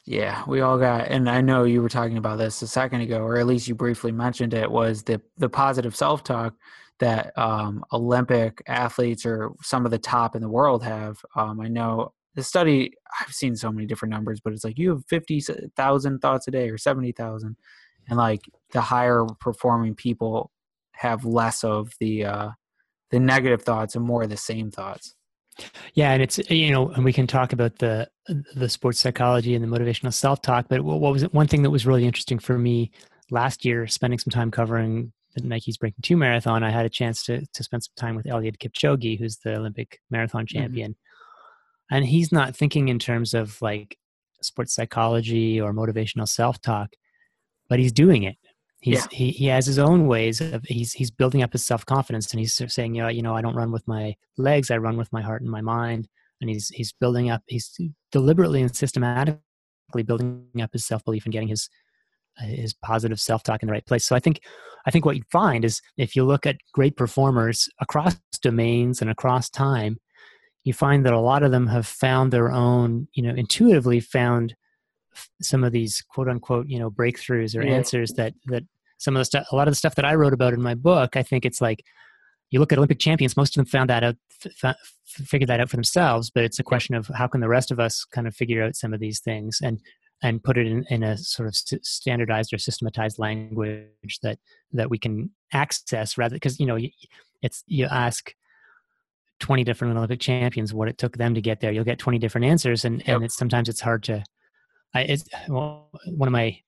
Yeah, 0.07 0.43
we 0.47 0.61
all 0.61 0.77
got, 0.77 1.07
and 1.07 1.27
I 1.27 1.41
know 1.41 1.63
you 1.63 1.81
were 1.81 1.89
talking 1.89 2.17
about 2.17 2.37
this 2.37 2.61
a 2.61 2.67
second 2.67 3.01
ago, 3.01 3.21
or 3.21 3.39
at 3.39 3.47
least 3.47 3.67
you 3.67 3.73
briefly 3.73 4.11
mentioned 4.11 4.53
it. 4.53 4.69
Was 4.69 5.01
the 5.01 5.19
the 5.37 5.49
positive 5.49 5.95
self 5.95 6.23
talk 6.23 6.53
that 6.99 7.35
um, 7.37 7.83
Olympic 7.91 8.61
athletes 8.67 9.25
or 9.25 9.51
some 9.63 9.83
of 9.83 9.89
the 9.89 9.97
top 9.97 10.35
in 10.35 10.43
the 10.43 10.49
world 10.49 10.83
have? 10.83 11.17
Um, 11.35 11.59
I 11.59 11.69
know 11.69 12.13
the 12.35 12.43
study. 12.43 12.91
I've 13.21 13.33
seen 13.33 13.55
so 13.55 13.71
many 13.71 13.87
different 13.87 14.13
numbers, 14.13 14.39
but 14.43 14.53
it's 14.53 14.63
like 14.63 14.77
you 14.77 14.89
have 14.89 15.05
fifty 15.07 15.41
thousand 15.75 16.19
thoughts 16.19 16.47
a 16.47 16.51
day 16.51 16.69
or 16.69 16.77
seventy 16.77 17.11
thousand, 17.11 17.55
and 18.09 18.17
like 18.17 18.41
the 18.71 18.81
higher 18.81 19.25
performing 19.39 19.95
people 19.95 20.51
have 20.93 21.25
less 21.25 21.63
of 21.63 21.93
the 21.99 22.25
uh, 22.25 22.49
the 23.11 23.19
negative 23.19 23.63
thoughts 23.63 23.95
and 23.95 24.05
more 24.05 24.23
of 24.23 24.29
the 24.29 24.37
same 24.37 24.71
thoughts. 24.71 25.15
Yeah, 25.93 26.11
and 26.11 26.21
it's 26.21 26.37
you 26.49 26.71
know, 26.71 26.89
and 26.89 27.05
we 27.05 27.13
can 27.13 27.27
talk 27.27 27.53
about 27.53 27.79
the 27.79 28.09
the 28.55 28.69
sports 28.69 28.99
psychology 28.99 29.55
and 29.55 29.63
the 29.63 29.79
motivational 29.79 30.13
self 30.13 30.41
talk. 30.41 30.67
But 30.69 30.83
what 30.83 30.99
was 30.99 31.23
it, 31.23 31.33
one 31.33 31.47
thing 31.47 31.63
that 31.63 31.69
was 31.69 31.85
really 31.85 32.05
interesting 32.05 32.39
for 32.39 32.57
me 32.57 32.91
last 33.31 33.63
year, 33.63 33.87
spending 33.87 34.19
some 34.19 34.31
time 34.31 34.51
covering 34.51 35.13
the 35.35 35.41
Nike's 35.47 35.77
Breaking 35.77 36.01
Two 36.01 36.17
marathon, 36.17 36.63
I 36.63 36.71
had 36.71 36.85
a 36.85 36.89
chance 36.89 37.23
to 37.23 37.45
to 37.45 37.63
spend 37.63 37.83
some 37.83 37.93
time 37.95 38.15
with 38.15 38.25
Eliud 38.25 38.57
Kipchoge, 38.57 39.17
who's 39.17 39.37
the 39.37 39.55
Olympic 39.55 39.99
marathon 40.09 40.45
mm-hmm. 40.45 40.57
champion. 40.57 40.95
And 41.91 42.05
he's 42.05 42.31
not 42.31 42.55
thinking 42.55 42.87
in 42.87 42.99
terms 42.99 43.33
of 43.33 43.61
like 43.61 43.97
sports 44.41 44.73
psychology 44.73 45.59
or 45.59 45.73
motivational 45.73 46.27
self 46.27 46.61
talk, 46.61 46.89
but 47.69 47.79
he's 47.79 47.91
doing 47.91 48.23
it. 48.23 48.37
He's, 48.81 48.99
yeah. 48.99 49.07
he, 49.11 49.31
he 49.31 49.45
has 49.47 49.65
his 49.65 49.79
own 49.79 50.05
ways 50.05 50.41
of 50.41 50.63
he's 50.65 50.93
he's 50.93 51.09
building 51.09 51.41
up 51.41 51.53
his 51.53 51.65
self-confidence 51.65 52.31
and 52.31 52.39
he's 52.39 52.61
saying 52.71 52.93
you 52.93 53.01
know, 53.01 53.07
you 53.07 53.23
know 53.23 53.35
i 53.35 53.41
don't 53.41 53.55
run 53.55 53.71
with 53.71 53.87
my 53.87 54.15
legs 54.37 54.69
i 54.69 54.77
run 54.77 54.95
with 54.95 55.11
my 55.11 55.23
heart 55.23 55.41
and 55.41 55.49
my 55.49 55.61
mind 55.61 56.07
and 56.39 56.51
he's 56.51 56.69
he's 56.69 56.91
building 56.91 57.31
up 57.31 57.41
he's 57.47 57.75
deliberately 58.11 58.61
and 58.61 58.75
systematically 58.75 59.39
building 60.05 60.45
up 60.61 60.69
his 60.71 60.85
self-belief 60.85 61.25
and 61.25 61.33
getting 61.33 61.47
his 61.47 61.67
uh, 62.39 62.45
his 62.45 62.75
positive 62.75 63.19
self-talk 63.19 63.63
in 63.63 63.67
the 63.67 63.73
right 63.73 63.87
place 63.87 64.05
so 64.05 64.15
i 64.15 64.19
think 64.19 64.39
i 64.85 64.91
think 64.91 65.03
what 65.03 65.15
you 65.15 65.23
find 65.31 65.65
is 65.65 65.81
if 65.97 66.15
you 66.15 66.23
look 66.23 66.45
at 66.45 66.57
great 66.71 66.95
performers 66.95 67.67
across 67.81 68.15
domains 68.43 69.01
and 69.01 69.09
across 69.09 69.49
time 69.49 69.97
you 70.65 70.73
find 70.73 71.05
that 71.05 71.13
a 71.13 71.19
lot 71.19 71.43
of 71.43 71.51
them 71.51 71.67
have 71.67 71.87
found 71.87 72.33
their 72.33 72.51
own 72.51 73.07
you 73.13 73.23
know 73.23 73.33
intuitively 73.33 73.99
found 73.99 74.55
some 75.41 75.63
of 75.63 75.71
these 75.71 76.03
quote 76.09 76.27
unquote 76.27 76.67
you 76.67 76.77
know 76.77 76.91
breakthroughs 76.91 77.57
or 77.57 77.63
yeah. 77.63 77.73
answers 77.73 78.11
that 78.13 78.33
that 78.47 78.63
some 78.97 79.15
of 79.15 79.19
the 79.19 79.25
stuff, 79.25 79.47
a 79.51 79.55
lot 79.55 79.67
of 79.67 79.71
the 79.71 79.77
stuff 79.77 79.95
that 79.95 80.05
I 80.05 80.15
wrote 80.15 80.33
about 80.33 80.53
in 80.53 80.61
my 80.61 80.73
book, 80.73 81.15
I 81.15 81.23
think 81.23 81.45
it's 81.45 81.61
like 81.61 81.85
you 82.51 82.59
look 82.59 82.71
at 82.71 82.77
Olympic 82.77 82.99
champions, 82.99 83.37
most 83.37 83.55
of 83.57 83.61
them 83.61 83.65
found 83.65 83.89
that 83.89 84.03
out, 84.03 84.15
f- 84.63 84.75
figured 85.05 85.49
that 85.49 85.59
out 85.59 85.69
for 85.69 85.77
themselves. 85.77 86.29
But 86.29 86.43
it's 86.43 86.59
a 86.59 86.63
question 86.63 86.95
of 86.95 87.07
how 87.07 87.27
can 87.27 87.41
the 87.41 87.47
rest 87.47 87.71
of 87.71 87.79
us 87.79 88.05
kind 88.05 88.27
of 88.27 88.35
figure 88.35 88.63
out 88.63 88.75
some 88.75 88.93
of 88.93 88.99
these 88.99 89.19
things 89.19 89.59
and 89.63 89.81
and 90.23 90.41
put 90.41 90.57
it 90.57 90.65
in, 90.65 90.85
in 90.89 91.03
a 91.03 91.17
sort 91.17 91.47
of 91.47 91.55
standardized 91.55 92.53
or 92.53 92.57
systematized 92.57 93.19
language 93.19 94.19
that 94.23 94.39
that 94.71 94.89
we 94.89 94.97
can 94.97 95.29
access 95.51 96.17
rather 96.17 96.35
because 96.35 96.59
you 96.59 96.65
know 96.65 96.79
it's 97.41 97.63
you 97.67 97.85
ask 97.85 98.33
20 99.39 99.63
different 99.63 99.97
Olympic 99.97 100.19
champions 100.19 100.73
what 100.73 100.87
it 100.87 100.97
took 100.97 101.17
them 101.17 101.33
to 101.35 101.41
get 101.41 101.59
there. 101.59 101.71
You'll 101.71 101.83
get 101.83 101.99
20 101.99 102.17
different 102.19 102.45
answers, 102.45 102.85
and, 102.85 102.99
yep. 102.99 103.15
and 103.15 103.25
it's, 103.25 103.35
sometimes 103.35 103.69
it's 103.69 103.81
hard 103.81 104.03
to. 104.03 104.23
I, 104.93 105.01
it's, 105.01 105.25
well, 105.49 105.89
one 106.07 106.27
of 106.27 106.33
my 106.33 106.59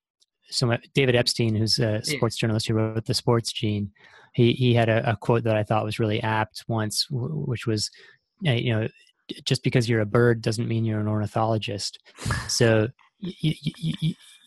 so 0.49 0.75
David 0.93 1.15
Epstein, 1.15 1.55
who's 1.55 1.79
a 1.79 2.01
sports 2.03 2.37
journalist 2.37 2.67
who 2.67 2.73
wrote 2.73 3.05
The 3.05 3.13
Sports 3.13 3.51
Gene, 3.51 3.91
he 4.33 4.53
he 4.53 4.73
had 4.73 4.89
a, 4.89 5.11
a 5.11 5.15
quote 5.15 5.43
that 5.43 5.57
I 5.57 5.63
thought 5.63 5.83
was 5.83 5.99
really 5.99 6.21
apt 6.21 6.63
once, 6.67 7.07
which 7.09 7.67
was, 7.67 7.89
you 8.41 8.73
know, 8.73 8.87
just 9.43 9.63
because 9.63 9.89
you're 9.89 10.01
a 10.01 10.05
bird 10.05 10.41
doesn't 10.41 10.67
mean 10.67 10.85
you're 10.85 10.99
an 10.99 11.07
ornithologist. 11.07 11.99
So 12.47 12.87
you, 13.19 13.53
you, 13.61 13.93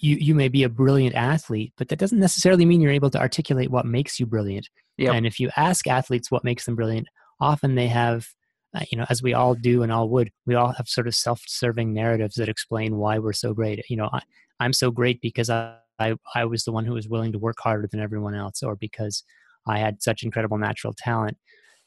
you, 0.01 0.17
you 0.17 0.35
may 0.35 0.49
be 0.49 0.63
a 0.63 0.69
brilliant 0.69 1.15
athlete, 1.15 1.73
but 1.77 1.89
that 1.89 1.99
doesn't 1.99 2.19
necessarily 2.19 2.65
mean 2.65 2.81
you're 2.81 2.93
able 2.93 3.11
to 3.11 3.21
articulate 3.21 3.71
what 3.71 3.85
makes 3.85 4.19
you 4.19 4.27
brilliant. 4.27 4.69
Yep. 4.97 5.15
And 5.15 5.27
if 5.27 5.39
you 5.39 5.51
ask 5.57 5.87
athletes 5.87 6.31
what 6.31 6.45
makes 6.45 6.65
them 6.65 6.77
brilliant, 6.77 7.09
often 7.41 7.75
they 7.75 7.89
have, 7.89 8.27
uh, 8.75 8.85
you 8.91 8.99
know, 8.99 9.07
as 9.09 9.23
we 9.23 9.35
all 9.35 9.55
do 9.55 9.83
and 9.83 9.91
all 9.91 10.09
would, 10.09 10.31
we 10.47 10.55
all 10.55 10.73
have 10.73 10.89
sort 10.89 11.07
of 11.07 11.15
self-serving 11.15 11.93
narratives 11.93 12.35
that 12.37 12.49
explain 12.49 12.97
why 12.97 13.19
we're 13.19 13.33
so 13.33 13.55
great. 13.55 13.85
You 13.89 13.97
know, 13.97 14.11
I, 14.13 14.21
I'm 14.61 14.73
so 14.73 14.91
great 14.91 15.21
because 15.21 15.51
I 15.51 15.77
I, 16.01 16.15
I 16.35 16.47
was 16.47 16.65
the 16.65 16.73
one 16.73 16.87
who 16.87 16.95
was 16.95 17.09
willing 17.09 17.33
to 17.33 17.39
work 17.39 17.57
harder 17.61 17.87
than 17.87 18.01
everyone 18.01 18.35
else 18.35 18.63
or 18.63 18.75
because 18.75 19.23
I 19.67 19.79
had 19.79 20.03
such 20.03 20.23
incredible 20.23 20.59
natural 20.59 20.95
talent. 20.97 21.37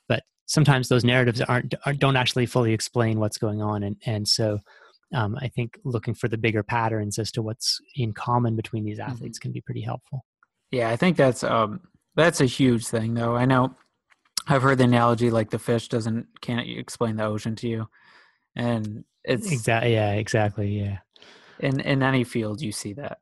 But 0.08 0.22
sometimes 0.46 0.88
those 0.88 1.04
narratives 1.04 1.42
aren't, 1.42 1.74
aren't 1.86 2.00
don't 2.00 2.16
actually 2.16 2.46
fully 2.46 2.74
explain 2.74 3.20
what's 3.20 3.40
going 3.40 3.62
on. 3.62 3.82
And, 3.84 3.98
and 4.06 4.28
so 4.28 4.60
um, 5.14 5.36
I 5.42 5.48
think 5.48 5.80
looking 5.84 6.14
for 6.14 6.28
the 6.28 6.38
bigger 6.38 6.64
patterns 6.64 7.18
as 7.18 7.32
to 7.32 7.42
what's 7.42 7.80
in 7.96 8.14
common 8.14 8.56
between 8.56 8.86
these 8.86 9.00
athletes 9.00 9.40
mm-hmm. 9.40 9.48
can 9.48 9.52
be 9.52 9.62
pretty 9.62 9.82
helpful. 9.82 10.26
Yeah, 10.72 10.90
I 10.90 10.96
think 10.96 11.18
that's 11.18 11.44
um, 11.44 11.82
that's 12.16 12.42
a 12.42 12.46
huge 12.46 12.88
thing, 12.88 13.14
though. 13.16 13.36
I 13.36 13.46
know 13.46 13.76
I've 14.48 14.62
heard 14.62 14.78
the 14.78 14.84
analogy 14.86 15.30
like 15.30 15.50
the 15.50 15.60
fish 15.60 15.88
doesn't 15.88 16.28
can't 16.42 16.68
explain 16.68 17.16
the 17.16 17.26
ocean 17.26 17.56
to 17.58 17.68
you, 17.68 17.88
and 18.56 19.04
it's 19.24 19.52
exactly 19.52 19.94
yeah, 19.94 20.14
exactly 20.14 20.80
yeah. 20.80 21.00
In 21.60 21.80
in 21.80 22.04
any 22.04 22.24
field, 22.24 22.62
you 22.62 22.72
see 22.72 22.94
that. 22.94 23.20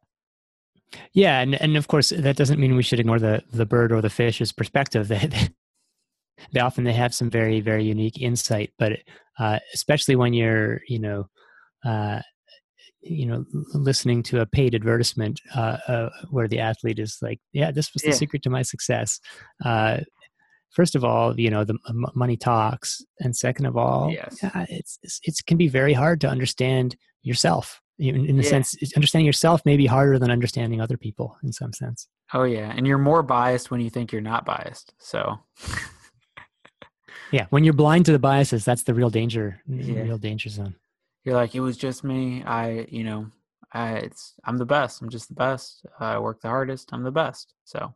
Yeah, 1.14 1.40
and 1.40 1.56
and 1.56 1.78
of 1.78 1.88
course 1.88 2.10
that 2.10 2.36
doesn't 2.36 2.60
mean 2.60 2.76
we 2.76 2.84
should 2.84 3.00
ignore 3.00 3.20
the 3.20 3.44
the 3.52 3.66
bird 3.66 3.92
or 3.92 4.02
the 4.02 4.10
fish's 4.10 4.52
perspective. 4.52 5.12
They 6.44 6.50
they 6.54 6.60
often 6.60 6.86
they 6.86 6.94
have 6.94 7.14
some 7.14 7.30
very 7.30 7.62
very 7.62 7.84
unique 7.84 8.20
insight, 8.20 8.72
but 8.80 8.94
uh, 9.38 9.60
especially 9.74 10.16
when 10.16 10.34
you're 10.34 10.82
you 10.88 11.00
know. 11.00 11.30
Uh, 11.86 12.22
you 13.04 13.26
know 13.26 13.44
listening 13.74 14.22
to 14.22 14.42
a 14.42 14.46
paid 14.46 14.76
advertisement 14.76 15.42
uh, 15.56 15.78
uh, 15.88 16.10
where 16.30 16.48
the 16.48 16.60
athlete 16.60 17.00
is 17.00 17.18
like 17.20 17.40
yeah 17.52 17.72
this 17.72 17.92
was 17.94 18.04
the 18.04 18.10
yeah. 18.10 18.16
secret 18.16 18.44
to 18.44 18.50
my 18.52 18.62
success 18.62 19.20
uh, 19.66 19.98
first 20.72 20.96
of 20.96 21.04
all 21.04 21.40
you 21.40 21.50
know 21.50 21.64
the 21.64 21.78
m- 21.88 22.06
money 22.16 22.38
talks 22.38 23.04
and 23.20 23.36
second 23.36 23.66
of 23.66 23.78
all 23.78 24.10
yes. 24.12 24.40
yeah, 24.42 24.66
it's, 24.70 25.00
it's 25.04 25.20
it 25.24 25.36
can 25.46 25.58
be 25.58 25.68
very 25.68 25.94
hard 25.94 26.20
to 26.22 26.28
understand 26.28 26.96
yourself 27.22 27.82
in, 28.00 28.26
in 28.26 28.38
the 28.38 28.44
yeah. 28.44 28.50
sense 28.50 28.76
understanding 28.96 29.26
yourself 29.26 29.62
may 29.66 29.78
be 29.78 29.86
harder 29.86 30.18
than 30.18 30.32
understanding 30.32 30.82
other 30.82 30.98
people 30.98 31.38
in 31.44 31.52
some 31.52 31.74
sense. 31.74 32.08
Oh 32.34 32.44
yeah 32.44 32.74
and 32.76 32.88
you're 32.88 32.98
more 32.98 33.24
biased 33.24 33.70
when 33.70 33.82
you 33.82 33.90
think 33.90 34.12
you're 34.12 34.22
not 34.22 34.46
biased 34.46 34.94
so. 34.98 35.40
Yeah 37.32 37.46
when 37.50 37.64
you're 37.64 37.74
blind 37.74 38.06
to 38.08 38.12
the 38.12 38.20
biases 38.20 38.66
that's 38.66 38.84
the 38.84 38.94
real 38.94 39.10
danger 39.10 39.62
yeah. 39.66 40.02
real 40.02 40.18
danger 40.18 40.50
zone. 40.50 40.76
You're 41.24 41.36
like 41.36 41.56
it 41.56 41.62
was 41.62 41.78
just 41.78 42.04
me. 42.04 42.44
I 42.44 42.88
you 42.90 43.06
know 43.06 43.28
I, 43.74 43.94
it's 43.94 44.34
i'm 44.44 44.58
the 44.58 44.66
best. 44.66 45.02
I'm 45.02 45.10
just 45.10 45.30
the 45.30 45.36
best. 45.36 45.86
I 45.98 46.20
work 46.20 46.42
the 46.42 46.50
hardest. 46.50 46.90
I'm 46.92 47.04
the 47.04 47.12
best. 47.12 47.54
So 47.64 47.94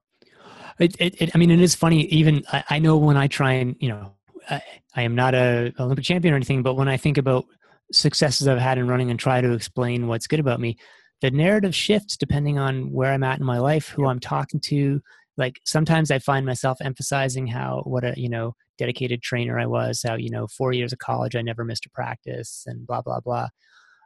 it, 0.80 0.96
it, 1.00 1.22
it 1.22 1.32
i 1.34 1.38
mean 1.38 1.52
it 1.52 1.62
is 1.62 1.76
funny 1.76 2.06
even 2.06 2.44
I, 2.52 2.64
I 2.72 2.80
know 2.80 2.98
when 2.98 3.18
i 3.18 3.28
try 3.28 3.54
and 3.54 3.76
you 3.80 3.90
know 3.90 4.14
I, 4.50 4.62
I 4.96 5.02
am 5.04 5.16
not 5.16 5.34
a 5.34 5.74
olympic 5.80 6.06
champion 6.06 6.34
or 6.34 6.38
anything 6.38 6.64
but 6.64 6.76
when 6.76 6.88
i 6.88 6.98
think 6.98 7.18
about 7.18 7.46
successes 7.92 8.48
I've 8.48 8.60
had 8.60 8.78
in 8.78 8.88
running 8.88 9.12
and 9.12 9.20
try 9.20 9.42
to 9.42 9.54
explain 9.54 10.08
what's 10.08 10.28
good 10.28 10.40
about 10.40 10.60
me, 10.60 10.78
the 11.22 11.32
narrative 11.32 11.76
shifts 11.76 12.18
depending 12.18 12.58
on 12.58 12.92
where 12.92 13.12
I'm 13.12 13.24
at 13.24 13.40
in 13.40 13.46
my 13.46 13.60
life, 13.60 13.90
who 13.90 14.06
I'm 14.08 14.20
talking 14.20 14.60
to. 14.62 15.02
Like 15.38 15.60
sometimes 15.66 16.12
I 16.12 16.20
find 16.20 16.46
myself 16.46 16.78
emphasizing 16.82 17.48
how 17.48 17.82
what 17.86 18.04
a 18.04 18.14
you 18.16 18.30
know 18.30 18.54
dedicated 18.78 19.22
trainer 19.22 19.60
I 19.60 19.66
was, 19.66 20.04
how 20.06 20.16
you 20.16 20.30
know 20.30 20.48
four 20.48 20.74
years 20.74 20.94
of 20.94 21.00
college 21.00 21.36
I 21.36 21.42
never 21.42 21.66
missed 21.66 21.86
a 21.86 21.90
practice, 21.90 22.64
and 22.66 22.88
blah 22.88 23.02
blah 23.02 23.20
blah. 23.20 23.50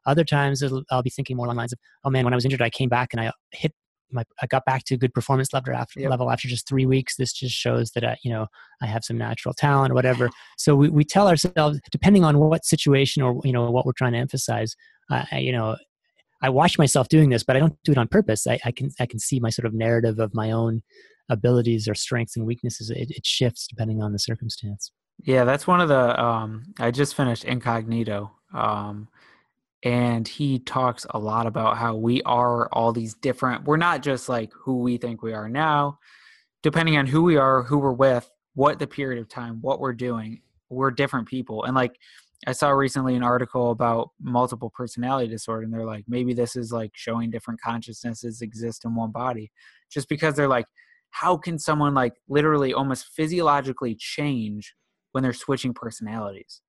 Other 0.05 0.23
times 0.23 0.63
I'll 0.91 1.03
be 1.03 1.09
thinking 1.09 1.37
more 1.37 1.45
along 1.45 1.57
the 1.57 1.61
lines 1.61 1.73
of, 1.73 1.79
oh 2.03 2.09
man, 2.09 2.23
when 2.23 2.33
I 2.33 2.37
was 2.37 2.45
injured, 2.45 2.61
I 2.61 2.69
came 2.69 2.89
back 2.89 3.09
and 3.11 3.21
I 3.21 3.31
hit 3.51 3.73
my 4.11 4.23
I 4.41 4.47
got 4.47 4.65
back 4.65 4.83
to 4.85 4.97
good 4.97 5.13
performance 5.13 5.53
level 5.53 5.73
after 5.73 5.99
Yep. 5.99 6.09
level 6.09 6.31
after 6.31 6.47
just 6.47 6.67
three 6.67 6.85
weeks. 6.85 7.15
This 7.15 7.33
just 7.33 7.55
shows 7.55 7.91
that 7.91 8.03
I, 8.03 8.17
you 8.23 8.31
know 8.31 8.47
I 8.81 8.85
have 8.87 9.03
some 9.03 9.17
natural 9.17 9.53
talent 9.53 9.91
or 9.91 9.95
whatever. 9.95 10.29
So 10.57 10.75
we, 10.75 10.89
we 10.89 11.05
tell 11.05 11.27
ourselves 11.27 11.79
depending 11.91 12.25
on 12.25 12.37
what 12.37 12.65
situation 12.65 13.23
or 13.23 13.39
you 13.43 13.53
know 13.53 13.71
what 13.71 13.85
we're 13.85 13.93
trying 13.93 14.13
to 14.13 14.19
emphasize. 14.19 14.75
Uh, 15.09 15.23
I, 15.31 15.39
you 15.39 15.51
know, 15.51 15.77
I 16.41 16.49
watch 16.49 16.77
myself 16.77 17.07
doing 17.09 17.29
this, 17.29 17.43
but 17.43 17.55
I 17.55 17.59
don't 17.59 17.77
do 17.83 17.91
it 17.91 17.97
on 17.97 18.07
purpose. 18.07 18.45
I, 18.47 18.59
I 18.65 18.71
can 18.71 18.91
I 18.99 19.05
can 19.05 19.19
see 19.19 19.39
my 19.39 19.49
sort 19.49 19.65
of 19.65 19.73
narrative 19.73 20.19
of 20.19 20.33
my 20.33 20.51
own 20.51 20.81
abilities 21.29 21.87
or 21.87 21.95
strengths 21.95 22.35
and 22.35 22.45
weaknesses. 22.45 22.89
It, 22.89 23.11
it 23.11 23.25
shifts 23.25 23.67
depending 23.67 24.01
on 24.01 24.11
the 24.11 24.19
circumstance. 24.19 24.91
Yeah, 25.23 25.43
that's 25.43 25.67
one 25.67 25.81
of 25.81 25.89
the. 25.89 26.21
Um, 26.21 26.73
I 26.79 26.91
just 26.91 27.15
finished 27.15 27.43
Incognito, 27.43 28.31
um, 28.53 29.09
and 29.83 30.27
he 30.27 30.59
talks 30.59 31.05
a 31.11 31.19
lot 31.19 31.47
about 31.47 31.77
how 31.77 31.95
we 31.95 32.21
are 32.23 32.67
all 32.73 32.91
these 32.91 33.13
different. 33.13 33.63
We're 33.63 33.77
not 33.77 34.03
just 34.03 34.27
like 34.27 34.51
who 34.53 34.79
we 34.79 34.97
think 34.97 35.21
we 35.21 35.33
are 35.33 35.49
now. 35.49 35.99
Depending 36.61 36.97
on 36.97 37.07
who 37.07 37.23
we 37.23 37.37
are, 37.37 37.63
who 37.63 37.77
we're 37.77 37.93
with, 37.93 38.29
what 38.53 38.79
the 38.79 38.87
period 38.87 39.21
of 39.21 39.29
time, 39.29 39.59
what 39.61 39.79
we're 39.79 39.93
doing, 39.93 40.41
we're 40.69 40.91
different 40.91 41.27
people. 41.27 41.63
And 41.63 41.73
like 41.73 41.97
I 42.47 42.51
saw 42.51 42.69
recently 42.69 43.15
an 43.15 43.23
article 43.23 43.71
about 43.71 44.11
multiple 44.21 44.69
personality 44.69 45.29
disorder, 45.29 45.63
and 45.63 45.73
they're 45.73 45.85
like, 45.85 46.05
maybe 46.07 46.33
this 46.33 46.55
is 46.55 46.71
like 46.71 46.91
showing 46.93 47.29
different 47.29 47.61
consciousnesses 47.61 48.41
exist 48.41 48.85
in 48.85 48.95
one 48.95 49.11
body, 49.11 49.51
just 49.89 50.09
because 50.09 50.35
they're 50.35 50.47
like, 50.47 50.65
how 51.11 51.37
can 51.37 51.57
someone 51.57 51.93
like 51.93 52.13
literally 52.27 52.73
almost 52.73 53.07
physiologically 53.15 53.95
change 53.95 54.75
when 55.11 55.23
they're 55.23 55.33
switching 55.33 55.73
personalities? 55.73 56.61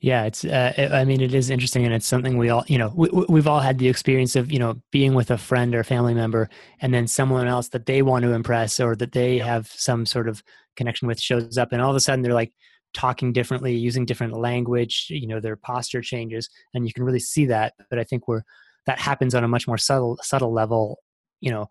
Yeah, 0.00 0.24
it's. 0.24 0.44
Uh, 0.46 0.88
I 0.94 1.04
mean, 1.04 1.20
it 1.20 1.34
is 1.34 1.50
interesting, 1.50 1.84
and 1.84 1.92
it's 1.92 2.06
something 2.06 2.38
we 2.38 2.48
all, 2.48 2.64
you 2.68 2.78
know, 2.78 2.90
we, 2.94 3.10
we- 3.12 3.26
we've 3.28 3.46
all 3.46 3.60
had 3.60 3.78
the 3.78 3.88
experience 3.88 4.34
of, 4.34 4.50
you 4.50 4.58
know, 4.58 4.80
being 4.90 5.12
with 5.14 5.30
a 5.30 5.36
friend 5.36 5.74
or 5.74 5.84
family 5.84 6.14
member, 6.14 6.48
and 6.80 6.94
then 6.94 7.06
someone 7.06 7.46
else 7.46 7.68
that 7.68 7.84
they 7.84 8.00
want 8.00 8.22
to 8.24 8.32
impress 8.32 8.80
or 8.80 8.96
that 8.96 9.12
they 9.12 9.38
have 9.38 9.66
some 9.68 10.06
sort 10.06 10.26
of 10.26 10.42
connection 10.76 11.06
with 11.06 11.20
shows 11.20 11.58
up, 11.58 11.72
and 11.72 11.82
all 11.82 11.90
of 11.90 11.96
a 11.96 12.00
sudden 12.00 12.22
they're 12.22 12.32
like 12.32 12.52
talking 12.94 13.32
differently, 13.32 13.74
using 13.76 14.06
different 14.06 14.32
language. 14.32 15.06
You 15.10 15.26
know, 15.26 15.38
their 15.40 15.56
posture 15.56 16.00
changes, 16.00 16.48
and 16.72 16.86
you 16.86 16.94
can 16.94 17.04
really 17.04 17.20
see 17.20 17.44
that. 17.46 17.74
But 17.90 17.98
I 17.98 18.04
think 18.04 18.26
we're 18.26 18.42
that 18.86 18.98
happens 18.98 19.34
on 19.34 19.44
a 19.44 19.48
much 19.48 19.66
more 19.68 19.78
subtle 19.78 20.18
subtle 20.22 20.52
level. 20.52 21.00
You 21.42 21.50
know, 21.50 21.66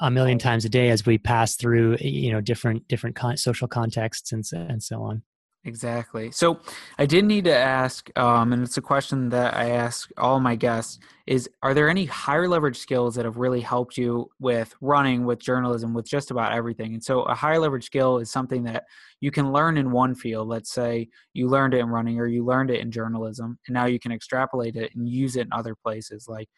a 0.00 0.10
million 0.10 0.38
times 0.38 0.64
a 0.64 0.68
day 0.68 0.90
as 0.90 1.06
we 1.06 1.18
pass 1.18 1.56
through, 1.56 1.98
you 2.00 2.32
know, 2.32 2.40
different 2.40 2.88
different 2.88 3.16
con- 3.16 3.36
social 3.36 3.68
contexts 3.68 4.32
and 4.32 4.44
and 4.52 4.82
so 4.82 5.02
on. 5.02 5.22
Exactly. 5.66 6.30
So 6.30 6.60
I 6.96 7.06
did 7.06 7.24
need 7.24 7.42
to 7.44 7.54
ask, 7.54 8.16
um, 8.16 8.52
and 8.52 8.62
it's 8.62 8.76
a 8.76 8.80
question 8.80 9.30
that 9.30 9.54
I 9.56 9.70
ask 9.70 10.08
all 10.16 10.38
my 10.38 10.54
guests: 10.54 11.00
is 11.26 11.50
Are 11.60 11.74
there 11.74 11.88
any 11.88 12.04
higher 12.04 12.48
leverage 12.48 12.78
skills 12.78 13.16
that 13.16 13.24
have 13.24 13.36
really 13.36 13.60
helped 13.60 13.98
you 13.98 14.30
with 14.38 14.72
running, 14.80 15.26
with 15.26 15.40
journalism, 15.40 15.92
with 15.92 16.08
just 16.08 16.30
about 16.30 16.52
everything? 16.52 16.94
And 16.94 17.02
so 17.02 17.22
a 17.22 17.34
higher 17.34 17.58
leverage 17.58 17.84
skill 17.84 18.18
is 18.18 18.30
something 18.30 18.62
that 18.62 18.84
you 19.20 19.32
can 19.32 19.50
learn 19.52 19.76
in 19.76 19.90
one 19.90 20.14
field. 20.14 20.46
Let's 20.46 20.70
say 20.70 21.08
you 21.32 21.48
learned 21.48 21.74
it 21.74 21.80
in 21.80 21.88
running, 21.88 22.20
or 22.20 22.26
you 22.28 22.44
learned 22.44 22.70
it 22.70 22.80
in 22.80 22.92
journalism, 22.92 23.58
and 23.66 23.74
now 23.74 23.86
you 23.86 23.98
can 23.98 24.12
extrapolate 24.12 24.76
it 24.76 24.92
and 24.94 25.08
use 25.08 25.34
it 25.34 25.46
in 25.46 25.52
other 25.52 25.74
places, 25.74 26.28
like 26.28 26.48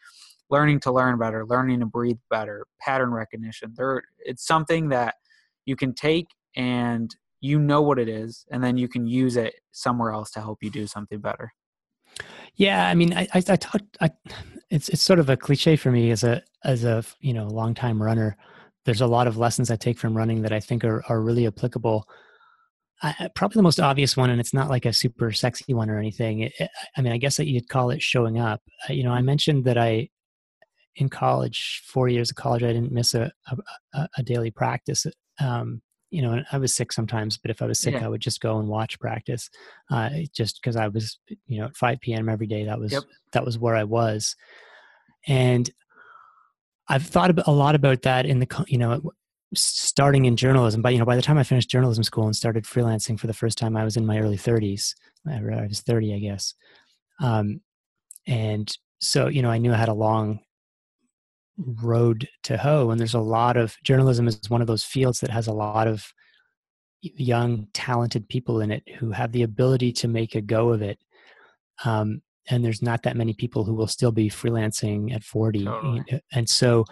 learning 0.50 0.80
to 0.80 0.92
learn 0.92 1.18
better, 1.18 1.46
learning 1.46 1.80
to 1.80 1.86
breathe 1.86 2.18
better, 2.28 2.66
pattern 2.78 3.11
recognition. 3.11 3.72
There, 3.74 4.02
it's 4.18 4.46
something 4.46 4.90
that 4.90 5.14
you 5.64 5.76
can 5.76 5.94
take 5.94 6.26
and 6.56 7.14
you 7.41 7.59
know 7.59 7.82
what 7.82 7.99
it 7.99 8.09
is, 8.09 8.45
and 8.51 8.62
then 8.62 8.76
you 8.76 8.89
can 8.89 9.07
use 9.07 9.36
it 9.36 9.55
somewhere 9.72 10.12
else 10.12 10.30
to 10.32 10.41
help 10.41 10.59
you 10.62 10.70
do 10.70 10.86
something 10.86 11.20
better. 11.20 11.53
Yeah, 12.57 12.89
I 12.89 12.95
mean, 12.95 13.14
I 13.14 13.28
I, 13.34 13.43
I 13.49 13.57
talked. 13.57 13.97
I, 14.01 14.11
it's 14.70 14.89
it's 14.89 15.03
sort 15.03 15.18
of 15.18 15.30
a 15.30 15.36
cliche 15.36 15.76
for 15.76 15.91
me 15.91 16.11
as 16.11 16.24
a 16.24 16.43
as 16.64 16.84
a 16.84 17.05
you 17.20 17.32
know 17.32 17.47
longtime 17.47 18.03
runner. 18.03 18.36
There's 18.84 19.01
a 19.01 19.07
lot 19.07 19.26
of 19.26 19.36
lessons 19.36 19.70
I 19.70 19.76
take 19.76 19.99
from 19.99 20.16
running 20.16 20.43
that 20.43 20.53
I 20.53 20.61
think 20.61 20.84
are 20.84 21.05
are 21.09 21.20
really 21.20 21.47
applicable. 21.47 22.09
I, 23.01 23.30
probably 23.36 23.61
the 23.61 23.62
most 23.62 23.78
obvious 23.78 24.16
one, 24.16 24.30
and 24.30 24.41
it's 24.41 24.55
not 24.55 24.68
like 24.68 24.84
a 24.84 24.93
super 24.93 25.30
sexy 25.30 25.72
one 25.72 25.89
or 25.89 25.99
anything. 25.99 26.41
It, 26.41 26.53
it, 26.59 26.70
I 26.97 27.01
mean, 27.01 27.12
I 27.12 27.18
guess 27.18 27.36
that 27.36 27.47
you'd 27.47 27.68
call 27.68 27.91
it 27.91 28.03
showing 28.03 28.41
up. 28.41 28.61
You 28.89 29.05
know, 29.05 29.12
I 29.12 29.22
mentioned 29.22 29.64
that 29.66 29.78
I 29.78 30.09
in 30.97 31.09
college, 31.09 31.82
four 31.86 32.09
years 32.09 32.30
of 32.30 32.36
college, 32.36 32.64
I 32.64 32.72
didn't 32.72 32.93
miss 32.93 33.14
a 33.14 33.30
a, 33.95 34.09
a 34.18 34.22
daily 34.22 34.51
practice. 34.51 35.07
Um, 35.39 35.80
you 36.11 36.22
know, 36.22 36.42
I 36.52 36.59
was 36.59 36.74
sick 36.74 36.92
sometimes, 36.92 37.36
but 37.38 37.50
if 37.50 37.61
I 37.62 37.66
was 37.66 37.78
sick, 37.78 37.94
Yeah. 37.94 38.04
I 38.04 38.09
would 38.09 38.20
just 38.22 38.40
go 38.40 38.59
and 38.59 38.68
watch 38.68 38.98
practice, 38.98 39.50
uh, 39.90 40.11
just 40.32 40.61
because 40.61 40.76
I 40.76 40.88
was, 40.88 41.18
you 41.46 41.59
know, 41.61 41.66
at 41.66 41.76
5 41.76 42.00
p.m. 42.00 42.28
every 42.28 42.46
day. 42.46 42.64
That 42.64 42.78
was 42.80 42.92
Yep. 42.92 43.02
that 43.32 43.44
was 43.44 43.59
where 43.59 43.76
I 43.76 43.84
was, 43.84 44.36
and 45.26 45.68
I've 46.88 47.04
thought 47.06 47.30
about, 47.30 47.46
a 47.46 47.52
lot 47.52 47.74
about 47.74 48.02
that 48.02 48.24
in 48.24 48.38
the, 48.40 48.64
you 48.68 48.78
know, 48.78 49.12
starting 49.54 50.24
in 50.24 50.36
journalism. 50.36 50.80
But 50.82 50.92
you 50.92 50.98
know, 50.98 51.04
by 51.04 51.16
the 51.16 51.22
time 51.22 51.38
I 51.38 51.42
finished 51.42 51.68
journalism 51.70 52.04
school 52.04 52.24
and 52.24 52.34
started 52.36 52.64
freelancing 52.64 53.18
for 53.20 53.26
the 53.26 53.34
first 53.34 53.59
time, 53.59 53.76
I 53.76 53.84
was 53.84 53.96
in 53.96 54.06
my 54.06 54.18
early 54.18 54.38
30s. 54.38 54.94
I 55.26 55.34
I 55.36 55.66
was 55.66 55.80
30, 55.82 56.14
I 56.14 56.18
guess, 56.18 56.54
um, 57.20 57.61
and 58.26 58.74
so 59.00 59.28
you 59.28 59.42
know, 59.42 59.50
I 59.50 59.59
knew 59.59 59.72
I 59.72 59.76
had 59.76 59.88
a 59.88 59.94
long 59.94 60.40
road 61.59 62.28
to 62.44 62.56
hoe 62.56 62.90
and 62.90 63.00
there's 63.00 63.14
a 63.14 63.20
lot 63.20 63.56
of 63.56 63.76
journalism 63.82 64.28
is 64.28 64.38
one 64.48 64.61
of 64.61 64.66
those 64.66 64.84
fields 64.84 65.20
that 65.20 65.30
has 65.30 65.46
a 65.46 65.52
lot 65.52 65.88
of 65.88 66.12
young 67.02 67.66
talented 67.72 68.28
people 68.28 68.61
in 68.61 68.70
it 68.70 68.82
who 68.98 69.11
have 69.11 69.32
the 69.32 69.42
ability 69.42 69.92
to 69.92 70.09
make 70.09 70.34
a 70.34 70.40
go 70.40 70.70
of 70.70 70.82
it 70.82 70.98
um, 71.84 72.22
and 72.50 72.64
there's 72.64 72.82
not 72.82 73.02
that 73.02 73.16
many 73.16 73.32
people 73.32 73.64
who 73.64 73.74
will 73.74 73.86
still 73.86 74.12
be 74.12 74.30
freelancing 74.30 75.14
at 75.14 75.24
40 75.24 75.64
Totally. 75.64 76.04
and 76.32 76.48
so 76.48 76.84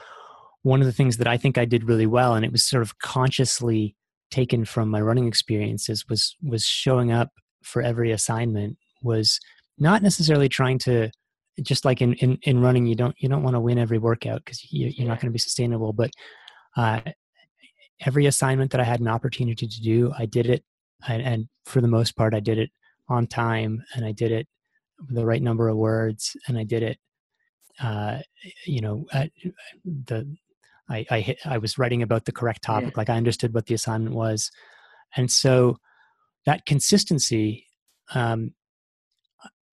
one 0.62 0.81
of 0.81 0.87
the 0.87 0.93
things 0.93 1.17
that 1.17 1.29
i 1.29 1.37
think 1.37 1.59
i 1.59 1.64
did 1.64 1.85
really 1.85 2.07
well 2.07 2.35
and 2.35 2.45
it 2.45 2.53
was 2.53 2.64
sort 2.64 2.83
of 2.83 2.99
consciously 2.99 3.95
taken 4.31 4.64
from 4.64 4.89
my 4.89 5.01
running 5.01 5.29
experiences 5.29 6.05
was 6.09 6.37
was 6.43 6.64
showing 6.64 7.12
up 7.12 7.31
for 7.62 7.83
every 7.83 8.11
assignment 8.11 8.77
was 9.03 9.39
not 9.79 10.03
necessarily 10.03 10.49
trying 10.49 10.79
to 10.79 11.11
just 11.63 11.85
like 11.85 12.03
in, 12.03 12.15
in, 12.15 12.39
in 12.43 12.61
running 12.61 12.87
you 12.87 12.95
don't 12.95 13.15
you 13.19 13.29
don't 13.29 13.43
want 13.43 13.55
to 13.55 13.61
win 13.61 13.79
every 13.79 13.99
workout 13.99 14.45
because 14.45 14.71
you, 14.73 14.89
you're 14.89 15.09
not 15.09 15.21
going 15.21 15.29
to 15.31 15.33
be 15.33 15.39
sustainable 15.39 15.93
but 15.93 16.11
uh, 16.77 17.01
every 18.05 18.27
assignment 18.27 18.71
that 18.71 18.81
i 18.81 18.85
had 18.85 19.01
an 19.01 19.09
opportunity 19.09 19.67
to 19.67 19.81
do 19.81 20.13
i 20.19 20.27
did 20.27 20.47
it 20.47 20.65
and, 21.09 21.23
and 21.23 21.49
for 21.65 21.81
the 21.81 21.89
most 21.89 22.17
part 22.17 22.35
i 22.35 22.41
did 22.41 22.59
it 22.59 22.71
on 23.09 23.27
time 23.27 23.83
and 23.95 24.05
i 24.05 24.13
did 24.13 24.33
it 24.33 24.47
with 25.07 25.17
the 25.17 25.25
right 25.27 25.43
number 25.43 25.69
of 25.69 25.77
words 25.77 26.37
and 26.49 26.59
i 26.59 26.65
did 26.65 26.83
it 26.83 26.99
uh, 27.81 28.19
you 28.65 28.81
know 28.81 29.07
at 29.13 29.31
the 29.85 30.27
I, 30.89 31.05
I 31.11 31.21
hit, 31.21 31.39
I 31.45 31.59
was 31.59 31.79
writing 31.79 32.03
about 32.03 32.27
the 32.27 32.33
correct 32.33 32.63
topic 32.63 32.91
Yeah. 32.95 32.99
like 32.99 33.11
i 33.11 33.17
understood 33.17 33.55
what 33.55 33.67
the 33.67 33.75
assignment 33.75 34.15
was 34.15 34.51
and 35.17 35.31
so 35.31 35.79
that 36.45 36.65
consistency 36.67 37.67
um, 38.15 38.53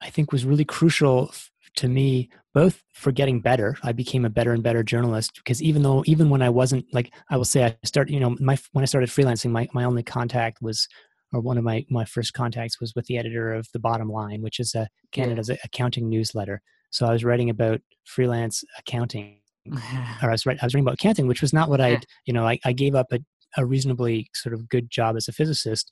i 0.02 0.10
think 0.10 0.32
was 0.32 0.46
really 0.46 0.66
crucial 0.66 1.28
f- 1.32 1.52
to 1.76 1.88
me 1.88 2.30
both 2.54 2.84
for 2.94 3.12
getting 3.12 3.40
better 3.40 3.76
i 3.84 3.92
became 3.92 4.26
a 4.26 4.30
better 4.30 4.54
and 4.54 4.64
better 4.64 4.84
journalist 4.84 5.32
because 5.36 5.62
even 5.62 5.82
though 5.82 6.04
even 6.06 6.30
when 6.30 6.42
i 6.42 6.50
wasn't 6.50 6.86
like 6.94 7.14
i 7.30 7.38
will 7.38 7.46
say 7.46 7.64
i 7.66 7.76
started 7.84 8.14
you 8.14 8.20
know 8.20 8.36
my 8.40 8.58
when 8.72 8.84
i 8.84 8.86
started 8.86 9.10
freelancing 9.10 9.52
my, 9.52 9.68
my 9.74 9.84
only 9.84 10.04
contact 10.04 10.62
was 10.62 10.88
or 11.32 11.40
one 11.40 11.58
of 11.58 11.64
my 11.64 11.86
my 11.90 12.06
first 12.06 12.34
contacts 12.34 12.80
was 12.80 12.94
with 12.96 13.06
the 13.08 13.18
editor 13.18 13.54
of 13.54 13.68
the 13.74 13.80
bottom 13.80 14.10
line 14.10 14.42
which 14.42 14.60
is 14.60 14.76
a 14.76 14.88
canada's 15.12 15.50
accounting 15.50 16.10
newsletter 16.10 16.62
so 16.92 17.06
i 17.06 17.12
was 17.12 17.24
writing 17.24 17.50
about 17.50 17.82
freelance 18.06 18.64
accounting 18.80 19.40
or 20.22 20.30
I 20.30 20.32
was, 20.32 20.46
writing, 20.46 20.60
I 20.62 20.66
was 20.66 20.74
reading 20.74 20.86
about 20.86 20.96
accounting, 20.96 21.26
which 21.28 21.42
was 21.42 21.54
not 21.54 21.70
what 21.70 21.80
I, 21.80 21.90
Yeah. 21.92 22.00
you 22.26 22.34
know, 22.34 22.46
I, 22.46 22.60
I 22.66 22.74
gave 22.74 22.96
up 22.96 23.08
a, 23.14 23.20
a 23.58 23.66
reasonably 23.66 24.30
sort 24.34 24.54
of 24.54 24.68
good 24.68 24.90
job 24.90 25.16
as 25.16 25.28
a 25.28 25.32
physicist 25.32 25.90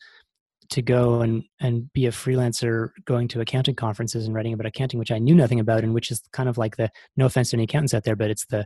to 0.72 0.82
go 0.82 1.22
and, 1.22 1.44
and 1.60 1.92
be 1.94 2.06
a 2.06 2.12
freelancer 2.12 2.90
going 3.06 3.28
to 3.30 3.42
accounting 3.42 3.76
conferences 3.76 4.26
and 4.26 4.34
writing 4.34 4.54
about 4.54 4.66
accounting, 4.66 5.00
which 5.00 5.12
I 5.12 5.20
knew 5.20 5.36
nothing 5.36 5.60
about 5.60 5.84
and 5.84 5.94
which 5.94 6.12
is 6.12 6.22
kind 6.34 6.50
of 6.50 6.58
like 6.58 6.78
the, 6.78 6.90
no 7.18 7.26
offense 7.26 7.50
to 7.52 7.58
any 7.58 7.64
accountants 7.64 7.94
out 7.94 8.04
there, 8.04 8.16
but 8.16 8.30
it's 8.30 8.46
the, 8.48 8.66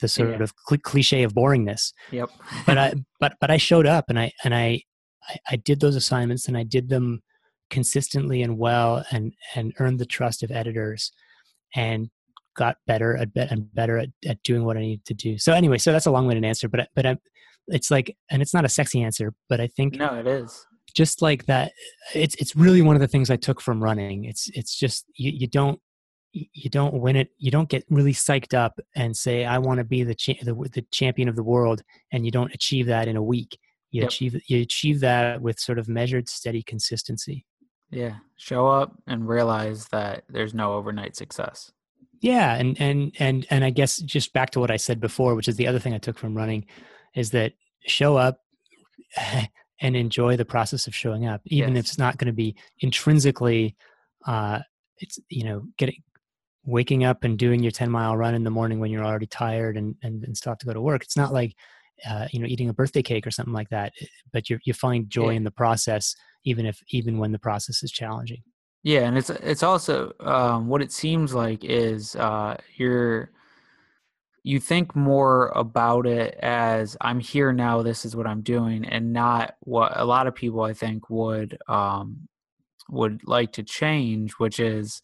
the 0.00 0.08
sort 0.08 0.30
Yeah. 0.30 0.42
of 0.42 0.52
cl- 0.68 0.80
cliche 0.82 1.22
of 1.22 1.34
boringness. 1.34 1.92
yep. 2.10 2.30
But 2.66 2.78
I, 2.78 2.94
but, 3.20 3.34
but 3.40 3.50
I 3.50 3.58
showed 3.58 3.86
up 3.86 4.06
and 4.08 4.18
I, 4.18 4.32
and 4.44 4.54
I, 4.54 4.80
I, 5.28 5.36
I 5.50 5.56
did 5.56 5.80
those 5.80 5.94
assignments 5.94 6.48
and 6.48 6.56
I 6.56 6.62
did 6.64 6.88
them 6.88 7.22
consistently 7.70 8.42
and 8.42 8.58
well 8.58 9.04
and, 9.10 9.32
and 9.54 9.72
earned 9.78 9.98
the 9.98 10.06
trust 10.06 10.42
of 10.42 10.50
editors 10.50 11.12
and 11.74 12.08
got 12.56 12.76
better 12.86 13.16
at 13.16 13.32
bet 13.32 13.50
and 13.50 13.74
better 13.74 13.98
at, 13.98 14.08
at 14.26 14.42
doing 14.42 14.64
what 14.64 14.76
I 14.76 14.80
needed 14.80 15.04
to 15.06 15.14
do. 15.14 15.38
So 15.38 15.52
anyway, 15.52 15.78
so 15.78 15.92
that's 15.92 16.06
a 16.06 16.10
long-winded 16.10 16.44
answer, 16.44 16.68
but 16.68 16.88
but 16.94 17.06
I, 17.06 17.16
it's 17.68 17.90
like, 17.90 18.14
and 18.30 18.42
it's 18.42 18.52
not 18.52 18.64
a 18.64 18.68
sexy 18.68 19.02
answer, 19.02 19.32
but 19.48 19.60
I 19.60 19.68
think 19.68 19.94
no, 19.96 20.14
it 20.18 20.26
is. 20.26 20.66
Just 20.92 21.22
like 21.22 21.46
that, 21.46 21.72
it's 22.14 22.34
it's 22.36 22.54
really 22.56 22.82
one 22.82 22.96
of 22.96 23.00
the 23.00 23.08
things 23.08 23.30
I 23.30 23.36
took 23.36 23.60
from 23.60 23.82
running. 23.82 24.24
It's 24.24 24.48
it's 24.54 24.78
just 24.78 25.04
you 25.14 25.30
you 25.34 25.46
don't 25.46 25.80
you 26.32 26.70
don't 26.70 26.94
win 26.94 27.16
it. 27.16 27.28
You 27.38 27.50
don't 27.50 27.68
get 27.68 27.84
really 27.90 28.12
psyched 28.14 28.54
up 28.54 28.78
and 28.96 29.16
say 29.16 29.44
I 29.44 29.58
want 29.58 29.78
to 29.78 29.84
be 29.84 30.02
the, 30.02 30.14
cha- 30.14 30.42
the 30.42 30.54
the 30.72 30.84
champion 30.90 31.28
of 31.28 31.36
the 31.36 31.42
world, 31.42 31.82
and 32.12 32.24
you 32.24 32.30
don't 32.30 32.54
achieve 32.54 32.86
that 32.86 33.08
in 33.08 33.16
a 33.16 33.22
week. 33.22 33.58
You 33.90 34.02
Yep. 34.02 34.08
achieve 34.08 34.40
you 34.48 34.62
achieve 34.62 35.00
that 35.00 35.42
with 35.42 35.58
sort 35.60 35.78
of 35.78 35.88
measured, 35.88 36.28
steady 36.28 36.62
consistency. 36.62 37.44
Yeah. 37.90 38.16
Show 38.38 38.66
up 38.66 38.94
and 39.06 39.28
realize 39.28 39.88
that 39.88 40.24
there's 40.30 40.54
no 40.54 40.72
overnight 40.74 41.14
success. 41.16 41.70
yeah 42.22 42.54
and 42.54 42.80
and 42.80 43.12
and 43.18 43.46
and 43.50 43.64
i 43.64 43.70
guess 43.70 43.96
just 43.98 44.32
back 44.32 44.50
to 44.50 44.60
what 44.60 44.70
i 44.70 44.76
said 44.78 45.00
before 45.00 45.34
which 45.34 45.48
is 45.48 45.56
the 45.56 45.66
other 45.66 45.80
thing 45.80 45.92
i 45.92 45.98
took 45.98 46.16
from 46.18 46.36
running 46.36 46.64
is 47.16 47.30
that 47.32 47.52
show 47.86 48.16
up 48.16 48.38
and 49.82 49.94
enjoy 49.96 50.36
the 50.36 50.44
process 50.44 50.86
of 50.86 50.94
showing 50.94 51.26
up 51.26 51.42
even 51.46 51.74
Yes. 51.74 51.84
if 51.84 51.84
it's 51.90 51.98
not 51.98 52.16
going 52.16 52.26
to 52.26 52.32
be 52.32 52.56
intrinsically 52.80 53.76
uh 54.26 54.60
it's 54.98 55.18
you 55.28 55.44
know 55.44 55.62
getting 55.76 56.02
waking 56.64 57.04
up 57.04 57.24
and 57.24 57.38
doing 57.38 57.62
your 57.62 57.72
10 57.72 57.90
mile 57.90 58.16
run 58.16 58.34
in 58.34 58.44
the 58.44 58.50
morning 58.50 58.78
when 58.80 58.90
you're 58.90 59.04
already 59.04 59.26
tired 59.26 59.76
and 59.76 59.94
and, 60.02 60.24
and 60.24 60.36
still 60.36 60.52
have 60.52 60.58
to 60.58 60.66
go 60.66 60.72
to 60.72 60.80
work 60.80 61.02
it's 61.02 61.16
not 61.16 61.32
like 61.32 61.54
uh, 62.08 62.26
you 62.32 62.40
know 62.40 62.46
eating 62.46 62.68
a 62.68 62.74
birthday 62.74 63.02
cake 63.02 63.26
or 63.26 63.30
something 63.30 63.52
like 63.54 63.68
that 63.68 63.92
eh, 64.00 64.06
but 64.32 64.48
you 64.48 64.58
you 64.64 64.72
find 64.72 65.10
joy 65.10 65.30
Yeah. 65.30 65.36
in 65.36 65.44
the 65.44 65.50
process 65.50 66.14
even 66.44 66.64
if 66.66 66.80
even 66.90 67.18
when 67.18 67.32
the 67.32 67.38
process 67.38 67.82
is 67.82 67.92
challenging 67.92 68.42
Yeah, 68.84 69.02
and 69.02 69.16
it's 69.18 69.30
it's 69.30 69.62
also 69.62 70.12
um, 70.20 70.68
what 70.68 70.82
it 70.82 70.90
seems 70.92 71.34
like 71.34 71.64
is 71.64 72.16
uh, 72.16 72.56
you're 72.76 73.30
you 74.44 74.58
think 74.58 74.96
more 74.96 75.48
about 75.54 76.06
it 76.06 76.34
as 76.42 76.96
I'm 77.00 77.20
here 77.20 77.52
now. 77.52 77.82
This 77.82 78.04
is 78.04 78.16
what 78.16 78.26
I'm 78.26 78.42
doing, 78.42 78.84
and 78.84 79.12
not 79.12 79.54
what 79.60 79.92
a 79.94 80.04
lot 80.04 80.26
of 80.26 80.34
people 80.34 80.62
I 80.62 80.72
think 80.72 81.08
would 81.10 81.58
um, 81.68 82.28
would 82.90 83.20
like 83.24 83.52
to 83.52 83.62
change, 83.62 84.32
which 84.32 84.58
is 84.60 85.00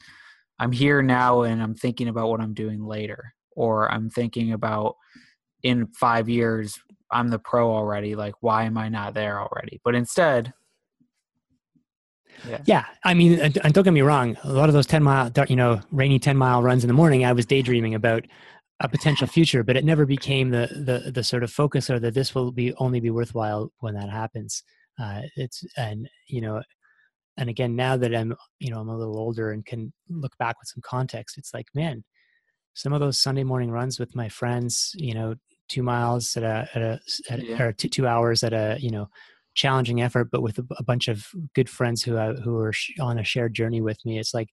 I'm 0.59 0.72
here 0.72 1.03
now 1.03 1.43
and 1.43 1.62
I'm 1.62 1.74
thinking 1.74 2.09
about 2.09 2.28
what 2.28 2.41
I'm 2.41 2.55
doing 2.55 2.84
later, 2.84 3.32
or 3.53 3.91
I'm 3.91 4.11
thinking 4.11 4.53
about 4.53 4.97
in 5.62 5.86
five 5.89 6.28
years 6.28 6.78
I'm 7.11 7.28
the 7.28 7.39
pro 7.39 7.72
already. 7.72 8.14
Like, 8.16 8.34
why 8.41 8.64
am 8.64 8.76
I 8.76 8.89
not 8.89 9.14
there 9.14 9.41
already? 9.41 9.80
But 9.84 9.95
instead, 9.95 10.53
Yeah, 12.66 12.84
I 13.05 13.14
mean, 13.14 13.39
and, 13.41 13.55
don't 13.55 13.84
get 13.84 13.93
me 13.93 14.03
wrong. 14.03 14.36
A 14.45 14.53
lot 14.53 14.68
of 14.68 14.72
those 14.72 14.86
ten 14.86 15.03
mile, 15.03 15.30
you 15.49 15.57
know, 15.57 15.80
rainy 15.91 16.18
ten 16.18 16.36
mile 16.36 16.62
runs 16.62 16.84
in 16.84 16.89
the 16.89 16.95
morning, 16.95 17.24
I 17.24 17.32
was 17.32 17.47
daydreaming 17.47 17.95
about 17.95 18.26
a 18.81 18.89
potential 18.89 19.26
future, 19.26 19.64
but 19.64 19.76
it 19.76 19.85
never 19.85 20.07
became 20.07 20.51
the 20.51 20.68
the 20.87 21.11
the 21.11 21.24
sort 21.24 21.43
of 21.43 21.51
focus 21.51 21.91
or 21.91 21.99
that 22.01 22.14
this 22.14 22.35
will 22.35 22.53
be 22.53 22.72
only 22.74 23.01
be 23.01 23.11
worthwhile 23.11 23.72
when 23.81 23.95
that 23.95 24.11
happens. 24.11 24.62
Uh, 25.01 25.22
it's 25.37 25.64
and 25.76 26.09
you 26.29 26.41
know, 26.41 26.62
and 27.37 27.49
again, 27.51 27.74
now 27.76 27.97
that 27.97 28.14
I'm 28.14 28.35
you 28.61 28.70
know 28.70 28.81
I'm 28.81 28.89
a 28.89 28.97
little 28.97 29.18
older 29.18 29.53
and 29.53 29.64
can 29.64 29.93
look 30.09 30.37
back 30.39 30.59
with 30.61 30.68
some 30.68 30.83
context, 30.83 31.39
it's 31.39 31.53
like 31.55 31.66
man, 31.74 32.05
some 32.74 32.93
of 32.93 33.01
those 33.01 33.18
Sunday 33.20 33.45
morning 33.45 33.70
runs 33.70 33.99
with 33.99 34.14
my 34.14 34.29
friends, 34.29 34.93
you 34.95 35.14
know, 35.14 35.35
two 35.68 35.83
miles 35.83 36.37
at 36.37 36.45
a 36.45 36.68
at 36.74 36.83
a 36.83 37.01
at, 37.31 37.45
Yeah. 37.45 37.62
or 37.62 37.72
two, 37.72 37.89
two 37.89 38.07
hours 38.07 38.43
at 38.45 38.53
a 38.53 38.76
you 38.81 38.91
know 38.91 39.09
challenging 39.55 40.01
effort, 40.01 40.31
but 40.31 40.43
with 40.43 40.59
a, 40.59 40.66
a 40.79 40.85
bunch 40.85 41.09
of 41.09 41.26
good 41.55 41.68
friends 41.68 42.03
who 42.05 42.16
I, 42.16 42.33
who 42.35 42.57
are 42.59 42.72
sh- 42.72 42.93
on 43.01 43.18
a 43.18 43.24
shared 43.24 43.55
journey 43.55 43.81
with 43.81 43.99
me. 44.07 44.18
It's 44.20 44.33
like, 44.33 44.51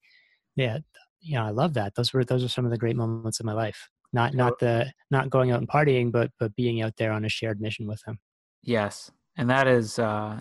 yeah, 0.56 0.80
you 1.22 1.36
know, 1.36 1.46
I 1.46 1.52
love 1.52 1.76
that. 1.76 1.94
Those 1.96 2.12
were 2.14 2.24
those 2.26 2.44
are 2.44 2.50
some 2.50 2.66
of 2.66 2.72
the 2.72 2.78
great 2.78 2.96
moments 2.96 3.40
of 3.40 3.46
my 3.46 3.54
life. 3.54 3.88
Not 4.16 4.34
not 4.34 4.60
the 4.60 4.92
not 5.12 5.30
going 5.30 5.52
out 5.52 5.60
and 5.60 5.68
partying, 5.68 6.10
but 6.12 6.32
but 6.40 6.56
being 6.56 6.82
out 6.82 6.96
there 6.98 7.12
on 7.12 7.26
a 7.26 7.30
shared 7.30 7.60
mission 7.60 7.86
with 7.86 8.02
them. 8.06 8.18
Yes, 8.64 9.12
and 9.38 9.50
that 9.50 9.68
is 9.68 10.00
uh, 10.00 10.40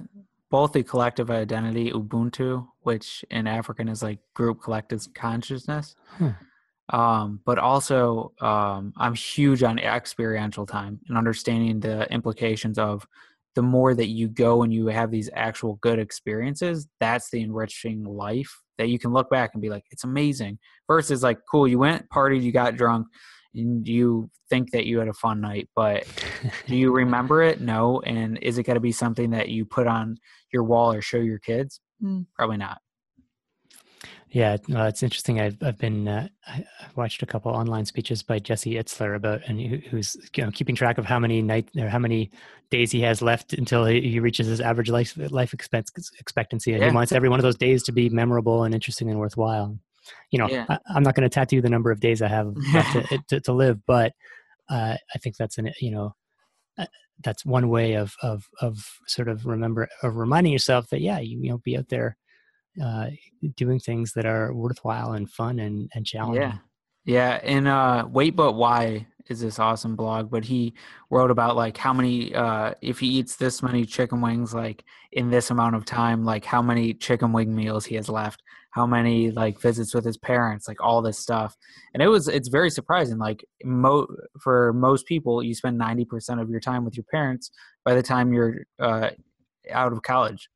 both 0.49 0.73
the 0.73 0.85
collective 0.85 1.29
identity 1.29 1.91
Ubuntu, 1.91 2.69
which 2.83 3.25
in 3.31 3.49
African 3.49 3.89
is 3.89 4.01
like 4.01 4.21
group 4.33 4.63
collective 4.63 5.03
consciousness, 5.15 5.97
Hmm. 6.19 6.31
um, 6.91 7.41
but 7.45 7.59
also 7.59 8.33
um, 8.41 8.93
I'm 8.97 9.15
huge 9.15 9.65
on 9.65 9.81
experiential 9.81 10.67
time 10.67 11.01
and 11.09 11.19
understanding 11.19 11.81
the 11.81 12.09
implications 12.13 12.79
of 12.79 13.05
the 13.57 13.63
more 13.63 13.95
that 13.95 14.09
you 14.09 14.29
go 14.29 14.63
and 14.63 14.73
you 14.73 14.87
have 14.87 15.11
these 15.11 15.31
actual 15.35 15.75
good 15.83 15.99
experiences, 15.99 16.89
that's 17.01 17.31
the 17.31 17.41
enriching 17.41 18.05
life 18.05 18.53
that 18.79 18.89
you 18.89 18.99
can 18.99 19.13
look 19.13 19.31
back 19.31 19.51
and 19.55 19.63
be 19.63 19.71
like, 19.71 19.85
it's 19.91 20.05
amazing. 20.05 20.59
Versus 20.89 21.23
like, 21.23 21.39
cool, 21.51 21.67
you 21.67 21.79
went, 21.79 22.09
partied, 22.11 22.43
you 22.43 22.53
got 22.53 22.77
drunk, 22.77 23.07
you 23.55 24.31
think 24.51 24.73
that 24.73 24.85
you 24.87 24.99
had 24.99 25.09
a 25.09 25.13
fun 25.15 25.41
night, 25.41 25.69
but 25.75 26.05
do 26.67 26.77
you 26.77 26.93
remember 26.93 27.43
it? 27.43 27.61
No. 27.61 28.01
And 28.01 28.39
is 28.43 28.59
it 28.59 28.65
going 28.65 28.75
to 28.75 28.81
be 28.81 28.93
something 28.93 29.31
that 29.31 29.49
you 29.49 29.65
put 29.65 29.87
on 29.87 30.17
your 30.53 30.65
wall 30.65 30.93
or 30.93 31.01
show 31.01 31.19
your 31.19 31.39
kids? 31.39 31.81
Mm, 32.03 32.27
Probably 32.37 32.57
not. 32.59 32.81
Yeah, 34.31 34.57
uh, 34.75 34.83
it's 34.85 35.05
interesting. 35.05 35.41
I've 35.41 35.57
I've 35.63 35.79
been 35.79 36.09
uh, 36.09 36.27
I 36.49 36.65
I 36.81 36.87
watched 36.97 37.23
a 37.23 37.27
couple 37.27 37.53
online 37.53 37.85
speeches 37.85 38.21
by 38.25 38.41
Jesse 38.41 38.75
Itzler 38.75 39.15
about 39.15 39.43
and 39.47 39.61
who's 39.61 40.17
you 40.35 40.43
know 40.43 40.51
keeping 40.51 40.75
track 40.75 40.99
of 40.99 41.05
how 41.05 41.21
many 41.21 41.41
night 41.41 41.69
or 41.79 41.89
how 41.89 42.01
many 42.01 42.33
days 42.69 42.91
he 42.91 43.01
has 43.03 43.23
left 43.23 43.53
until 43.53 43.85
he, 43.87 44.01
he 44.01 44.19
reaches 44.19 44.49
his 44.49 44.61
average 44.61 44.91
life 44.91 45.17
life 45.31 45.55
expense, 45.55 45.93
expectancy, 46.19 46.73
and 46.73 46.83
Yeah. 46.83 46.89
he 46.91 46.95
wants 46.97 47.13
every 47.13 47.29
one 47.29 47.39
of 47.39 47.45
those 47.45 47.55
days 47.57 47.85
to 47.85 47.93
be 47.93 48.09
memorable 48.09 48.65
and 48.65 48.75
interesting 48.75 49.09
and 49.09 49.21
worthwhile. 49.21 49.79
You 50.31 50.39
know, 50.41 50.49
Yeah. 50.49 50.67
I, 50.69 50.79
I'm 50.95 51.03
not 51.03 51.15
going 51.15 51.29
to 51.29 51.35
tattoo 51.35 51.61
the 51.61 51.71
number 51.71 51.91
of 51.91 52.01
days 52.01 52.23
I 52.23 52.29
have 52.29 52.55
left 52.75 53.09
to, 53.09 53.19
to, 53.29 53.41
to 53.41 53.53
live, 53.53 53.85
but 53.87 54.13
uh, 54.69 54.97
I 55.15 55.19
think 55.19 55.37
that's 55.37 55.59
an 55.59 55.71
you 55.81 55.91
know 55.91 56.15
uh, 56.79 56.87
that's 57.23 57.45
one 57.45 57.69
way 57.69 57.95
of 57.95 58.15
of 58.23 58.49
of 58.61 58.87
sort 59.07 59.29
of 59.29 59.47
remember 59.47 59.89
of 60.03 60.17
reminding 60.17 60.53
yourself 60.53 60.89
that 60.91 61.01
yeah 61.01 61.19
you 61.19 61.39
you 61.41 61.51
know 61.51 61.59
be 61.59 61.77
out 61.77 61.89
there 61.89 62.17
uh, 62.83 63.11
doing 63.57 63.79
things 63.79 64.13
that 64.15 64.27
are 64.27 64.53
worthwhile 64.53 65.13
and 65.13 65.31
fun 65.31 65.59
and, 65.59 65.91
and 65.95 66.07
challenging. 66.07 66.43
Yeah. 66.43 66.59
Yeah. 67.05 67.41
And 67.43 67.69
uh, 67.69 68.09
Wait 68.11 68.35
But 68.35 68.53
Why 68.53 69.07
is 69.29 69.41
this 69.41 69.59
awesome 69.59 69.97
blog, 69.97 70.31
but 70.31 70.45
he 70.45 70.75
wrote 71.09 71.31
about 71.31 71.57
like 71.57 71.77
how 71.77 71.93
many, 71.93 72.35
uh, 72.35 72.75
if 72.83 72.99
he 72.99 73.07
eats 73.07 73.37
this 73.37 73.63
many 73.63 73.85
chicken 73.85 74.21
wings, 74.21 74.53
like 74.53 74.85
in 75.13 75.31
this 75.31 75.51
amount 75.51 75.77
of 75.77 75.85
time, 75.85 76.25
like 76.25 76.45
how 76.45 76.61
many 76.61 76.93
chicken 76.95 77.33
wing 77.33 77.55
meals 77.55 77.87
he 77.87 77.95
has 77.95 78.09
left, 78.09 78.43
how 78.75 78.87
many 78.87 79.31
like 79.31 79.61
visits 79.61 79.95
with 79.95 80.05
his 80.05 80.19
parents, 80.19 80.67
like 80.67 80.83
all 80.83 81.01
this 81.01 81.19
stuff. 81.19 81.57
And 81.93 82.03
it 82.03 82.09
was, 82.09 82.27
it's 82.27 82.49
very 82.49 82.71
surprising. 82.71 83.19
Like 83.19 83.45
mo- 83.65 84.09
for 84.41 84.73
most 84.73 85.07
people, 85.07 85.43
you 85.45 85.55
spend 85.55 85.81
90% 85.81 86.43
of 86.43 86.51
your 86.51 86.59
time 86.59 86.85
with 86.85 86.97
your 86.97 87.05
parents 87.11 87.51
by 87.85 87.95
the 87.95 88.03
time 88.03 88.33
you're 88.33 88.65
uh, 88.81 89.11
out 89.71 89.93
of 89.93 90.03
college. 90.03 90.49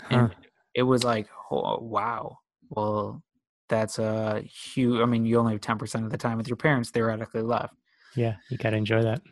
Huh. 0.00 0.16
And 0.16 0.36
it 0.74 0.84
was 0.84 1.02
like, 1.02 1.26
oh, 1.50 1.78
wow. 1.80 2.38
Well, 2.70 3.20
that's 3.68 3.98
a 3.98 4.42
huge. 4.42 5.00
I 5.00 5.04
mean, 5.06 5.24
you 5.26 5.38
only 5.38 5.54
have 5.54 5.60
ten 5.60 5.78
percent 5.78 6.04
of 6.04 6.10
the 6.10 6.18
time 6.18 6.38
with 6.38 6.48
your 6.48 6.56
parents 6.56 6.90
theoretically 6.90 7.42
left. 7.42 7.74
Yeah, 8.16 8.36
you 8.50 8.58
got 8.58 8.70
to 8.70 8.76
enjoy 8.76 9.02
that. 9.02 9.22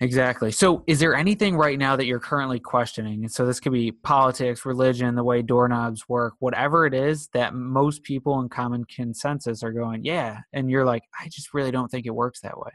Exactly. 0.00 0.52
So, 0.52 0.84
is 0.86 1.00
there 1.00 1.14
anything 1.14 1.56
right 1.56 1.78
now 1.78 1.96
that 1.96 2.04
you're 2.04 2.20
currently 2.20 2.60
questioning? 2.60 3.22
And 3.22 3.32
so, 3.32 3.46
this 3.46 3.60
could 3.60 3.72
be 3.72 3.92
politics, 3.92 4.66
religion, 4.66 5.14
the 5.14 5.24
way 5.24 5.40
doorknobs 5.40 6.06
work, 6.08 6.34
whatever 6.38 6.84
it 6.84 6.92
is 6.92 7.28
that 7.32 7.54
most 7.54 8.02
people 8.02 8.38
in 8.40 8.50
common 8.50 8.84
consensus 8.84 9.62
are 9.62 9.72
going, 9.72 10.04
yeah. 10.04 10.40
And 10.52 10.70
you're 10.70 10.84
like, 10.84 11.02
I 11.18 11.28
just 11.28 11.54
really 11.54 11.70
don't 11.70 11.90
think 11.90 12.04
it 12.04 12.14
works 12.14 12.40
that 12.40 12.58
way. 12.58 12.72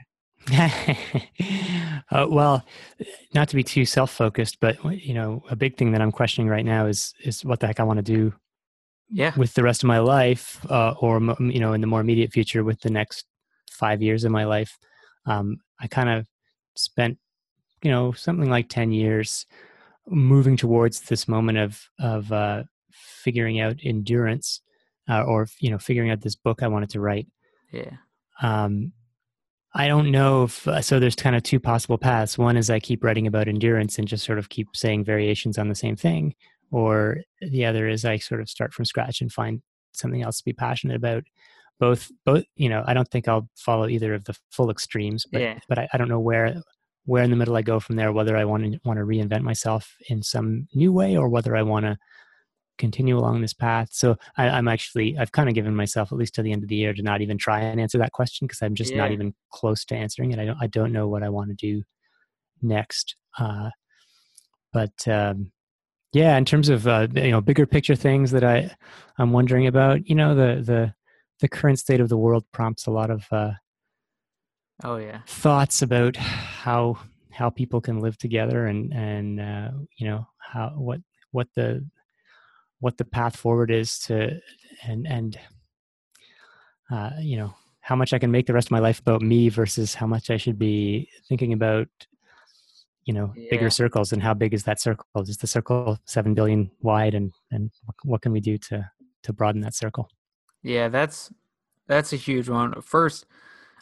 uh, 2.12 2.26
well, 2.28 2.66
not 3.36 3.48
to 3.50 3.56
be 3.56 3.64
too 3.64 3.86
self-focused, 3.86 4.58
but 4.60 4.84
you 5.06 5.14
know, 5.14 5.44
a 5.52 5.56
big 5.56 5.78
thing 5.78 5.92
that 5.92 6.02
I'm 6.02 6.12
questioning 6.12 6.50
right 6.50 6.66
now 6.66 6.88
is 6.88 7.14
is 7.24 7.46
what 7.46 7.60
the 7.60 7.68
heck 7.68 7.80
I 7.80 7.84
want 7.84 7.98
to 7.98 8.04
do 8.04 8.34
Yeah. 9.12 9.34
with 9.38 9.54
the 9.54 9.62
rest 9.62 9.84
of 9.84 9.88
my 9.88 10.00
life, 10.00 10.66
uh, 10.72 10.96
or 11.00 11.22
you 11.40 11.60
know, 11.60 11.74
in 11.74 11.82
the 11.82 11.88
more 11.88 12.02
immediate 12.02 12.32
future, 12.32 12.64
with 12.64 12.82
the 12.82 12.90
next 12.90 13.26
five 13.70 14.02
years 14.02 14.24
of 14.24 14.32
my 14.32 14.46
life. 14.46 14.80
Um, 15.28 15.58
I 15.80 15.86
kind 15.86 16.10
of 16.10 16.28
spent, 16.84 17.18
you 17.82 17.92
know, 17.92 18.12
something 18.12 18.50
like 18.50 18.70
ten 18.70 18.92
years 18.92 19.46
moving 20.08 20.58
towards 20.58 21.02
this 21.02 21.28
moment 21.28 21.58
of 21.58 21.82
of 22.00 22.32
uh, 22.32 22.64
figuring 22.92 23.60
out 23.60 23.80
endurance, 23.84 24.62
uh, 25.10 25.24
or 25.24 25.48
you 25.60 25.70
know, 25.70 25.78
figuring 25.78 26.12
out 26.12 26.22
this 26.22 26.36
book 26.36 26.64
I 26.64 26.68
wanted 26.68 26.90
to 26.92 27.00
write. 27.00 27.28
Yeah. 27.72 27.98
Um, 28.42 28.94
I 29.74 29.88
don't 29.88 30.12
know 30.12 30.44
if 30.44 30.68
uh, 30.68 30.82
so. 30.82 31.00
There's 31.00 31.16
kind 31.16 31.36
of 31.36 31.44
two 31.44 31.60
possible 31.60 31.98
paths. 31.98 32.38
One 32.38 32.58
is 32.58 32.70
I 32.70 32.80
keep 32.80 33.04
writing 33.04 33.28
about 33.28 33.48
endurance 33.48 33.98
and 33.98 34.08
just 34.08 34.26
sort 34.26 34.40
of 34.40 34.50
keep 34.50 34.68
saying 34.74 35.06
variations 35.06 35.58
on 35.58 35.70
the 35.70 35.76
same 35.76 35.96
thing, 35.96 36.36
or 36.72 37.18
the 37.40 37.66
other 37.66 37.88
is 37.88 38.04
I 38.04 38.18
sort 38.18 38.42
of 38.42 38.50
start 38.50 38.74
from 38.74 38.86
scratch 38.86 39.22
and 39.22 39.32
find 39.32 39.62
something 39.94 40.22
else 40.22 40.38
to 40.40 40.46
be 40.46 40.54
passionate 40.54 40.98
about. 40.98 41.24
Both, 41.80 42.12
both. 42.26 42.44
You 42.56 42.70
know, 42.70 42.84
I 42.86 42.94
don't 42.94 43.08
think 43.10 43.28
I'll 43.28 43.50
follow 43.56 43.88
either 43.88 44.14
of 44.14 44.26
the 44.26 44.36
full 44.52 44.70
extremes, 44.70 45.26
but 45.32 45.42
Yeah. 45.42 45.60
but 45.68 45.80
I, 45.80 45.88
I 45.94 45.98
don't 45.98 46.10
know 46.10 46.20
where 46.20 46.62
where 47.06 47.24
in 47.24 47.32
the 47.32 47.36
middle 47.36 47.56
I 47.56 47.64
go 47.64 47.80
from 47.80 47.96
there. 47.96 48.12
Whether 48.12 48.38
I 48.38 48.46
want 48.46 48.64
to 48.74 48.80
want 48.86 49.00
to 49.00 49.06
reinvent 49.06 49.42
myself 49.42 49.96
in 50.10 50.22
some 50.22 50.68
new 50.74 50.92
way, 50.94 51.18
or 51.18 51.28
whether 51.30 51.56
I 51.56 51.64
want 51.64 51.86
to 51.86 51.98
continue 52.78 53.18
along 53.18 53.42
this 53.42 53.54
path. 53.54 53.90
So 53.92 54.18
I, 54.38 54.50
I'm 54.50 54.68
actually 54.68 55.18
I've 55.18 55.32
kind 55.32 55.50
of 55.50 55.56
given 55.56 55.76
myself 55.76 56.12
at 56.12 56.18
least 56.18 56.36
to 56.36 56.44
the 56.44 56.52
end 56.52 56.64
of 56.64 56.70
the 56.70 56.76
year 56.76 56.94
to 56.94 57.02
not 57.02 57.22
even 57.22 57.38
try 57.38 57.62
and 57.62 57.80
answer 57.80 57.98
that 58.00 58.12
question 58.12 58.48
because 58.48 58.62
I'm 58.62 58.76
just 58.76 58.96
not 58.96 59.12
even 59.12 59.34
close 59.52 59.86
to 59.86 59.96
answering 59.96 60.32
it. 60.32 60.40
I 60.40 60.46
don't 60.46 60.58
I 60.62 60.68
don't 60.68 60.92
know 60.92 61.08
what 61.08 61.24
I 61.24 61.30
want 61.30 61.50
to 61.50 61.56
do 61.56 61.84
next. 62.62 63.16
Uh, 63.38 63.70
but 64.74 65.08
um, 65.08 65.52
yeah, 66.14 66.38
in 66.38 66.46
terms 66.46 66.70
of 66.70 66.88
uh, 66.88 67.08
you 67.14 67.32
know 67.32 67.42
bigger 67.42 67.66
picture 67.66 67.96
things 67.96 68.32
that 68.32 68.44
I 68.44 68.76
I'm 69.18 69.32
wondering 69.32 69.68
about, 69.68 70.08
you 70.08 70.16
know 70.16 70.36
the 70.36 70.62
the 70.62 70.94
the 71.42 71.50
current 71.50 71.80
state 71.80 72.00
of 72.00 72.08
the 72.10 72.18
world 72.18 72.46
prompts 72.52 72.86
a 72.88 72.92
lot 72.92 73.10
of 73.10 73.26
uh, 73.32 73.52
Oh 74.84 74.98
yeah. 74.98 75.22
thoughts 75.28 75.82
about 75.82 76.16
how 76.18 76.98
how 77.32 77.50
people 77.50 77.82
can 77.82 78.00
live 78.00 78.18
together 78.18 78.66
and 78.68 78.94
and 78.94 79.40
uh, 79.40 79.72
you 79.98 80.08
know 80.08 80.26
how 80.40 80.70
what 80.78 81.00
what 81.32 81.48
the 81.56 81.86
what 82.80 82.98
the 82.98 83.06
path 83.06 83.36
forward 83.36 83.70
is 83.72 84.00
to 84.00 84.40
and 84.84 85.08
and 85.08 85.40
uh, 86.92 87.12
you 87.20 87.38
know 87.38 87.54
how 87.82 87.96
much 87.96 88.14
I 88.14 88.20
can 88.20 88.32
make 88.32 88.46
the 88.48 88.54
rest 88.54 88.68
of 88.68 88.72
my 88.72 88.80
life 88.80 89.00
about 89.00 89.22
me 89.22 89.50
versus 89.50 89.94
how 89.96 90.06
much 90.08 90.30
I 90.30 90.38
should 90.38 90.60
be 90.60 91.10
thinking 91.28 91.52
about, 91.54 91.88
you 93.06 93.14
know, 93.14 93.34
Yeah. 93.36 93.48
bigger 93.50 93.70
circles 93.72 94.14
and 94.14 94.22
how 94.22 94.36
big 94.36 94.54
is 94.54 94.64
that 94.66 94.80
circle? 94.80 95.06
Is 95.16 95.38
the 95.38 95.48
circle 95.48 95.98
seven 96.06 96.34
billion 96.36 96.70
wide, 96.82 97.16
and 97.16 97.32
and 97.52 97.72
what- 97.86 97.96
what 98.04 98.22
can 98.22 98.32
we 98.32 98.40
do 98.42 98.58
to 98.70 98.90
to 99.24 99.34
broaden 99.34 99.62
that 99.62 99.74
circle? 99.76 100.10
Yeah, 100.64 100.90
that's 100.90 101.32
that's 101.88 102.14
a 102.14 102.18
huge 102.18 102.50
one. 102.50 102.82
First, 102.82 103.26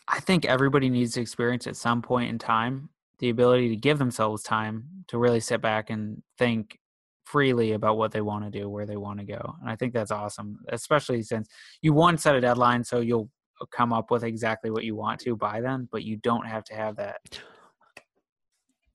I 0.07 0.19
think 0.19 0.45
everybody 0.45 0.89
needs 0.89 1.13
to 1.13 1.21
experience 1.21 1.67
at 1.67 1.75
some 1.75 2.01
point 2.01 2.30
in 2.30 2.39
time 2.39 2.89
the 3.19 3.30
ability 3.30 3.69
to 3.69 3.75
give 3.75 3.99
themselves 3.99 4.43
time 4.43 4.86
to 5.07 5.17
really 5.17 5.41
sit 5.41 5.61
back 5.61 5.89
and 5.89 6.23
think 6.38 6.80
freely 7.25 7.73
about 7.73 7.97
what 7.97 8.11
they 8.11 8.21
want 8.21 8.45
to 8.45 8.59
do, 8.59 8.69
where 8.69 8.86
they 8.86 8.97
want 8.97 9.19
to 9.19 9.25
go. 9.25 9.55
And 9.61 9.69
I 9.69 9.75
think 9.75 9.93
that's 9.93 10.09
awesome, 10.09 10.59
especially 10.69 11.21
since 11.21 11.47
you 11.82 11.93
one 11.93 12.17
set 12.17 12.36
a 12.36 12.41
deadline 12.41 12.84
so 12.84 13.01
you'll 13.01 13.30
come 13.71 13.93
up 13.93 14.09
with 14.09 14.23
exactly 14.23 14.71
what 14.71 14.86
you 14.86 14.95
want 14.95 15.19
to 15.19 15.36
by 15.36 15.61
then, 15.61 15.88
but 15.91 16.03
you 16.03 16.15
don't 16.17 16.47
have 16.47 16.63
to 16.63 16.73
have 16.73 16.95
that. 16.95 17.17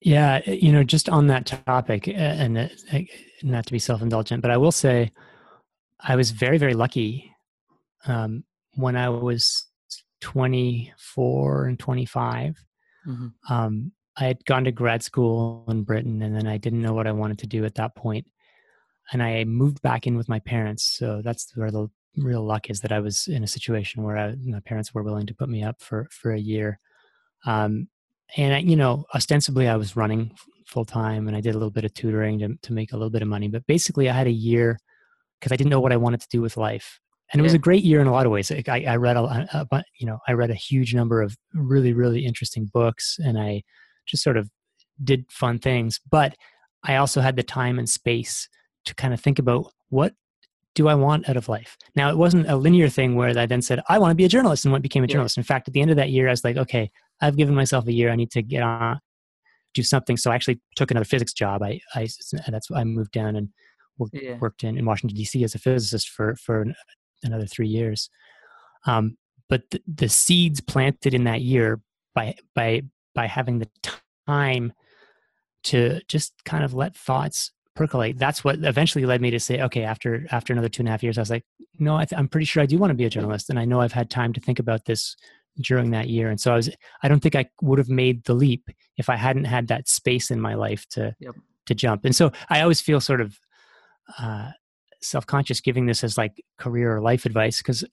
Yeah, 0.01 0.41
uh, 0.47 0.51
you 0.51 0.73
know, 0.73 0.83
just 0.83 1.09
on 1.09 1.29
that 1.29 1.47
topic, 1.47 2.09
uh, 2.09 2.13
and 2.13 2.59
uh, 2.59 2.69
not 3.43 3.67
to 3.67 3.73
be 3.73 3.79
self-indulgent, 3.79 4.43
but 4.43 4.51
I 4.51 4.57
will 4.57 4.73
say, 4.73 5.13
I 6.01 6.17
was 6.17 6.31
very, 6.31 6.59
very 6.59 6.75
lucky 6.75 7.34
um, 8.07 8.45
when 8.75 8.97
I 8.97 9.09
was 9.09 9.67
24 10.21 11.67
and 11.67 11.79
25. 11.79 12.65
Mhm. 13.07 13.33
Um, 13.49 13.93
I 14.17 14.25
had 14.27 14.45
gone 14.45 14.65
to 14.65 14.73
grad 14.73 15.03
school 15.03 15.65
in 15.69 15.83
Britain, 15.83 16.23
and 16.23 16.35
then 16.35 16.47
I 16.47 16.57
didn't 16.57 16.83
know 16.83 16.95
what 16.95 17.07
I 17.07 17.13
wanted 17.13 17.39
to 17.41 17.47
do 17.47 17.65
at 17.65 17.75
that 17.75 17.95
point. 17.95 18.25
point, 18.25 18.27
and 19.13 19.23
I 19.23 19.45
moved 19.45 19.83
back 19.83 20.07
in 20.07 20.17
with 20.17 20.29
my 20.29 20.39
parents. 20.41 20.85
So 20.85 21.23
that's 21.23 21.55
where 21.57 21.71
the 21.71 21.89
real 22.17 22.45
luck 22.45 22.71
is 22.71 22.81
that 22.81 22.93
I 22.93 23.01
was 23.01 23.27
in 23.27 23.43
a 23.43 23.47
situation 23.49 24.03
where 24.03 24.17
I, 24.17 24.35
my 24.45 24.61
parents 24.61 24.95
were 24.95 25.03
willing 25.03 25.27
to 25.27 25.35
put 25.35 25.49
me 25.49 25.63
up 25.63 25.81
for 25.83 26.07
for 26.11 26.33
a 26.33 26.39
year. 26.39 26.79
Um, 27.47 27.89
and 28.37 28.55
I, 28.55 28.59
you 28.59 28.77
know, 28.77 29.05
ostensibly 29.15 29.69
I 29.69 29.77
was 29.77 29.97
running 29.97 30.37
full 30.67 30.85
time, 30.85 31.29
and 31.29 31.37
I 31.37 31.41
did 31.41 31.55
a 31.55 31.59
little 31.59 31.71
bit 31.71 31.85
of 31.85 31.95
tutoring 31.95 32.39
to 32.41 32.57
to 32.63 32.73
make 32.73 32.93
a 32.93 32.97
little 32.97 33.11
bit 33.11 33.23
of 33.23 33.29
money. 33.29 33.49
But 33.49 33.67
basically, 33.67 34.09
I 34.09 34.15
had 34.15 34.27
a 34.27 34.33
year 34.33 34.79
because 35.39 35.53
I 35.53 35.57
didn't 35.57 35.71
know 35.71 35.81
what 35.81 35.93
I 35.93 35.97
wanted 35.97 36.21
to 36.21 36.29
do 36.31 36.41
with 36.41 36.57
life, 36.57 37.01
and 37.35 37.41
it 37.41 37.43
was 37.43 37.53
Yeah. 37.53 37.57
a 37.57 37.61
great 37.61 37.85
year 37.85 38.01
in 38.01 38.07
a 38.07 38.13
lot 38.13 38.25
of 38.25 38.33
ways. 38.33 38.51
Like, 38.51 38.69
I, 38.69 38.85
I 38.85 38.97
read 38.97 39.17
a, 39.19 39.23
a, 39.71 39.83
you 40.01 40.07
know, 40.07 40.19
I 40.27 40.33
read 40.33 40.51
a 40.51 40.55
huge 40.55 40.95
number 40.95 41.21
of 41.21 41.37
really 41.53 41.93
really 41.93 42.25
interesting 42.25 42.71
books, 42.73 43.19
and 43.23 43.39
I 43.39 43.63
just 44.07 44.23
sort 44.23 44.37
of 44.39 44.49
did 45.03 45.27
fun 45.31 45.59
things. 45.59 46.01
But 46.11 46.35
I 46.85 46.97
also 46.97 47.21
had 47.21 47.37
the 47.37 47.43
time 47.43 47.79
and 47.79 47.89
space 47.91 48.49
to 48.87 48.95
kind 48.95 49.13
of 49.13 49.21
think 49.21 49.39
about 49.39 49.73
what 49.91 50.15
do 50.75 50.89
I 50.89 50.95
want 50.95 51.29
out 51.29 51.37
of 51.37 51.49
life. 51.49 51.77
Now, 51.95 52.11
it 52.11 52.19
wasn't 52.19 52.49
a 52.49 52.57
linear 52.57 52.89
thing 52.89 53.15
where 53.15 53.37
I 53.39 53.47
then 53.47 53.63
said 53.63 53.81
I 53.89 53.99
want 53.99 54.11
to 54.11 54.17
be 54.17 54.25
a 54.25 54.29
journalist 54.29 54.65
and 54.65 54.73
went 54.73 54.83
became 54.83 55.05
a 55.05 55.07
Yeah. 55.07 55.13
journalist. 55.13 55.37
In 55.37 55.45
fact, 55.45 55.69
at 55.69 55.75
the 55.75 55.81
end 55.81 55.91
of 55.91 55.97
that 55.99 56.11
year, 56.11 56.27
I 56.29 56.31
was 56.33 56.45
like, 56.45 56.57
okay, 56.57 56.91
I've 57.21 57.37
given 57.37 57.55
myself 57.55 57.87
a 57.87 57.93
year. 57.93 58.11
I 58.11 58.17
need 58.17 58.31
to 58.33 58.43
get 58.43 58.63
on, 58.63 58.99
do 59.73 59.83
something. 59.83 60.17
So 60.17 60.31
I 60.31 60.35
actually 60.35 60.61
took 60.77 60.91
another 60.91 61.05
physics 61.05 61.33
job. 61.33 61.63
I, 61.63 61.81
I 61.95 62.09
that's 62.49 62.71
I 62.73 62.83
moved 62.85 63.13
down 63.13 63.37
and 63.37 63.49
worked, 63.99 64.15
Yeah. 64.21 64.37
worked 64.39 64.65
in, 64.65 64.77
in 64.77 64.85
Washington 64.85 65.17
D.C. 65.17 65.43
as 65.45 65.55
a 65.55 65.59
physicist 65.59 66.09
for 66.09 66.35
for 66.37 66.63
an- 66.63 66.75
another 67.25 67.47
three 67.47 67.69
years. 67.69 68.11
Um, 68.87 69.17
but 69.49 69.63
the, 69.71 69.81
the 69.87 70.09
seeds 70.09 70.61
planted 70.61 71.15
in 71.15 71.25
that 71.25 71.41
year 71.41 71.81
by 72.15 72.37
by 72.55 72.83
by 73.15 73.27
having 73.27 73.59
the 73.59 73.69
time 74.27 74.73
to 75.65 76.01
just 76.09 76.33
kind 76.45 76.65
of 76.65 76.75
let 76.75 76.97
thoughts 76.97 77.53
percolate. 77.75 78.19
That's 78.19 78.45
what 78.45 78.63
eventually 78.63 79.07
led 79.07 79.21
me 79.21 79.31
to 79.31 79.41
say, 79.41 79.61
okay, 79.63 79.83
after 79.83 80.27
after 80.31 80.53
another 80.53 80.69
two 80.69 80.83
and 80.83 80.89
a 80.89 80.91
half 80.91 81.03
years, 81.03 81.19
I 81.19 81.23
was 81.23 81.31
like, 81.31 81.45
no, 81.79 81.97
I 81.97 82.05
th- 82.05 82.19
I'm 82.19 82.29
pretty 82.29 82.45
sure 82.45 82.63
I 82.63 82.67
do 82.67 82.79
want 82.79 82.91
to 82.91 82.95
be 82.95 83.05
a 83.05 83.11
journalist, 83.11 83.51
and 83.51 83.59
I 83.59 83.65
know 83.65 83.81
I've 83.81 83.93
had 83.93 84.11
time 84.11 84.33
to 84.35 84.41
think 84.41 84.59
about 84.59 84.85
this 84.85 85.17
during 85.61 85.91
that 85.93 86.09
year. 86.09 86.31
And 86.31 86.41
so 86.41 86.53
I 86.53 86.57
was, 86.57 86.69
I 87.03 87.09
don't 87.09 87.21
think 87.21 87.37
I 87.37 87.47
would 87.63 87.79
have 87.79 87.89
made 87.89 88.25
the 88.25 88.35
leap 88.35 88.69
if 88.97 89.09
I 89.09 89.15
hadn't 89.17 89.45
had 89.45 89.69
that 89.69 89.89
space 89.89 90.31
in 90.33 90.41
my 90.41 90.55
life 90.55 90.85
to 90.91 91.15
Yep. 91.21 91.35
to 91.67 91.75
jump. 91.75 92.05
And 92.05 92.15
so 92.15 92.33
I 92.49 92.61
always 92.61 92.81
feel 92.81 93.01
sort 93.01 93.21
of 93.21 93.39
uh, 94.19 94.51
self 95.05 95.27
conscious 95.27 95.61
giving 95.61 95.87
this 95.87 96.03
as 96.05 96.17
like 96.19 96.43
career 96.59 96.97
or 96.97 97.01
life 97.01 97.27
advice 97.27 97.59
because 97.59 97.85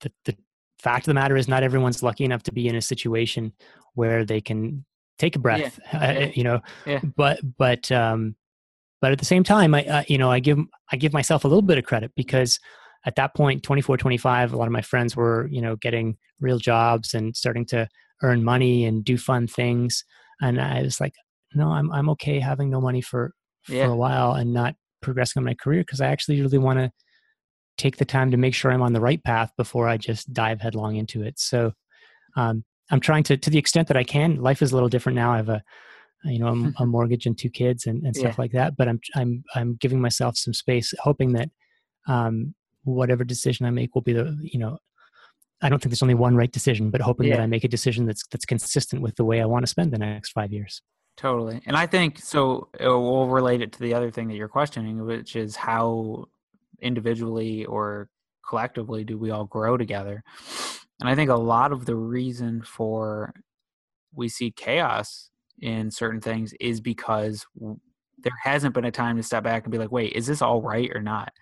the, 0.00 0.12
the 0.24 0.36
fact 0.78 1.04
of 1.04 1.06
the 1.10 1.14
matter 1.14 1.36
is 1.36 1.48
not 1.48 1.62
everyone's 1.62 2.02
lucky 2.02 2.24
enough 2.24 2.42
to 2.44 2.52
be 2.52 2.68
in 2.68 2.74
a 2.76 2.82
situation 2.82 3.52
where 3.94 4.24
they 4.24 4.40
can 4.40 4.84
take 5.18 5.36
a 5.36 5.38
breath 5.38 5.78
Yeah. 5.92 6.30
you 6.34 6.44
know 6.44 6.60
Yeah. 6.86 7.00
but 7.16 7.38
but 7.58 7.90
um 7.92 8.36
but 9.00 9.12
at 9.12 9.18
the 9.18 9.24
same 9.24 9.44
time 9.44 9.74
i 9.74 9.84
uh, 9.84 10.02
you 10.08 10.18
know 10.18 10.30
i 10.30 10.40
give 10.40 10.58
i 10.92 10.96
give 10.96 11.12
myself 11.12 11.44
a 11.44 11.48
little 11.48 11.62
bit 11.62 11.78
of 11.78 11.84
credit 11.84 12.10
because 12.16 12.58
at 13.06 13.16
that 13.16 13.34
point 13.34 13.62
24 13.62 13.96
25 13.96 14.52
a 14.52 14.56
lot 14.56 14.66
of 14.66 14.72
my 14.72 14.82
friends 14.82 15.14
were 15.16 15.46
you 15.50 15.60
know 15.62 15.76
getting 15.76 16.16
real 16.40 16.58
jobs 16.58 17.14
and 17.14 17.36
starting 17.36 17.64
to 17.66 17.86
earn 18.22 18.42
money 18.42 18.84
and 18.84 19.04
do 19.04 19.16
fun 19.16 19.46
things 19.46 20.04
and 20.40 20.60
i 20.60 20.82
was 20.82 21.00
like 21.00 21.14
no 21.54 21.68
i'm 21.68 21.90
i'm 21.92 22.08
okay 22.08 22.40
having 22.40 22.70
no 22.70 22.80
money 22.80 23.00
for 23.00 23.32
for 23.64 23.72
Yeah. 23.72 23.86
a 23.86 23.96
while 23.96 24.32
and 24.32 24.52
not 24.52 24.74
progressing 25.04 25.40
on 25.40 25.44
my 25.44 25.54
career 25.54 25.82
because 25.82 26.00
i 26.00 26.08
actually 26.08 26.40
really 26.40 26.58
want 26.58 26.78
to 26.78 26.90
take 27.76 27.96
the 27.96 28.04
time 28.04 28.30
to 28.30 28.36
make 28.36 28.54
sure 28.54 28.70
i'm 28.72 28.82
on 28.82 28.92
the 28.92 29.00
right 29.08 29.22
path 29.24 29.50
before 29.56 29.88
i 29.88 29.96
just 29.96 30.32
dive 30.32 30.60
headlong 30.60 30.96
into 30.96 31.22
it. 31.22 31.38
So 31.38 31.72
um, 32.36 32.64
i'm 32.90 33.00
trying 33.00 33.22
to 33.24 33.36
to 33.36 33.50
the 33.50 33.58
extent 33.58 33.88
that 33.88 33.96
i 33.96 34.04
can 34.04 34.36
life 34.48 34.62
is 34.62 34.72
a 34.72 34.74
little 34.76 34.88
different 34.88 35.16
now. 35.16 35.32
I 35.32 35.36
have 35.36 35.48
a 35.48 35.62
you 36.24 36.38
know 36.38 36.48
a, 36.78 36.82
a 36.82 36.86
mortgage 36.86 37.26
and 37.26 37.36
two 37.36 37.50
kids 37.50 37.86
and, 37.86 38.04
and 38.06 38.14
stuff 38.16 38.34
Yeah. 38.36 38.42
like 38.42 38.52
that 38.52 38.76
but 38.78 38.88
i'm 38.88 39.00
i'm 39.14 39.44
i'm 39.54 39.74
giving 39.84 40.00
myself 40.00 40.36
some 40.36 40.54
space 40.54 40.94
hoping 41.00 41.32
that 41.34 41.50
um, 42.06 42.54
whatever 42.84 43.24
decision 43.24 43.66
i 43.66 43.70
make 43.70 43.94
will 43.94 44.02
be 44.02 44.12
the 44.12 44.36
you 44.42 44.58
know 44.58 44.78
i 45.62 45.68
don't 45.68 45.80
think 45.80 45.90
there's 45.90 46.02
only 46.02 46.14
one 46.14 46.36
right 46.36 46.52
decision 46.52 46.90
but 46.90 47.00
hoping 47.00 47.28
that 47.30 47.40
i 47.40 47.46
make 47.46 47.64
a 47.64 47.68
decision 47.68 48.06
that's 48.06 48.24
that's 48.30 48.46
consistent 48.46 49.02
with 49.02 49.14
the 49.16 49.24
way 49.24 49.40
i 49.42 49.46
want 49.46 49.62
to 49.64 49.70
spend 49.74 49.92
the 49.92 49.98
next 49.98 50.32
five 50.32 50.52
years 50.52 50.80
Totally. 51.16 51.60
And 51.66 51.76
I 51.76 51.86
think 51.86 52.18
so 52.18 52.68
we'll 52.80 53.28
relate 53.28 53.62
it 53.62 53.72
to 53.72 53.78
the 53.80 53.94
other 53.94 54.10
thing 54.10 54.28
that 54.28 54.34
you're 54.34 54.48
questioning, 54.48 55.04
which 55.04 55.36
is 55.36 55.54
how 55.54 56.26
individually 56.82 57.64
or 57.66 58.08
collectively 58.48 59.04
do 59.04 59.16
we 59.16 59.30
all 59.30 59.44
grow 59.44 59.76
together? 59.76 60.24
And 61.00 61.08
I 61.08 61.14
think 61.14 61.30
a 61.30 61.36
lot 61.36 61.72
of 61.72 61.86
the 61.86 61.94
reason 61.96 62.62
for 62.62 63.32
we 64.12 64.28
see 64.28 64.50
chaos 64.50 65.30
in 65.60 65.90
certain 65.90 66.20
things 66.20 66.52
is 66.60 66.80
because 66.80 67.46
there 68.18 68.32
hasn't 68.42 68.74
been 68.74 68.84
a 68.84 68.90
time 68.90 69.16
to 69.16 69.22
step 69.22 69.44
back 69.44 69.64
and 69.64 69.72
be 69.72 69.78
like, 69.78 69.92
wait, 69.92 70.12
is 70.14 70.26
this 70.26 70.42
all 70.42 70.62
right 70.62 70.90
or 70.94 71.00
not? 71.00 71.32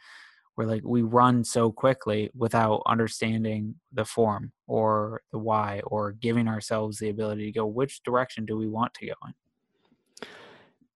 We're 0.57 0.67
like 0.67 0.83
we 0.85 1.01
run 1.01 1.45
so 1.45 1.73
quickly 1.73 2.31
without 2.35 2.83
understanding 2.87 3.77
the 3.91 4.05
form 4.05 4.53
or 4.67 5.23
the 5.33 5.39
why 5.39 5.81
or 5.87 6.13
giving 6.13 6.47
ourselves 6.47 6.99
the 6.99 7.09
ability 7.09 7.47
to 7.47 7.53
go, 7.53 7.65
which 7.67 8.03
direction 8.03 8.45
do 8.45 8.59
we 8.59 8.69
want 8.69 8.93
to 8.95 9.07
go 9.07 9.15
in? 9.27 9.33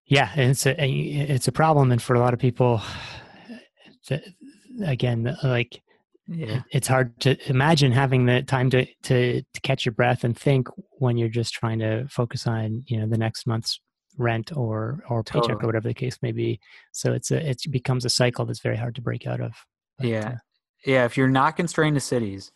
Yeah 0.06 0.30
and 0.36 0.50
it's 0.52 0.66
a 0.66 0.74
it's 0.88 1.48
a 1.48 1.52
problem 1.52 1.90
and 1.92 2.00
for 2.02 2.14
a 2.14 2.20
lot 2.20 2.32
of 2.34 2.38
people 2.40 2.80
again 4.86 5.36
like 5.42 5.82
Yeah. 6.28 6.62
it's 6.70 6.88
hard 6.88 7.18
to 7.20 7.36
imagine 7.48 7.92
having 7.92 8.26
the 8.26 8.42
time 8.42 8.70
to, 8.70 8.86
to 9.04 9.42
to 9.42 9.60
catch 9.62 9.84
your 9.86 9.92
breath 9.92 10.24
and 10.24 10.36
think 10.38 10.68
when 10.98 11.16
you're 11.16 11.28
just 11.28 11.54
trying 11.54 11.78
to 11.80 12.06
focus 12.08 12.46
on 12.46 12.84
you 12.86 12.98
know 12.98 13.06
the 13.08 13.18
next 13.18 13.46
month's 13.46 13.80
rent 14.18 14.56
or 14.56 15.00
or 15.08 15.22
paycheck 15.22 15.42
Totally. 15.42 15.64
or 15.64 15.66
whatever 15.66 15.88
the 15.88 15.94
case 15.94 16.18
may 16.22 16.32
be 16.32 16.58
so 16.92 17.12
it's 17.12 17.30
a 17.30 17.50
it 17.50 17.62
becomes 17.70 18.04
a 18.04 18.08
cycle 18.10 18.44
that's 18.44 18.60
very 18.60 18.76
hard 18.76 18.94
to 18.96 19.02
break 19.02 19.26
out 19.26 19.40
of 19.40 19.52
But, 19.98 20.06
Yeah. 20.08 20.28
uh, 20.28 20.36
Yeah, 20.84 21.04
if 21.04 21.16
you're 21.16 21.28
not 21.28 21.56
constrained 21.56 21.96
to 21.96 22.00
cities 22.00 22.50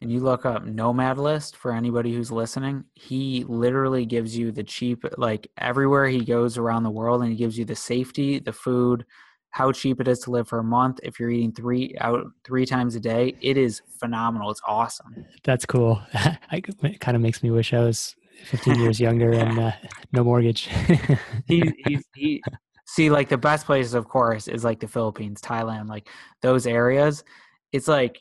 and 0.00 0.12
you 0.12 0.20
look 0.20 0.44
up 0.44 0.64
Nomad 0.64 1.18
List 1.18 1.56
for 1.56 1.72
anybody 1.72 2.12
who's 2.14 2.30
listening, 2.30 2.84
he 2.94 3.44
literally 3.48 4.04
gives 4.04 4.36
you 4.36 4.52
the 4.52 4.62
cheap, 4.62 5.04
like 5.16 5.48
everywhere 5.58 6.06
he 6.06 6.24
goes 6.24 6.58
around 6.58 6.82
the 6.82 6.90
world, 6.90 7.22
and 7.22 7.30
he 7.30 7.36
gives 7.36 7.56
you 7.58 7.64
the 7.64 7.74
safety, 7.76 8.38
the 8.38 8.52
food, 8.52 9.04
how 9.50 9.72
cheap 9.72 10.00
it 10.00 10.08
is 10.08 10.18
to 10.20 10.30
live 10.30 10.46
for 10.46 10.58
a 10.58 10.64
month. 10.64 11.00
If 11.02 11.18
you're 11.18 11.30
eating 11.30 11.52
three 11.52 11.96
out 12.00 12.26
three 12.44 12.66
times 12.66 12.94
a 12.94 13.00
day, 13.00 13.34
it 13.40 13.56
is 13.56 13.80
phenomenal. 13.98 14.50
It's 14.50 14.60
awesome. 14.66 15.24
that's 15.44 15.64
cool 15.64 16.02
it 16.52 17.00
kind 17.00 17.16
of 17.16 17.22
makes 17.22 17.42
me 17.42 17.50
wish 17.50 17.72
i 17.72 17.80
was 17.80 18.14
15 18.44 18.80
years 18.80 19.00
younger 19.00 19.32
and 19.32 19.58
uh, 19.58 19.72
no 20.12 20.22
mortgage 20.24 20.68
he, 21.46 21.72
he's 21.86 22.04
he 22.14 22.42
see 22.86 23.10
like 23.10 23.28
the 23.28 23.38
best 23.38 23.66
places 23.66 23.94
of 23.94 24.06
course 24.08 24.46
is 24.48 24.64
like 24.64 24.80
the 24.80 24.88
philippines 24.88 25.40
thailand 25.40 25.88
like 25.88 26.08
those 26.42 26.66
areas 26.66 27.24
it's 27.72 27.88
like 27.88 28.20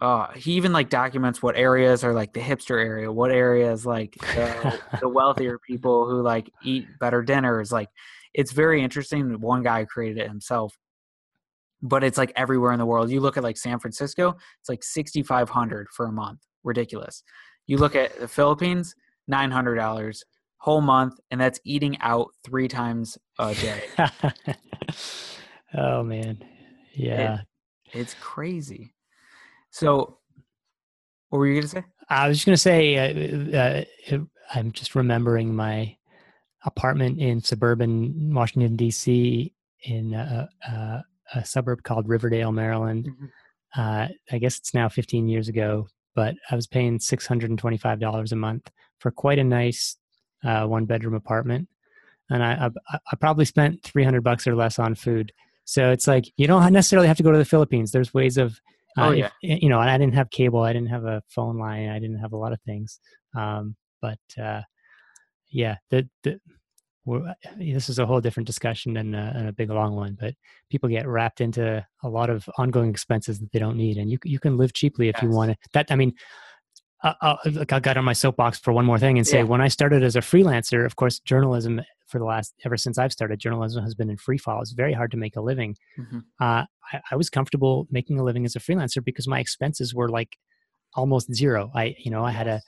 uh 0.00 0.30
he 0.32 0.52
even 0.52 0.72
like 0.72 0.90
documents 0.90 1.42
what 1.42 1.56
areas 1.56 2.04
are 2.04 2.12
like 2.12 2.32
the 2.34 2.40
hipster 2.40 2.78
area 2.78 3.10
what 3.10 3.30
areas 3.30 3.86
like 3.86 4.14
the, 4.20 4.78
the 5.00 5.08
wealthier 5.08 5.58
people 5.58 6.06
who 6.08 6.20
like 6.20 6.50
eat 6.62 6.86
better 7.00 7.22
dinners 7.22 7.72
like 7.72 7.88
it's 8.36 8.52
very 8.52 8.82
interesting 8.82 9.40
one 9.40 9.62
guy 9.62 9.84
created 9.86 10.18
it 10.18 10.28
himself. 10.28 10.76
But 11.82 12.04
it's 12.04 12.18
like 12.18 12.32
everywhere 12.36 12.72
in 12.72 12.78
the 12.78 12.86
world. 12.86 13.10
You 13.10 13.20
look 13.20 13.36
at 13.36 13.42
like 13.42 13.56
san 13.56 13.78
francisco 13.78 14.36
it's 14.60 14.68
like 14.68 14.84
6500 14.84 15.88
for 15.90 16.06
a 16.06 16.12
month. 16.12 16.40
Ridiculous. 16.62 17.22
You 17.66 17.78
look 17.78 17.96
at 17.96 18.20
the 18.20 18.28
philippines 18.28 18.94
$900 19.30 20.22
whole 20.58 20.80
month 20.80 21.14
and 21.30 21.40
that's 21.40 21.58
eating 21.64 21.98
out 22.00 22.28
three 22.44 22.68
times 22.68 23.18
a 23.38 23.54
day. 23.54 23.82
Oh 25.74 26.02
man. 26.02 26.42
Yeah. 26.94 27.40
it's 27.92 28.14
crazy 28.14 28.94
so 29.76 30.18
What 31.28 31.38
were 31.38 31.46
you 31.46 31.54
gonna 31.60 31.68
say? 31.68 31.84
I 32.08 32.28
was 32.28 32.38
just 32.38 32.46
gonna 32.46 32.56
say, 32.56 32.96
uh, 33.52 34.14
uh, 34.14 34.18
I'm 34.54 34.72
just 34.72 34.94
remembering 34.94 35.54
my 35.54 35.96
apartment 36.64 37.20
in 37.20 37.40
suburban 37.42 38.32
Washington 38.34 38.76
D.C. 38.76 39.52
in 39.82 40.14
a, 40.14 40.48
a, 40.68 41.04
a 41.34 41.44
suburb 41.44 41.82
called 41.82 42.08
Riverdale, 42.08 42.52
Maryland. 42.52 43.08
Mhm. 43.08 43.30
Uh, 43.76 44.08
I 44.32 44.38
guess 44.38 44.58
it's 44.58 44.72
now 44.72 44.88
15 44.88 45.28
years 45.28 45.48
ago, 45.48 45.88
but 46.14 46.36
I 46.50 46.54
was 46.56 46.66
paying 46.66 46.98
$625 46.98 48.32
a 48.32 48.36
month 48.36 48.70
for 49.00 49.10
quite 49.10 49.38
a 49.38 49.44
nice 49.44 49.96
uh, 50.44 50.64
one 50.66 50.86
bedroom 50.86 51.14
apartment, 51.14 51.68
and 52.30 52.42
I, 52.42 52.70
I 52.92 52.98
I 53.12 53.16
probably 53.16 53.44
spent 53.44 53.82
300 53.82 54.22
bucks 54.22 54.46
or 54.46 54.54
less 54.54 54.78
on 54.78 54.94
food. 54.94 55.32
So 55.64 55.90
it's 55.90 56.06
like 56.06 56.24
you 56.36 56.46
don't 56.46 56.72
necessarily 56.72 57.08
have 57.08 57.16
to 57.18 57.22
go 57.24 57.32
to 57.32 57.38
the 57.38 57.44
Philippines. 57.44 57.90
There's 57.90 58.14
ways 58.14 58.38
of 58.38 58.60
Oh, 58.96 59.08
uh, 59.08 59.10
yeah. 59.12 59.30
if- 59.42 59.62
you 59.62 59.68
know, 59.68 59.80
and 59.80 59.90
I 59.90 59.98
didn't 59.98 60.14
have 60.14 60.30
cable, 60.30 60.60
I 60.62 60.72
didn't 60.72 60.88
have 60.90 61.04
a 61.04 61.22
phone 61.28 61.58
line, 61.58 61.88
I 61.88 61.98
didn't 61.98 62.18
have 62.18 62.32
a 62.32 62.36
lot 62.36 62.52
of 62.52 62.60
things. 62.62 63.00
Um, 63.36 63.76
but 64.00 64.18
uh, 64.40 64.62
yeah, 65.50 65.76
the, 65.90 66.08
the 66.22 66.40
this 67.56 67.88
is 67.88 68.00
a 68.00 68.06
whole 68.06 68.20
different 68.20 68.48
discussion 68.48 68.96
and 68.96 69.14
a, 69.14 69.32
and 69.36 69.48
a 69.48 69.52
big 69.52 69.70
long 69.70 69.94
one. 69.94 70.16
But 70.18 70.34
people 70.70 70.88
get 70.88 71.06
wrapped 71.06 71.40
into 71.40 71.86
a 72.02 72.08
lot 72.08 72.30
of 72.30 72.48
ongoing 72.58 72.90
expenses 72.90 73.38
that 73.38 73.52
they 73.52 73.58
don't 73.60 73.76
need, 73.76 73.96
and 73.96 74.10
you 74.10 74.18
you 74.24 74.40
can 74.40 74.56
live 74.56 74.72
cheaply 74.72 75.08
if 75.08 75.22
you 75.22 75.30
want 75.30 75.52
to. 75.52 75.56
That 75.72 75.86
I 75.90 75.96
mean. 75.96 76.14
Uh, 77.04 77.12
uh, 77.20 77.36
look, 77.44 77.74
I 77.74 77.78
got 77.78 77.98
on 77.98 78.04
my 78.06 78.14
soapbox 78.14 78.58
for 78.58 78.72
one 78.72 78.86
more 78.86 78.98
thing 78.98 79.18
and 79.18 79.26
say 79.26 79.38
Yeah. 79.38 79.44
when 79.44 79.60
I 79.60 79.68
started 79.68 80.02
as 80.02 80.16
a 80.16 80.20
freelancer, 80.20 80.84
of 80.84 80.96
course, 80.96 81.20
journalism 81.20 81.82
for 82.08 82.18
the 82.18 82.24
last 82.24 82.54
ever 82.64 82.76
since 82.76 82.98
I've 82.98 83.12
started, 83.12 83.38
journalism 83.38 83.82
has 83.82 83.94
been 83.94 84.10
in 84.10 84.16
free 84.16 84.38
fall. 84.38 84.60
It's 84.60 84.72
very 84.72 84.92
hard 84.92 85.10
to 85.12 85.16
make 85.16 85.36
a 85.36 85.40
living 85.40 85.76
Mhm. 85.98 86.22
uh, 86.40 86.64
I, 86.92 87.00
I 87.10 87.16
was 87.16 87.30
comfortable 87.30 87.86
making 87.90 88.18
a 88.18 88.24
living 88.24 88.44
as 88.44 88.56
a 88.56 88.60
freelancer 88.60 89.02
because 89.04 89.26
my 89.26 89.40
expenses 89.40 89.94
were 89.94 90.08
like 90.08 90.36
almost 90.94 91.32
zero. 91.34 91.70
I, 91.74 91.94
you 91.98 92.10
know, 92.10 92.24
I 92.24 92.30
had 92.30 92.46
a, 92.48 92.60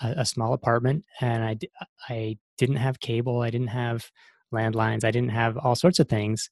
a, 0.00 0.08
a 0.18 0.24
small 0.24 0.52
apartment 0.52 1.04
and 1.20 1.44
I, 1.44 1.54
d- 1.54 1.70
I 2.08 2.38
didn't 2.58 2.76
have 2.76 3.00
cable. 3.00 3.42
I 3.42 3.50
didn't 3.50 3.68
have 3.68 4.10
landlines. 4.52 5.04
I 5.04 5.10
didn't 5.10 5.30
have 5.30 5.56
all 5.58 5.74
sorts 5.74 5.98
of 5.98 6.08
things. 6.08 6.50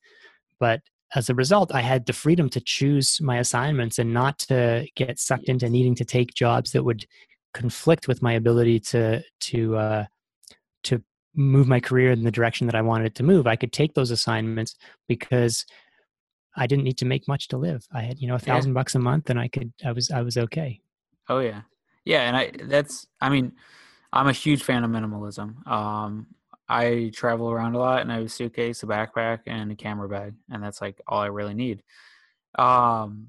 But 0.60 0.80
as 1.14 1.28
a 1.30 1.34
result, 1.34 1.72
I 1.74 1.80
had 1.80 2.06
the 2.06 2.12
freedom 2.12 2.48
to 2.50 2.60
choose 2.60 3.20
my 3.20 3.38
assignments 3.38 3.98
and 3.98 4.12
not 4.12 4.38
to 4.40 4.86
get 4.96 5.18
sucked 5.18 5.48
into 5.48 5.68
needing 5.68 5.94
to 5.96 6.04
take 6.04 6.34
jobs 6.34 6.72
that 6.72 6.84
would 6.84 7.06
conflict 7.52 8.08
with 8.08 8.22
my 8.22 8.32
ability 8.32 8.80
to, 8.80 9.22
to, 9.40 9.76
uh, 9.76 10.04
to 10.84 11.02
move 11.34 11.66
my 11.68 11.80
career 11.80 12.10
in 12.12 12.24
the 12.24 12.30
direction 12.30 12.66
that 12.66 12.76
I 12.76 12.82
wanted 12.82 13.06
it 13.06 13.14
to 13.16 13.22
move. 13.22 13.46
I 13.46 13.56
could 13.56 13.72
take 13.72 13.94
those 13.94 14.10
assignments 14.10 14.76
because 15.08 15.64
I 16.56 16.66
didn't 16.66 16.84
need 16.84 16.98
to 16.98 17.04
make 17.04 17.26
much 17.26 17.48
to 17.48 17.56
live. 17.58 17.86
I 17.92 18.02
had, 18.02 18.20
you 18.20 18.28
know, 18.28 18.36
a 18.36 18.38
Yeah. 18.46 18.54
thousand 18.54 18.74
bucks 18.74 18.94
a 18.94 18.98
month 19.00 19.30
and 19.30 19.38
I 19.40 19.48
could, 19.48 19.72
I 19.84 19.92
was, 19.92 20.10
I 20.10 20.22
was 20.22 20.36
okay. 20.36 20.80
Oh 21.28 21.38
yeah, 21.40 21.62
yeah, 22.04 22.22
and 22.22 22.36
I 22.36 22.52
that's 22.64 23.06
I 23.20 23.30
mean, 23.30 23.52
I'm 24.12 24.26
a 24.28 24.32
huge 24.32 24.62
fan 24.62 24.84
of 24.84 24.90
minimalism. 24.90 25.66
Um, 25.66 26.26
I 26.68 27.10
travel 27.14 27.50
around 27.50 27.74
a 27.74 27.78
lot, 27.78 28.02
and 28.02 28.12
I 28.12 28.16
have 28.16 28.26
a 28.26 28.28
suitcase, 28.28 28.82
a 28.82 28.86
backpack, 28.86 29.40
and 29.46 29.72
a 29.72 29.74
camera 29.76 30.08
bag, 30.08 30.34
and 30.50 30.62
that's 30.62 30.80
like 30.82 31.00
all 31.06 31.20
I 31.20 31.26
really 31.26 31.54
need. 31.54 31.82
Um, 32.58 33.28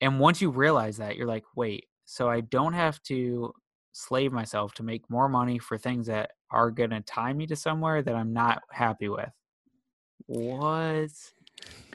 and 0.00 0.20
once 0.20 0.42
you 0.42 0.50
realize 0.50 0.98
that, 0.98 1.16
you're 1.16 1.26
like, 1.26 1.44
wait, 1.54 1.86
so 2.04 2.28
I 2.28 2.40
don't 2.40 2.74
have 2.74 3.02
to 3.04 3.54
slave 3.96 4.32
myself 4.32 4.74
to 4.74 4.82
make 4.82 5.08
more 5.08 5.28
money 5.28 5.58
for 5.58 5.78
things 5.78 6.06
that 6.06 6.32
are 6.50 6.70
gonna 6.70 7.00
tie 7.02 7.32
me 7.32 7.46
to 7.46 7.56
somewhere 7.56 8.02
that 8.02 8.14
I'm 8.14 8.32
not 8.32 8.62
happy 8.70 9.08
with. 9.08 9.30
What? 10.26 11.10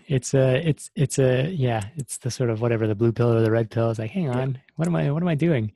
It's 0.08 0.34
a, 0.34 0.68
it's, 0.68 0.90
it's 0.96 1.20
a, 1.20 1.50
yeah, 1.50 1.86
it's 1.96 2.18
the 2.18 2.32
sort 2.32 2.50
of 2.50 2.60
whatever 2.60 2.88
the 2.88 2.96
blue 2.96 3.12
pill 3.12 3.32
or 3.32 3.42
the 3.42 3.52
red 3.52 3.70
pill 3.70 3.90
is 3.92 4.00
like, 4.00 4.12
hang 4.12 4.26
Yeah. 4.26 4.40
on, 4.40 4.60
what 4.76 4.88
am 4.88 4.96
I, 4.96 5.12
what 5.12 5.22
am 5.22 5.30
I 5.30 5.36
doing? 5.36 5.74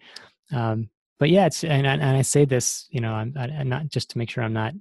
Um, 0.52 0.90
but 1.20 1.30
yeah, 1.30 1.46
it's, 1.46 1.64
and, 1.64 1.88
I- 1.88 1.94
and 1.94 2.04
I 2.18 2.22
say 2.24 2.44
this, 2.44 2.88
you 2.90 3.02
know, 3.02 3.14
I'm, 3.14 3.34
I'm 3.38 3.70
not 3.70 3.88
just 3.90 4.10
to 4.12 4.18
make 4.18 4.30
sure 4.30 4.44
I'm 4.44 4.52
not 4.54 4.74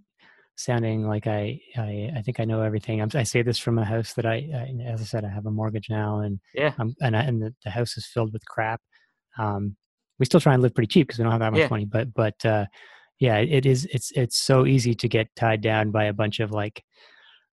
sounding 0.57 1.07
like 1.07 1.27
I, 1.27 1.61
I, 1.77 2.11
I 2.17 2.23
think 2.23 2.41
I 2.41 2.45
know 2.45 2.63
everything. 2.63 3.01
I'm, 3.03 3.11
I 3.15 3.23
say 3.25 3.43
this 3.43 3.59
from 3.59 3.79
a 3.79 3.85
house 3.85 4.15
that 4.15 4.25
I, 4.27 4.49
I, 4.55 4.75
as 4.87 5.01
I 5.01 5.05
said, 5.05 5.25
I 5.25 5.29
have 5.29 5.47
a 5.47 5.51
mortgage 5.51 5.91
now 5.91 6.21
and 6.21 6.41
Yeah. 6.55 6.73
um, 6.79 6.95
and 7.01 7.17
I, 7.17 7.21
and 7.23 7.43
the, 7.43 7.55
the 7.65 7.71
house 7.71 7.97
is 7.97 8.07
filled 8.07 8.33
with 8.33 8.45
crap. 8.47 8.81
Um, 9.39 9.77
we 10.19 10.27
still 10.27 10.41
try 10.41 10.55
and 10.55 10.63
live 10.63 10.75
pretty 10.75 10.87
cheap 10.89 11.07
because 11.07 11.19
we 11.19 11.23
don't 11.25 11.33
have 11.33 11.41
that 11.41 11.53
much 11.53 11.61
Yeah. 11.61 11.69
money, 11.71 11.85
but 11.85 12.13
but 12.15 12.45
uh, 12.45 12.67
yeah, 13.19 13.39
it 13.39 13.67
is. 13.67 13.87
It's 13.87 14.11
it's 14.15 14.37
so 14.37 14.67
easy 14.67 14.95
to 14.95 15.09
get 15.09 15.29
tied 15.37 15.61
down 15.61 15.91
by 15.91 16.05
a 16.05 16.13
bunch 16.13 16.41
of 16.41 16.51
like, 16.51 16.85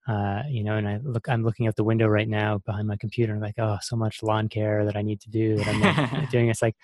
uh, 0.07 0.43
you 0.49 0.63
know. 0.63 0.75
And 0.77 0.87
I 0.87 0.99
look, 1.03 1.29
I'm 1.29 1.43
looking 1.43 1.67
out 1.67 1.75
the 1.75 1.83
window 1.83 2.07
right 2.07 2.27
now 2.27 2.59
behind 2.65 2.87
my 2.87 2.97
computer, 2.97 3.33
and 3.33 3.41
like, 3.41 3.59
oh, 3.59 3.77
so 3.81 3.95
much 3.95 4.23
lawn 4.23 4.49
care 4.49 4.85
that 4.85 4.95
I 4.95 5.01
need 5.01 5.21
to 5.21 5.29
do 5.29 5.57
that 5.57 5.67
I'm 5.67 5.79
not 5.79 6.29
doing. 6.31 6.49
It's 6.49 6.61
like, 6.61 6.75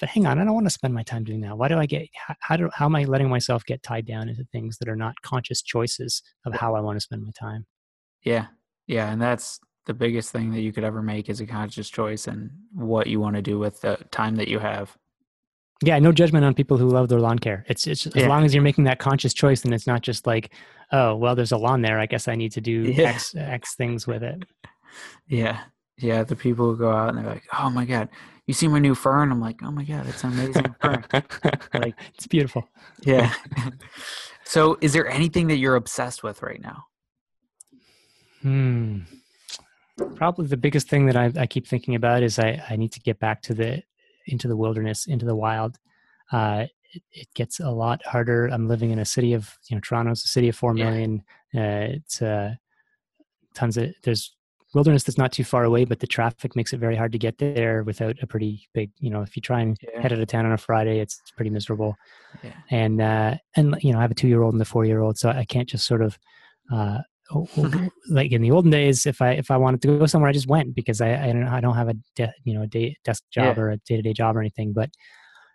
but 0.00 0.08
hang 0.08 0.26
on, 0.26 0.38
I 0.38 0.44
don't 0.44 0.54
want 0.54 0.66
to 0.66 0.70
spend 0.70 0.94
my 0.94 1.02
time 1.02 1.24
doing 1.24 1.40
that. 1.42 1.56
Why 1.58 1.68
do 1.68 1.78
I 1.78 1.86
get? 1.86 2.08
How, 2.14 2.34
how 2.40 2.56
do 2.56 2.70
how 2.74 2.86
am 2.86 2.96
I 2.96 3.04
letting 3.04 3.28
myself 3.28 3.64
get 3.64 3.82
tied 3.82 4.06
down 4.06 4.28
into 4.28 4.44
things 4.52 4.78
that 4.78 4.88
are 4.88 4.96
not 4.96 5.20
conscious 5.22 5.62
choices 5.62 6.22
of 6.46 6.54
how 6.54 6.74
I 6.74 6.80
want 6.80 6.96
to 6.96 7.00
spend 7.00 7.22
my 7.24 7.32
time? 7.38 7.66
Yeah. 8.22 8.46
Yeah. 8.86 9.10
And 9.12 9.20
that's 9.20 9.58
the 9.86 9.94
biggest 9.94 10.30
thing 10.30 10.52
that 10.52 10.60
you 10.60 10.72
could 10.72 10.84
ever 10.84 11.02
make 11.02 11.28
is 11.28 11.40
a 11.40 11.46
conscious 11.46 11.90
choice 11.90 12.28
and 12.28 12.50
what 12.72 13.08
you 13.08 13.18
want 13.18 13.34
to 13.36 13.42
do 13.42 13.58
with 13.58 13.80
the 13.80 13.96
time 14.12 14.36
that 14.36 14.46
you 14.48 14.60
have. 14.60 14.96
Yeah, 15.82 15.98
no 15.98 16.12
judgment 16.12 16.44
on 16.44 16.54
people 16.54 16.76
who 16.78 16.88
love 16.88 17.08
their 17.08 17.18
lawn 17.20 17.38
care. 17.38 17.64
It's 17.68 17.86
it's 17.86 18.06
as 18.06 18.26
long 18.26 18.44
as 18.44 18.54
you're 18.54 18.62
making 18.62 18.84
that 18.84 18.98
conscious 18.98 19.34
choice, 19.34 19.64
and 19.64 19.74
it's 19.74 19.86
not 19.86 20.02
just 20.02 20.26
like, 20.26 20.52
oh, 20.92 21.16
well, 21.16 21.34
there's 21.34 21.52
a 21.52 21.56
lawn 21.56 21.82
there. 21.82 21.98
I 21.98 22.06
guess 22.06 22.28
I 22.28 22.34
need 22.36 22.52
to 22.52 22.60
do 22.60 22.82
Yeah. 22.96 23.08
X 23.10 23.34
X 23.36 23.74
things 23.74 24.06
with 24.06 24.22
it. 24.22 24.44
Yeah. 25.26 25.60
Yeah. 25.98 26.22
The 26.22 26.36
people 26.36 26.70
who 26.70 26.76
go 26.76 26.90
out 26.92 27.08
and 27.10 27.18
they're 27.18 27.26
like, 27.26 27.44
oh 27.58 27.68
my 27.70 27.84
God, 27.84 28.08
you 28.46 28.54
see 28.54 28.68
my 28.68 28.78
new 28.78 28.94
fern? 28.94 29.32
I'm 29.32 29.40
like, 29.40 29.62
oh 29.62 29.70
my 29.70 29.84
God, 29.84 30.06
it's 30.06 30.22
an 30.24 30.32
amazing 30.32 30.74
fern. 30.80 31.04
Like- 31.74 31.98
it's 32.14 32.26
beautiful. 32.26 32.68
Yeah. 33.02 33.32
so 34.44 34.78
is 34.80 34.92
there 34.92 35.08
anything 35.08 35.48
that 35.48 35.56
you're 35.56 35.76
obsessed 35.76 36.22
with 36.22 36.42
right 36.42 36.60
now? 36.60 36.84
Hmm. 38.42 39.00
Probably 40.16 40.46
the 40.46 40.56
biggest 40.56 40.88
thing 40.88 41.06
that 41.06 41.16
I, 41.16 41.32
I 41.36 41.46
keep 41.46 41.66
thinking 41.66 41.94
about 41.94 42.22
is 42.22 42.38
I, 42.38 42.62
I 42.68 42.76
need 42.76 42.92
to 42.92 43.00
get 43.00 43.18
back 43.20 43.42
to 43.42 43.54
the 43.54 43.82
into 44.26 44.48
the 44.48 44.56
wilderness, 44.56 45.06
into 45.06 45.26
the 45.26 45.36
wild. 45.36 45.78
Uh, 46.30 46.66
it, 46.94 47.02
it 47.12 47.28
gets 47.34 47.60
a 47.60 47.70
lot 47.70 48.04
harder. 48.04 48.46
I'm 48.46 48.68
living 48.68 48.90
in 48.90 48.98
a 48.98 49.04
city 49.04 49.32
of 49.34 49.58
you 49.68 49.76
know 49.76 49.80
Toronto's 49.80 50.24
a 50.24 50.28
city 50.28 50.48
of 50.48 50.56
four 50.56 50.74
million. 50.74 51.22
Yeah. 51.52 51.62
Uh, 51.62 51.92
it's 51.96 52.22
uh, 52.22 52.54
tons 53.54 53.76
of 53.76 53.90
there's 54.02 54.34
wilderness 54.74 55.02
that's 55.04 55.18
not 55.18 55.32
too 55.32 55.44
far 55.44 55.64
away, 55.64 55.84
but 55.84 56.00
the 56.00 56.06
traffic 56.06 56.56
makes 56.56 56.72
it 56.72 56.78
very 56.80 56.96
hard 56.96 57.12
to 57.12 57.18
get 57.18 57.36
there 57.36 57.82
without 57.82 58.16
a 58.22 58.26
pretty 58.26 58.66
big. 58.72 58.90
You 59.00 59.10
know, 59.10 59.20
if 59.22 59.36
you 59.36 59.42
try 59.42 59.60
and 59.60 59.76
Yeah. 59.82 60.00
head 60.00 60.12
out 60.12 60.18
of 60.18 60.26
town 60.28 60.46
on 60.46 60.52
a 60.52 60.56
Friday, 60.58 60.98
it's 61.00 61.20
pretty 61.36 61.50
miserable 61.50 61.96
Yeah. 62.42 62.52
and 62.70 63.00
uh, 63.00 63.34
and 63.56 63.76
you 63.82 63.92
know 63.92 63.98
I 63.98 64.02
have 64.02 64.10
a 64.10 64.14
two 64.14 64.28
year 64.28 64.42
old 64.42 64.54
and 64.54 64.62
a 64.62 64.66
four 64.66 64.84
year 64.84 65.00
old, 65.00 65.18
so 65.18 65.28
I 65.30 65.44
can't 65.44 65.68
just 65.68 65.86
sort 65.86 66.02
of 66.02 66.18
uh, 66.72 66.98
like 68.08 68.32
in 68.32 68.42
the 68.42 68.50
olden 68.50 68.70
days. 68.70 69.06
If 69.06 69.22
I 69.22 69.32
if 69.32 69.50
I 69.50 69.56
wanted 69.56 69.82
to 69.82 69.98
go 69.98 70.06
somewhere, 70.06 70.28
I 70.30 70.32
just 70.32 70.48
went 70.48 70.74
because 70.74 71.00
I 71.00 71.14
I 71.28 71.32
don't 71.32 71.48
I 71.48 71.60
don't 71.60 71.76
have 71.76 71.88
a 71.88 71.94
de- 72.16 72.32
you 72.44 72.54
know 72.54 72.62
a 72.62 72.66
day 72.66 72.96
desk 73.04 73.22
job 73.32 73.56
Yeah. 73.56 73.62
or 73.62 73.70
a 73.70 73.76
day 73.78 73.96
to 73.96 74.02
day 74.02 74.12
job 74.12 74.36
or 74.36 74.40
anything. 74.40 74.72
But 74.72 74.90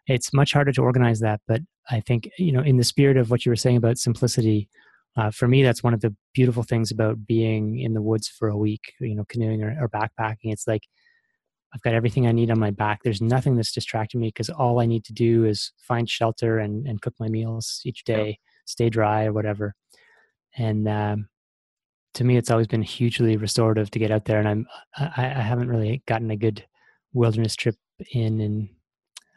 it's 0.07 0.33
much 0.33 0.53
harder 0.53 0.71
to 0.71 0.81
organize 0.81 1.19
that. 1.19 1.41
But 1.47 1.61
I 1.89 1.99
think 1.99 2.29
you 2.37 2.51
know 2.51 2.61
in 2.61 2.77
the 2.77 2.83
spirit 2.83 3.17
of 3.17 3.29
what 3.29 3.45
you 3.45 3.51
were 3.51 3.55
saying 3.55 3.77
about 3.77 3.97
simplicity. 3.97 4.69
Uh, 5.15 5.31
for 5.31 5.47
me, 5.47 5.63
that's 5.63 5.81
one 5.81 5.95
of 5.95 6.01
the 6.01 6.15
beautiful 6.35 6.61
things 6.61 6.91
about 6.91 7.25
being 7.25 7.79
in 7.79 7.95
the 7.95 8.01
woods 8.03 8.27
for 8.27 8.49
a 8.49 8.57
week, 8.57 8.93
you 8.99 9.15
know, 9.15 9.25
canoeing 9.27 9.63
or, 9.63 9.75
or 9.81 9.89
backpacking. 9.89 10.51
It's 10.53 10.67
like 10.67 10.83
I've 11.73 11.81
got 11.81 11.95
everything 11.95 12.27
I 12.27 12.31
need 12.31 12.51
on 12.51 12.59
my 12.59 12.69
back. 12.69 12.99
There's 13.03 13.19
nothing 13.19 13.55
that's 13.55 13.71
distracting 13.71 14.21
me 14.21 14.27
because 14.27 14.51
all 14.51 14.79
I 14.79 14.85
need 14.85 15.03
to 15.05 15.13
do 15.13 15.45
is 15.45 15.71
find 15.79 16.07
shelter 16.07 16.59
and, 16.59 16.85
and 16.87 17.01
cook 17.01 17.15
my 17.19 17.29
meals 17.29 17.81
each 17.83 18.03
day, 18.03 18.37
stay 18.65 18.89
dry 18.91 19.25
or 19.25 19.33
whatever. 19.33 19.73
And 20.55 20.87
um, 20.87 21.29
to 22.17 22.23
me, 22.23 22.35
it's 22.35 22.49
always 22.49 22.65
been 22.65 22.81
hugely 22.81 23.37
restorative 23.37 23.91
to 23.91 23.99
get 23.99 24.09
out 24.09 24.25
there. 24.25 24.39
And 24.39 24.47
I'm 24.47 24.67
I, 24.97 25.25
I 25.25 25.41
haven't 25.41 25.69
really 25.69 26.01
gotten 26.07 26.31
a 26.31 26.35
good 26.35 26.65
wilderness 27.13 27.55
trip 27.55 27.75
in 28.11 28.41
in 28.41 28.69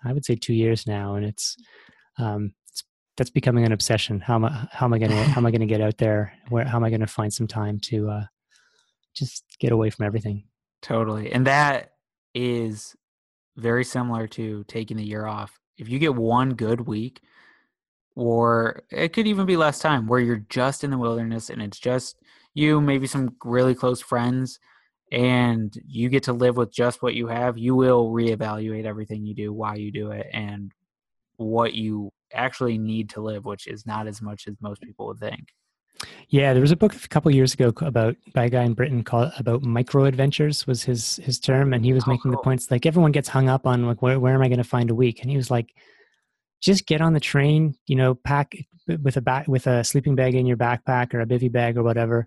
I 0.03 0.15
would 0.15 0.25
say 0.25 0.35
two 0.35 0.55
years 0.55 0.87
now, 0.87 1.15
and 1.15 1.27
it's 1.27 1.57
um, 2.19 2.55
it's 2.69 2.83
that's 3.19 3.29
becoming 3.29 3.67
an 3.67 3.73
obsession. 3.73 4.19
How 4.21 4.37
am 4.37 4.47
I 4.47 4.67
how 4.73 4.87
am 4.87 4.95
I 4.95 4.99
gonna 4.99 5.23
how 5.25 5.41
am 5.41 5.47
I 5.47 5.51
gonna 5.51 5.67
get 5.67 5.83
out 5.83 5.99
there? 5.99 6.33
Where 6.49 6.65
how 6.65 6.79
am 6.79 6.85
I 6.85 6.91
gonna 6.91 7.07
find 7.07 7.31
some 7.31 7.47
time 7.47 7.79
to 7.81 8.09
uh, 8.09 8.25
just 9.15 9.45
get 9.59 9.73
away 9.73 9.91
from 9.91 10.07
everything? 10.07 10.45
Totally. 10.81 11.31
And 11.33 11.47
that 11.47 11.93
is 12.35 12.97
very 13.59 13.85
similar 13.85 14.27
to 14.29 14.65
taking 14.65 14.97
the 14.97 15.05
year 15.05 15.27
off. 15.27 15.61
If 15.77 15.91
you 15.91 15.99
get 15.99 16.15
one 16.15 16.55
good 16.55 16.81
week, 16.81 17.21
or 18.17 18.85
it 18.91 19.13
could 19.13 19.27
even 19.27 19.45
be 19.45 19.59
less 19.59 19.81
time, 19.81 20.07
where 20.07 20.21
you're 20.21 20.47
just 20.49 20.83
in 20.83 20.91
the 20.91 20.97
wilderness 20.97 21.51
and 21.51 21.61
it's 21.61 21.79
just 21.79 22.17
you, 22.55 22.81
maybe 22.81 23.07
some 23.07 23.37
really 23.45 23.75
close 23.75 24.01
friends, 24.01 24.59
and 25.13 25.75
you 25.87 26.09
get 26.09 26.23
to 26.25 26.33
live 26.33 26.57
with 26.57 26.73
just 26.73 27.03
what 27.03 27.15
you 27.15 27.27
have, 27.27 27.59
you 27.59 27.75
will 27.75 28.11
reevaluate 28.11 28.85
everything 28.85 29.25
you 29.27 29.35
do, 29.35 29.53
why 29.53 29.75
you 29.75 29.91
do 29.91 30.11
it, 30.11 30.27
and 30.33 30.73
what 31.37 31.75
you 31.75 32.13
actually 32.33 32.79
need 32.79 33.11
to 33.11 33.21
live, 33.21 33.45
which 33.45 33.67
is 33.67 33.87
not 33.87 34.07
as 34.07 34.23
much 34.23 34.47
as 34.47 34.55
most 34.61 34.83
people 34.83 35.07
would 35.07 35.19
think. 35.19 35.49
Yeah, 36.29 36.53
there 36.53 36.63
was 36.63 36.71
a 36.71 36.77
book 36.77 36.95
a 36.95 37.09
couple 37.09 37.31
years 37.31 37.53
ago 37.53 37.73
about 37.81 38.17
by 38.33 38.45
a 38.45 38.51
guy 38.51 38.63
in 38.63 38.73
Britain 38.75 39.03
called 39.03 39.33
about 39.37 39.63
micro 39.63 40.05
adventures 40.05 40.67
was 40.67 40.83
his 40.83 41.17
his 41.17 41.39
term, 41.39 41.75
and 41.75 41.85
he 41.85 41.93
was 41.93 42.05
Oh, 42.07 42.11
making 42.11 42.31
cool. 42.31 42.33
the 42.33 42.45
points 42.45 42.71
like 42.71 42.87
everyone 42.87 43.13
gets 43.13 43.29
hung 43.29 43.49
up 43.49 43.67
on 43.67 43.85
like 43.87 44.01
where 44.01 44.19
where 44.19 44.35
am 44.35 44.43
I 44.43 44.49
going 44.49 44.59
to 44.59 44.65
find 44.65 44.91
a 44.91 44.95
week, 44.95 45.21
and 45.21 45.31
he 45.31 45.37
was 45.37 45.51
like, 45.51 45.75
just 46.61 46.87
get 46.87 47.01
on 47.01 47.13
the 47.13 47.21
train, 47.21 47.75
you 47.87 47.97
know, 47.97 48.15
pack 48.15 48.55
with 49.03 49.17
a 49.17 49.21
back 49.21 49.47
with 49.49 49.67
a 49.67 49.85
sleeping 49.85 50.15
bag 50.15 50.35
in 50.35 50.47
your 50.47 50.57
backpack 50.57 51.15
or 51.15 51.21
a 51.21 51.27
bivy 51.27 51.51
bag 51.51 51.77
or 51.77 51.83
whatever. 51.83 52.27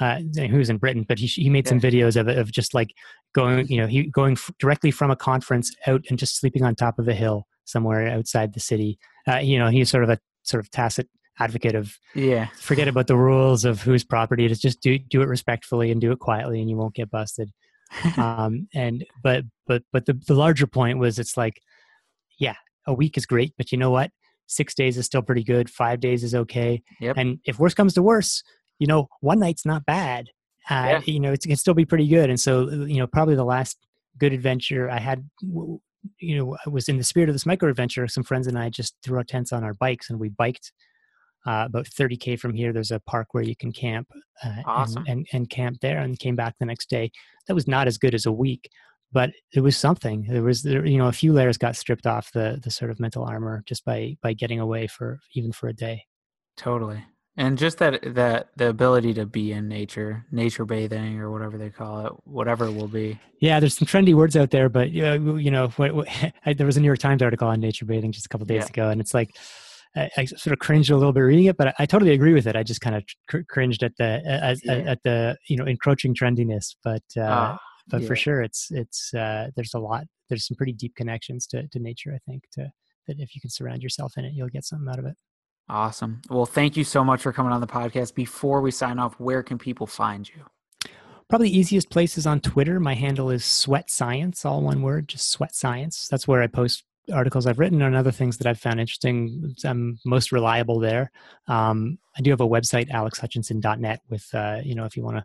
Uh, 0.00 0.20
he 0.36 0.52
was 0.52 0.70
in 0.70 0.78
Britain, 0.78 1.04
but 1.08 1.18
he 1.18 1.26
he 1.26 1.50
made 1.50 1.66
some 1.66 1.80
videos 1.80 2.16
of 2.16 2.28
it 2.28 2.38
of 2.38 2.52
just 2.52 2.72
like 2.72 2.90
going, 3.34 3.66
you 3.66 3.76
know, 3.78 3.86
he 3.88 4.04
going 4.04 4.32
f- 4.34 4.50
directly 4.60 4.92
from 4.92 5.10
a 5.10 5.16
conference 5.16 5.74
out 5.88 6.04
and 6.08 6.18
just 6.18 6.38
sleeping 6.38 6.62
on 6.62 6.74
top 6.74 6.98
of 7.00 7.08
a 7.08 7.14
hill 7.14 7.46
somewhere 7.64 8.06
outside 8.08 8.54
the 8.54 8.60
city. 8.60 8.98
Uh, 9.26 9.38
you 9.38 9.58
know, 9.58 9.68
he's 9.68 9.90
sort 9.90 10.04
of 10.04 10.10
a 10.10 10.18
sort 10.44 10.62
of 10.64 10.70
tacit 10.70 11.08
advocate 11.40 11.74
of 11.74 11.96
Yeah. 12.14 12.46
forget 12.56 12.88
about 12.88 13.06
the 13.08 13.16
rules 13.16 13.64
of 13.64 13.82
whose 13.82 14.04
property 14.04 14.44
it 14.44 14.52
is. 14.52 14.60
Just 14.60 14.80
do 14.80 14.98
do 14.98 15.20
it 15.20 15.26
respectfully 15.28 15.90
and 15.90 16.00
do 16.00 16.12
it 16.12 16.20
quietly, 16.20 16.60
and 16.60 16.70
you 16.70 16.76
won't 16.76 16.94
get 16.94 17.10
busted. 17.10 17.50
um, 18.18 18.68
and 18.74 19.04
but 19.22 19.44
but 19.66 19.82
but 19.92 20.06
the 20.06 20.12
the 20.28 20.34
larger 20.34 20.68
point 20.68 20.98
was 20.98 21.18
it's 21.18 21.36
like, 21.36 21.60
yeah, 21.60 21.67
a 22.88 22.94
week 22.94 23.16
is 23.16 23.26
great, 23.26 23.52
but 23.56 23.70
you 23.72 23.78
know 23.78 23.90
what? 23.90 24.10
Six 24.46 24.74
days 24.74 24.96
is 24.98 25.04
still 25.06 25.22
pretty 25.22 25.44
good. 25.44 25.68
Five 25.70 26.00
days 26.00 26.24
is 26.24 26.34
okay. 26.34 26.82
Yep. 27.00 27.16
And 27.18 27.38
if 27.44 27.58
worse 27.58 27.74
comes 27.74 27.94
to 27.94 28.02
worse, 28.02 28.42
you 28.78 28.86
know, 28.86 29.08
one 29.20 29.38
night's 29.38 29.66
not 29.66 29.84
bad. 29.86 30.28
Uh, 30.70 30.74
Yeah. 30.88 31.00
You 31.04 31.20
know, 31.20 31.32
it 31.32 31.42
can 31.42 31.56
still 31.56 31.74
be 31.74 31.84
pretty 31.84 32.08
good. 32.08 32.28
And 32.30 32.40
so, 32.40 32.68
you 32.70 32.98
know, 32.98 33.06
probably 33.06 33.34
the 33.36 33.44
last 33.44 33.76
good 34.18 34.32
adventure 34.32 34.88
I 34.90 34.98
had, 35.00 35.28
you 36.18 36.36
know, 36.36 36.56
I 36.64 36.70
was 36.70 36.88
in 36.88 36.96
the 36.96 37.04
spirit 37.04 37.28
of 37.28 37.34
this 37.34 37.46
micro 37.46 37.68
adventure. 37.70 38.06
Some 38.08 38.24
friends 38.24 38.46
and 38.46 38.58
I 38.58 38.70
just 38.70 38.94
threw 39.02 39.18
our 39.18 39.24
tents 39.24 39.52
on 39.52 39.64
our 39.64 39.74
bikes 39.74 40.10
and 40.10 40.18
we 40.18 40.28
biked 40.30 40.72
uh, 41.46 41.64
about 41.66 41.86
30k 41.86 42.38
from 42.38 42.54
here. 42.54 42.72
There's 42.72 42.90
a 42.90 43.00
park 43.00 43.28
where 43.32 43.44
you 43.44 43.56
can 43.56 43.72
camp 43.72 44.08
uh, 44.44 44.62
and- 44.96 45.08
and, 45.08 45.26
and 45.32 45.50
camp 45.50 45.78
there, 45.80 45.98
and 46.00 46.18
came 46.18 46.36
back 46.36 46.54
the 46.58 46.66
next 46.66 46.88
day. 46.90 47.10
That 47.46 47.54
was 47.54 47.66
not 47.68 47.86
as 47.86 47.96
good 47.98 48.14
as 48.14 48.26
a 48.26 48.32
week, 48.32 48.68
but 49.12 49.30
it 49.54 49.60
was 49.60 49.76
something. 49.76 50.26
There 50.28 50.42
was, 50.42 50.62
there, 50.62 50.84
you 50.84 50.98
know, 50.98 51.08
a 51.08 51.12
few 51.12 51.32
layers 51.32 51.56
got 51.58 51.76
stripped 51.76 52.06
off 52.06 52.32
the 52.32 52.60
the 52.62 52.70
sort 52.70 52.90
of 52.90 53.00
mental 53.00 53.24
armor 53.24 53.62
just 53.66 53.84
by 53.84 54.16
by 54.22 54.32
getting 54.34 54.60
away 54.60 54.86
for 54.86 55.18
even 55.34 55.52
for 55.52 55.68
a 55.68 55.72
day. 55.72 56.04
Totally. 56.56 57.04
And 57.36 57.56
just 57.56 57.78
that 57.78 58.00
that 58.14 58.48
the 58.56 58.68
ability 58.68 59.14
to 59.14 59.24
be 59.24 59.52
in 59.52 59.68
nature, 59.68 60.26
nature 60.32 60.64
bathing 60.64 61.20
or 61.20 61.30
whatever 61.30 61.56
they 61.56 61.70
call 61.70 62.06
it, 62.06 62.12
whatever 62.24 62.64
it 62.66 62.72
will 62.72 62.88
be. 62.88 63.20
Yeah, 63.40 63.60
there's 63.60 63.76
some 63.78 63.86
trendy 63.86 64.12
words 64.12 64.36
out 64.36 64.50
there, 64.50 64.68
but 64.68 64.90
you 64.90 65.02
know, 65.02 65.36
you 65.36 65.50
know 65.52 65.68
what, 65.76 65.94
what, 65.94 66.08
I, 66.46 66.52
there 66.52 66.66
was 66.66 66.76
a 66.76 66.80
New 66.80 66.86
York 66.86 66.98
Times 66.98 67.22
article 67.22 67.46
on 67.46 67.60
nature 67.60 67.84
bathing 67.84 68.10
just 68.10 68.26
a 68.26 68.28
couple 68.28 68.44
days 68.46 68.64
Yeah. 68.64 68.68
ago, 68.70 68.88
and 68.90 69.00
it's 69.00 69.14
like 69.14 69.30
I, 69.94 70.10
I 70.16 70.24
sort 70.24 70.52
of 70.52 70.58
cringed 70.58 70.90
a 70.90 70.96
little 70.96 71.12
bit 71.12 71.20
reading 71.20 71.44
it, 71.44 71.56
but 71.56 71.68
I, 71.68 71.74
I 71.80 71.86
totally 71.86 72.10
agree 72.12 72.32
with 72.34 72.48
it. 72.48 72.56
I 72.56 72.64
just 72.64 72.80
kind 72.80 72.96
of 72.96 73.04
cr- 73.28 73.38
cringed 73.48 73.84
at 73.84 73.92
the 73.98 74.20
at, 74.26 74.58
Yeah. 74.64 74.72
at 74.74 74.98
the 75.04 75.36
you 75.48 75.56
know 75.56 75.64
encroaching 75.64 76.16
trendiness, 76.16 76.74
but 76.82 77.04
uh, 77.16 77.20
Ah, 77.22 77.58
but 77.88 78.02
yeah. 78.02 78.08
for 78.08 78.16
sure, 78.16 78.42
it's 78.42 78.70
it's 78.70 79.12
uh, 79.14 79.50
there's 79.56 79.74
a 79.74 79.78
lot. 79.78 80.04
There's 80.28 80.46
some 80.46 80.56
pretty 80.56 80.72
deep 80.72 80.94
connections 80.94 81.46
to 81.48 81.66
to 81.68 81.78
nature. 81.78 82.12
I 82.14 82.18
think 82.30 82.44
to 82.52 82.70
that 83.06 83.18
if 83.18 83.34
you 83.34 83.40
can 83.40 83.50
surround 83.50 83.82
yourself 83.82 84.14
in 84.16 84.24
it, 84.24 84.34
you'll 84.34 84.48
get 84.48 84.64
something 84.64 84.88
out 84.88 84.98
of 84.98 85.06
it. 85.06 85.16
awesome. 85.68 86.22
Well, 86.30 86.46
thank 86.46 86.76
you 86.76 86.84
so 86.84 87.02
much 87.02 87.22
for 87.22 87.32
coming 87.32 87.52
on 87.52 87.60
the 87.60 87.66
podcast. 87.66 88.14
Before 88.14 88.60
we 88.60 88.70
sign 88.70 88.98
off, 88.98 89.18
where 89.18 89.42
can 89.42 89.58
people 89.58 89.86
find 89.86 90.28
you? 90.28 90.44
Probably 91.28 91.50
easiest 91.50 91.90
place 91.90 92.16
is 92.16 92.26
on 92.26 92.40
Twitter. 92.40 92.80
My 92.80 92.94
handle 92.94 93.30
is 93.30 93.44
Sweat 93.44 93.90
Science, 93.90 94.46
all 94.46 94.62
one 94.62 94.80
word, 94.80 95.08
just 95.08 95.30
Sweat 95.30 95.54
Science. 95.54 96.08
That's 96.10 96.26
where 96.26 96.42
I 96.42 96.46
post 96.46 96.84
articles 97.12 97.46
I've 97.46 97.58
written 97.58 97.82
and 97.82 97.96
other 97.96 98.10
things 98.10 98.38
that 98.38 98.46
I've 98.46 98.60
found 98.60 98.80
interesting. 98.80 99.54
I'm 99.64 99.98
most 100.04 100.32
reliable 100.32 100.78
there. 100.78 101.10
Um, 101.46 101.98
I 102.16 102.22
do 102.22 102.30
have 102.30 102.40
a 102.40 102.48
website, 102.48 102.90
alexhutchinson.net, 102.90 104.00
with 104.08 104.26
uh, 104.34 104.60
you 104.62 104.74
know 104.74 104.84
if 104.84 104.96
you 104.96 105.02
want 105.02 105.18
to 105.18 105.24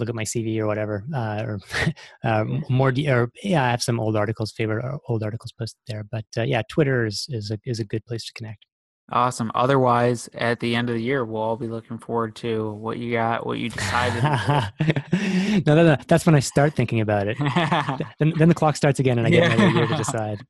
look 0.00 0.08
at 0.08 0.14
my 0.14 0.24
CV 0.24 0.58
or 0.58 0.66
whatever, 0.66 1.04
uh, 1.14 1.44
or 1.46 1.60
uh, 2.24 2.44
more. 2.68 2.90
De- 2.90 3.08
or 3.08 3.30
yeah, 3.42 3.64
I 3.64 3.70
have 3.70 3.82
some 3.82 4.00
old 4.00 4.16
articles, 4.16 4.50
favorite 4.52 4.84
ar- 4.84 4.98
old 5.08 5.22
articles 5.22 5.52
posted 5.52 5.80
there. 5.86 6.04
But 6.10 6.24
uh, 6.36 6.42
yeah, 6.42 6.62
Twitter 6.68 7.06
is 7.06 7.26
is 7.28 7.50
a 7.50 7.58
is 7.64 7.78
a 7.80 7.84
good 7.84 8.04
place 8.06 8.24
to 8.26 8.32
connect. 8.32 8.66
Awesome. 9.12 9.50
Otherwise, 9.56 10.28
at 10.34 10.60
the 10.60 10.76
end 10.76 10.88
of 10.88 10.94
the 10.94 11.02
year, 11.02 11.24
we'll 11.24 11.42
all 11.42 11.56
be 11.56 11.66
looking 11.66 11.98
forward 11.98 12.36
to 12.36 12.70
what 12.74 12.96
you 12.98 13.10
got, 13.10 13.44
what 13.44 13.58
you 13.58 13.68
decided. 13.68 14.22
no, 15.66 15.74
no, 15.74 15.84
no. 15.84 15.96
That's 16.06 16.24
when 16.26 16.36
I 16.36 16.38
start 16.40 16.74
thinking 16.74 17.00
about 17.00 17.26
it. 17.26 17.36
Then, 18.20 18.32
then 18.36 18.48
the 18.48 18.54
clock 18.54 18.76
starts 18.76 19.00
again, 19.00 19.18
and 19.18 19.26
I 19.26 19.30
get 19.30 19.42
Yeah. 19.42 19.52
another 19.54 19.70
year 19.78 19.86
to 19.88 19.96
decide. 19.96 20.44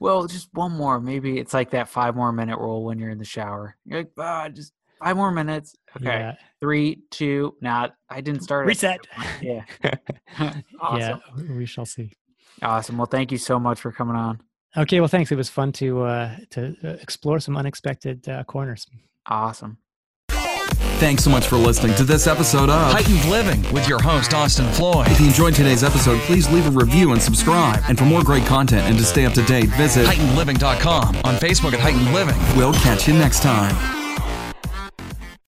well, 0.00 0.26
just 0.26 0.48
one 0.52 0.72
more. 0.72 0.98
Maybe 1.00 1.38
it's 1.38 1.54
like 1.54 1.70
that 1.70 1.88
five 1.88 2.16
more 2.16 2.32
minute 2.32 2.58
rule 2.58 2.84
when 2.84 2.98
you're 2.98 3.10
in 3.10 3.18
the 3.18 3.24
shower. 3.24 3.76
You're 3.84 4.00
like, 4.00 4.10
ah, 4.18 4.48
just 4.48 4.72
five 5.02 5.16
more 5.16 5.30
minutes. 5.30 5.74
Okay. 5.96 6.06
Yeah. 6.06 6.34
Three, 6.60 7.02
two, 7.10 7.54
not. 7.60 7.94
I 8.10 8.20
didn't 8.20 8.42
start. 8.42 8.66
Reset. 8.66 9.00
Yeah. 9.42 9.64
awesome. 10.80 11.20
Yeah, 11.38 11.52
we 11.52 11.66
shall 11.66 11.86
see. 11.86 12.12
Awesome. 12.62 12.96
Well, 12.96 13.06
thank 13.06 13.32
you 13.32 13.38
so 13.38 13.58
much 13.58 13.80
for 13.80 13.92
coming 13.92 14.16
on. 14.16 14.40
Okay, 14.76 15.00
well, 15.00 15.08
thanks. 15.08 15.32
It 15.32 15.36
was 15.36 15.48
fun 15.48 15.72
to 15.72 16.02
uh, 16.02 16.36
to 16.50 16.76
uh, 16.84 16.88
explore 17.00 17.40
some 17.40 17.56
unexpected 17.56 18.28
uh, 18.28 18.44
corners. 18.44 18.86
Awesome. 19.26 19.78
Thanks 20.98 21.24
so 21.24 21.30
much 21.30 21.46
for 21.46 21.56
listening 21.56 21.94
to 21.96 22.04
this 22.04 22.26
episode 22.26 22.70
of 22.70 22.92
Heightened 22.92 23.26
Living 23.30 23.70
with 23.70 23.86
your 23.86 24.00
host, 24.00 24.32
Austin 24.32 24.66
Floyd. 24.72 25.08
If 25.08 25.20
you 25.20 25.26
enjoyed 25.26 25.54
today's 25.54 25.84
episode, 25.84 26.18
please 26.20 26.50
leave 26.50 26.66
a 26.66 26.70
review 26.70 27.12
and 27.12 27.20
subscribe. 27.20 27.82
And 27.86 27.98
for 27.98 28.04
more 28.06 28.22
great 28.22 28.46
content 28.46 28.82
and 28.88 28.96
to 28.96 29.04
stay 29.04 29.26
up 29.26 29.34
to 29.34 29.42
date, 29.44 29.68
visit 29.70 30.06
HeightenedLiving.com 30.06 31.16
on 31.16 31.34
Facebook 31.34 31.74
at 31.74 31.80
Heightened 31.80 32.14
Living. 32.14 32.36
We'll 32.56 32.72
catch 32.74 33.06
you 33.06 33.12
next 33.12 33.42
time. 33.42 33.95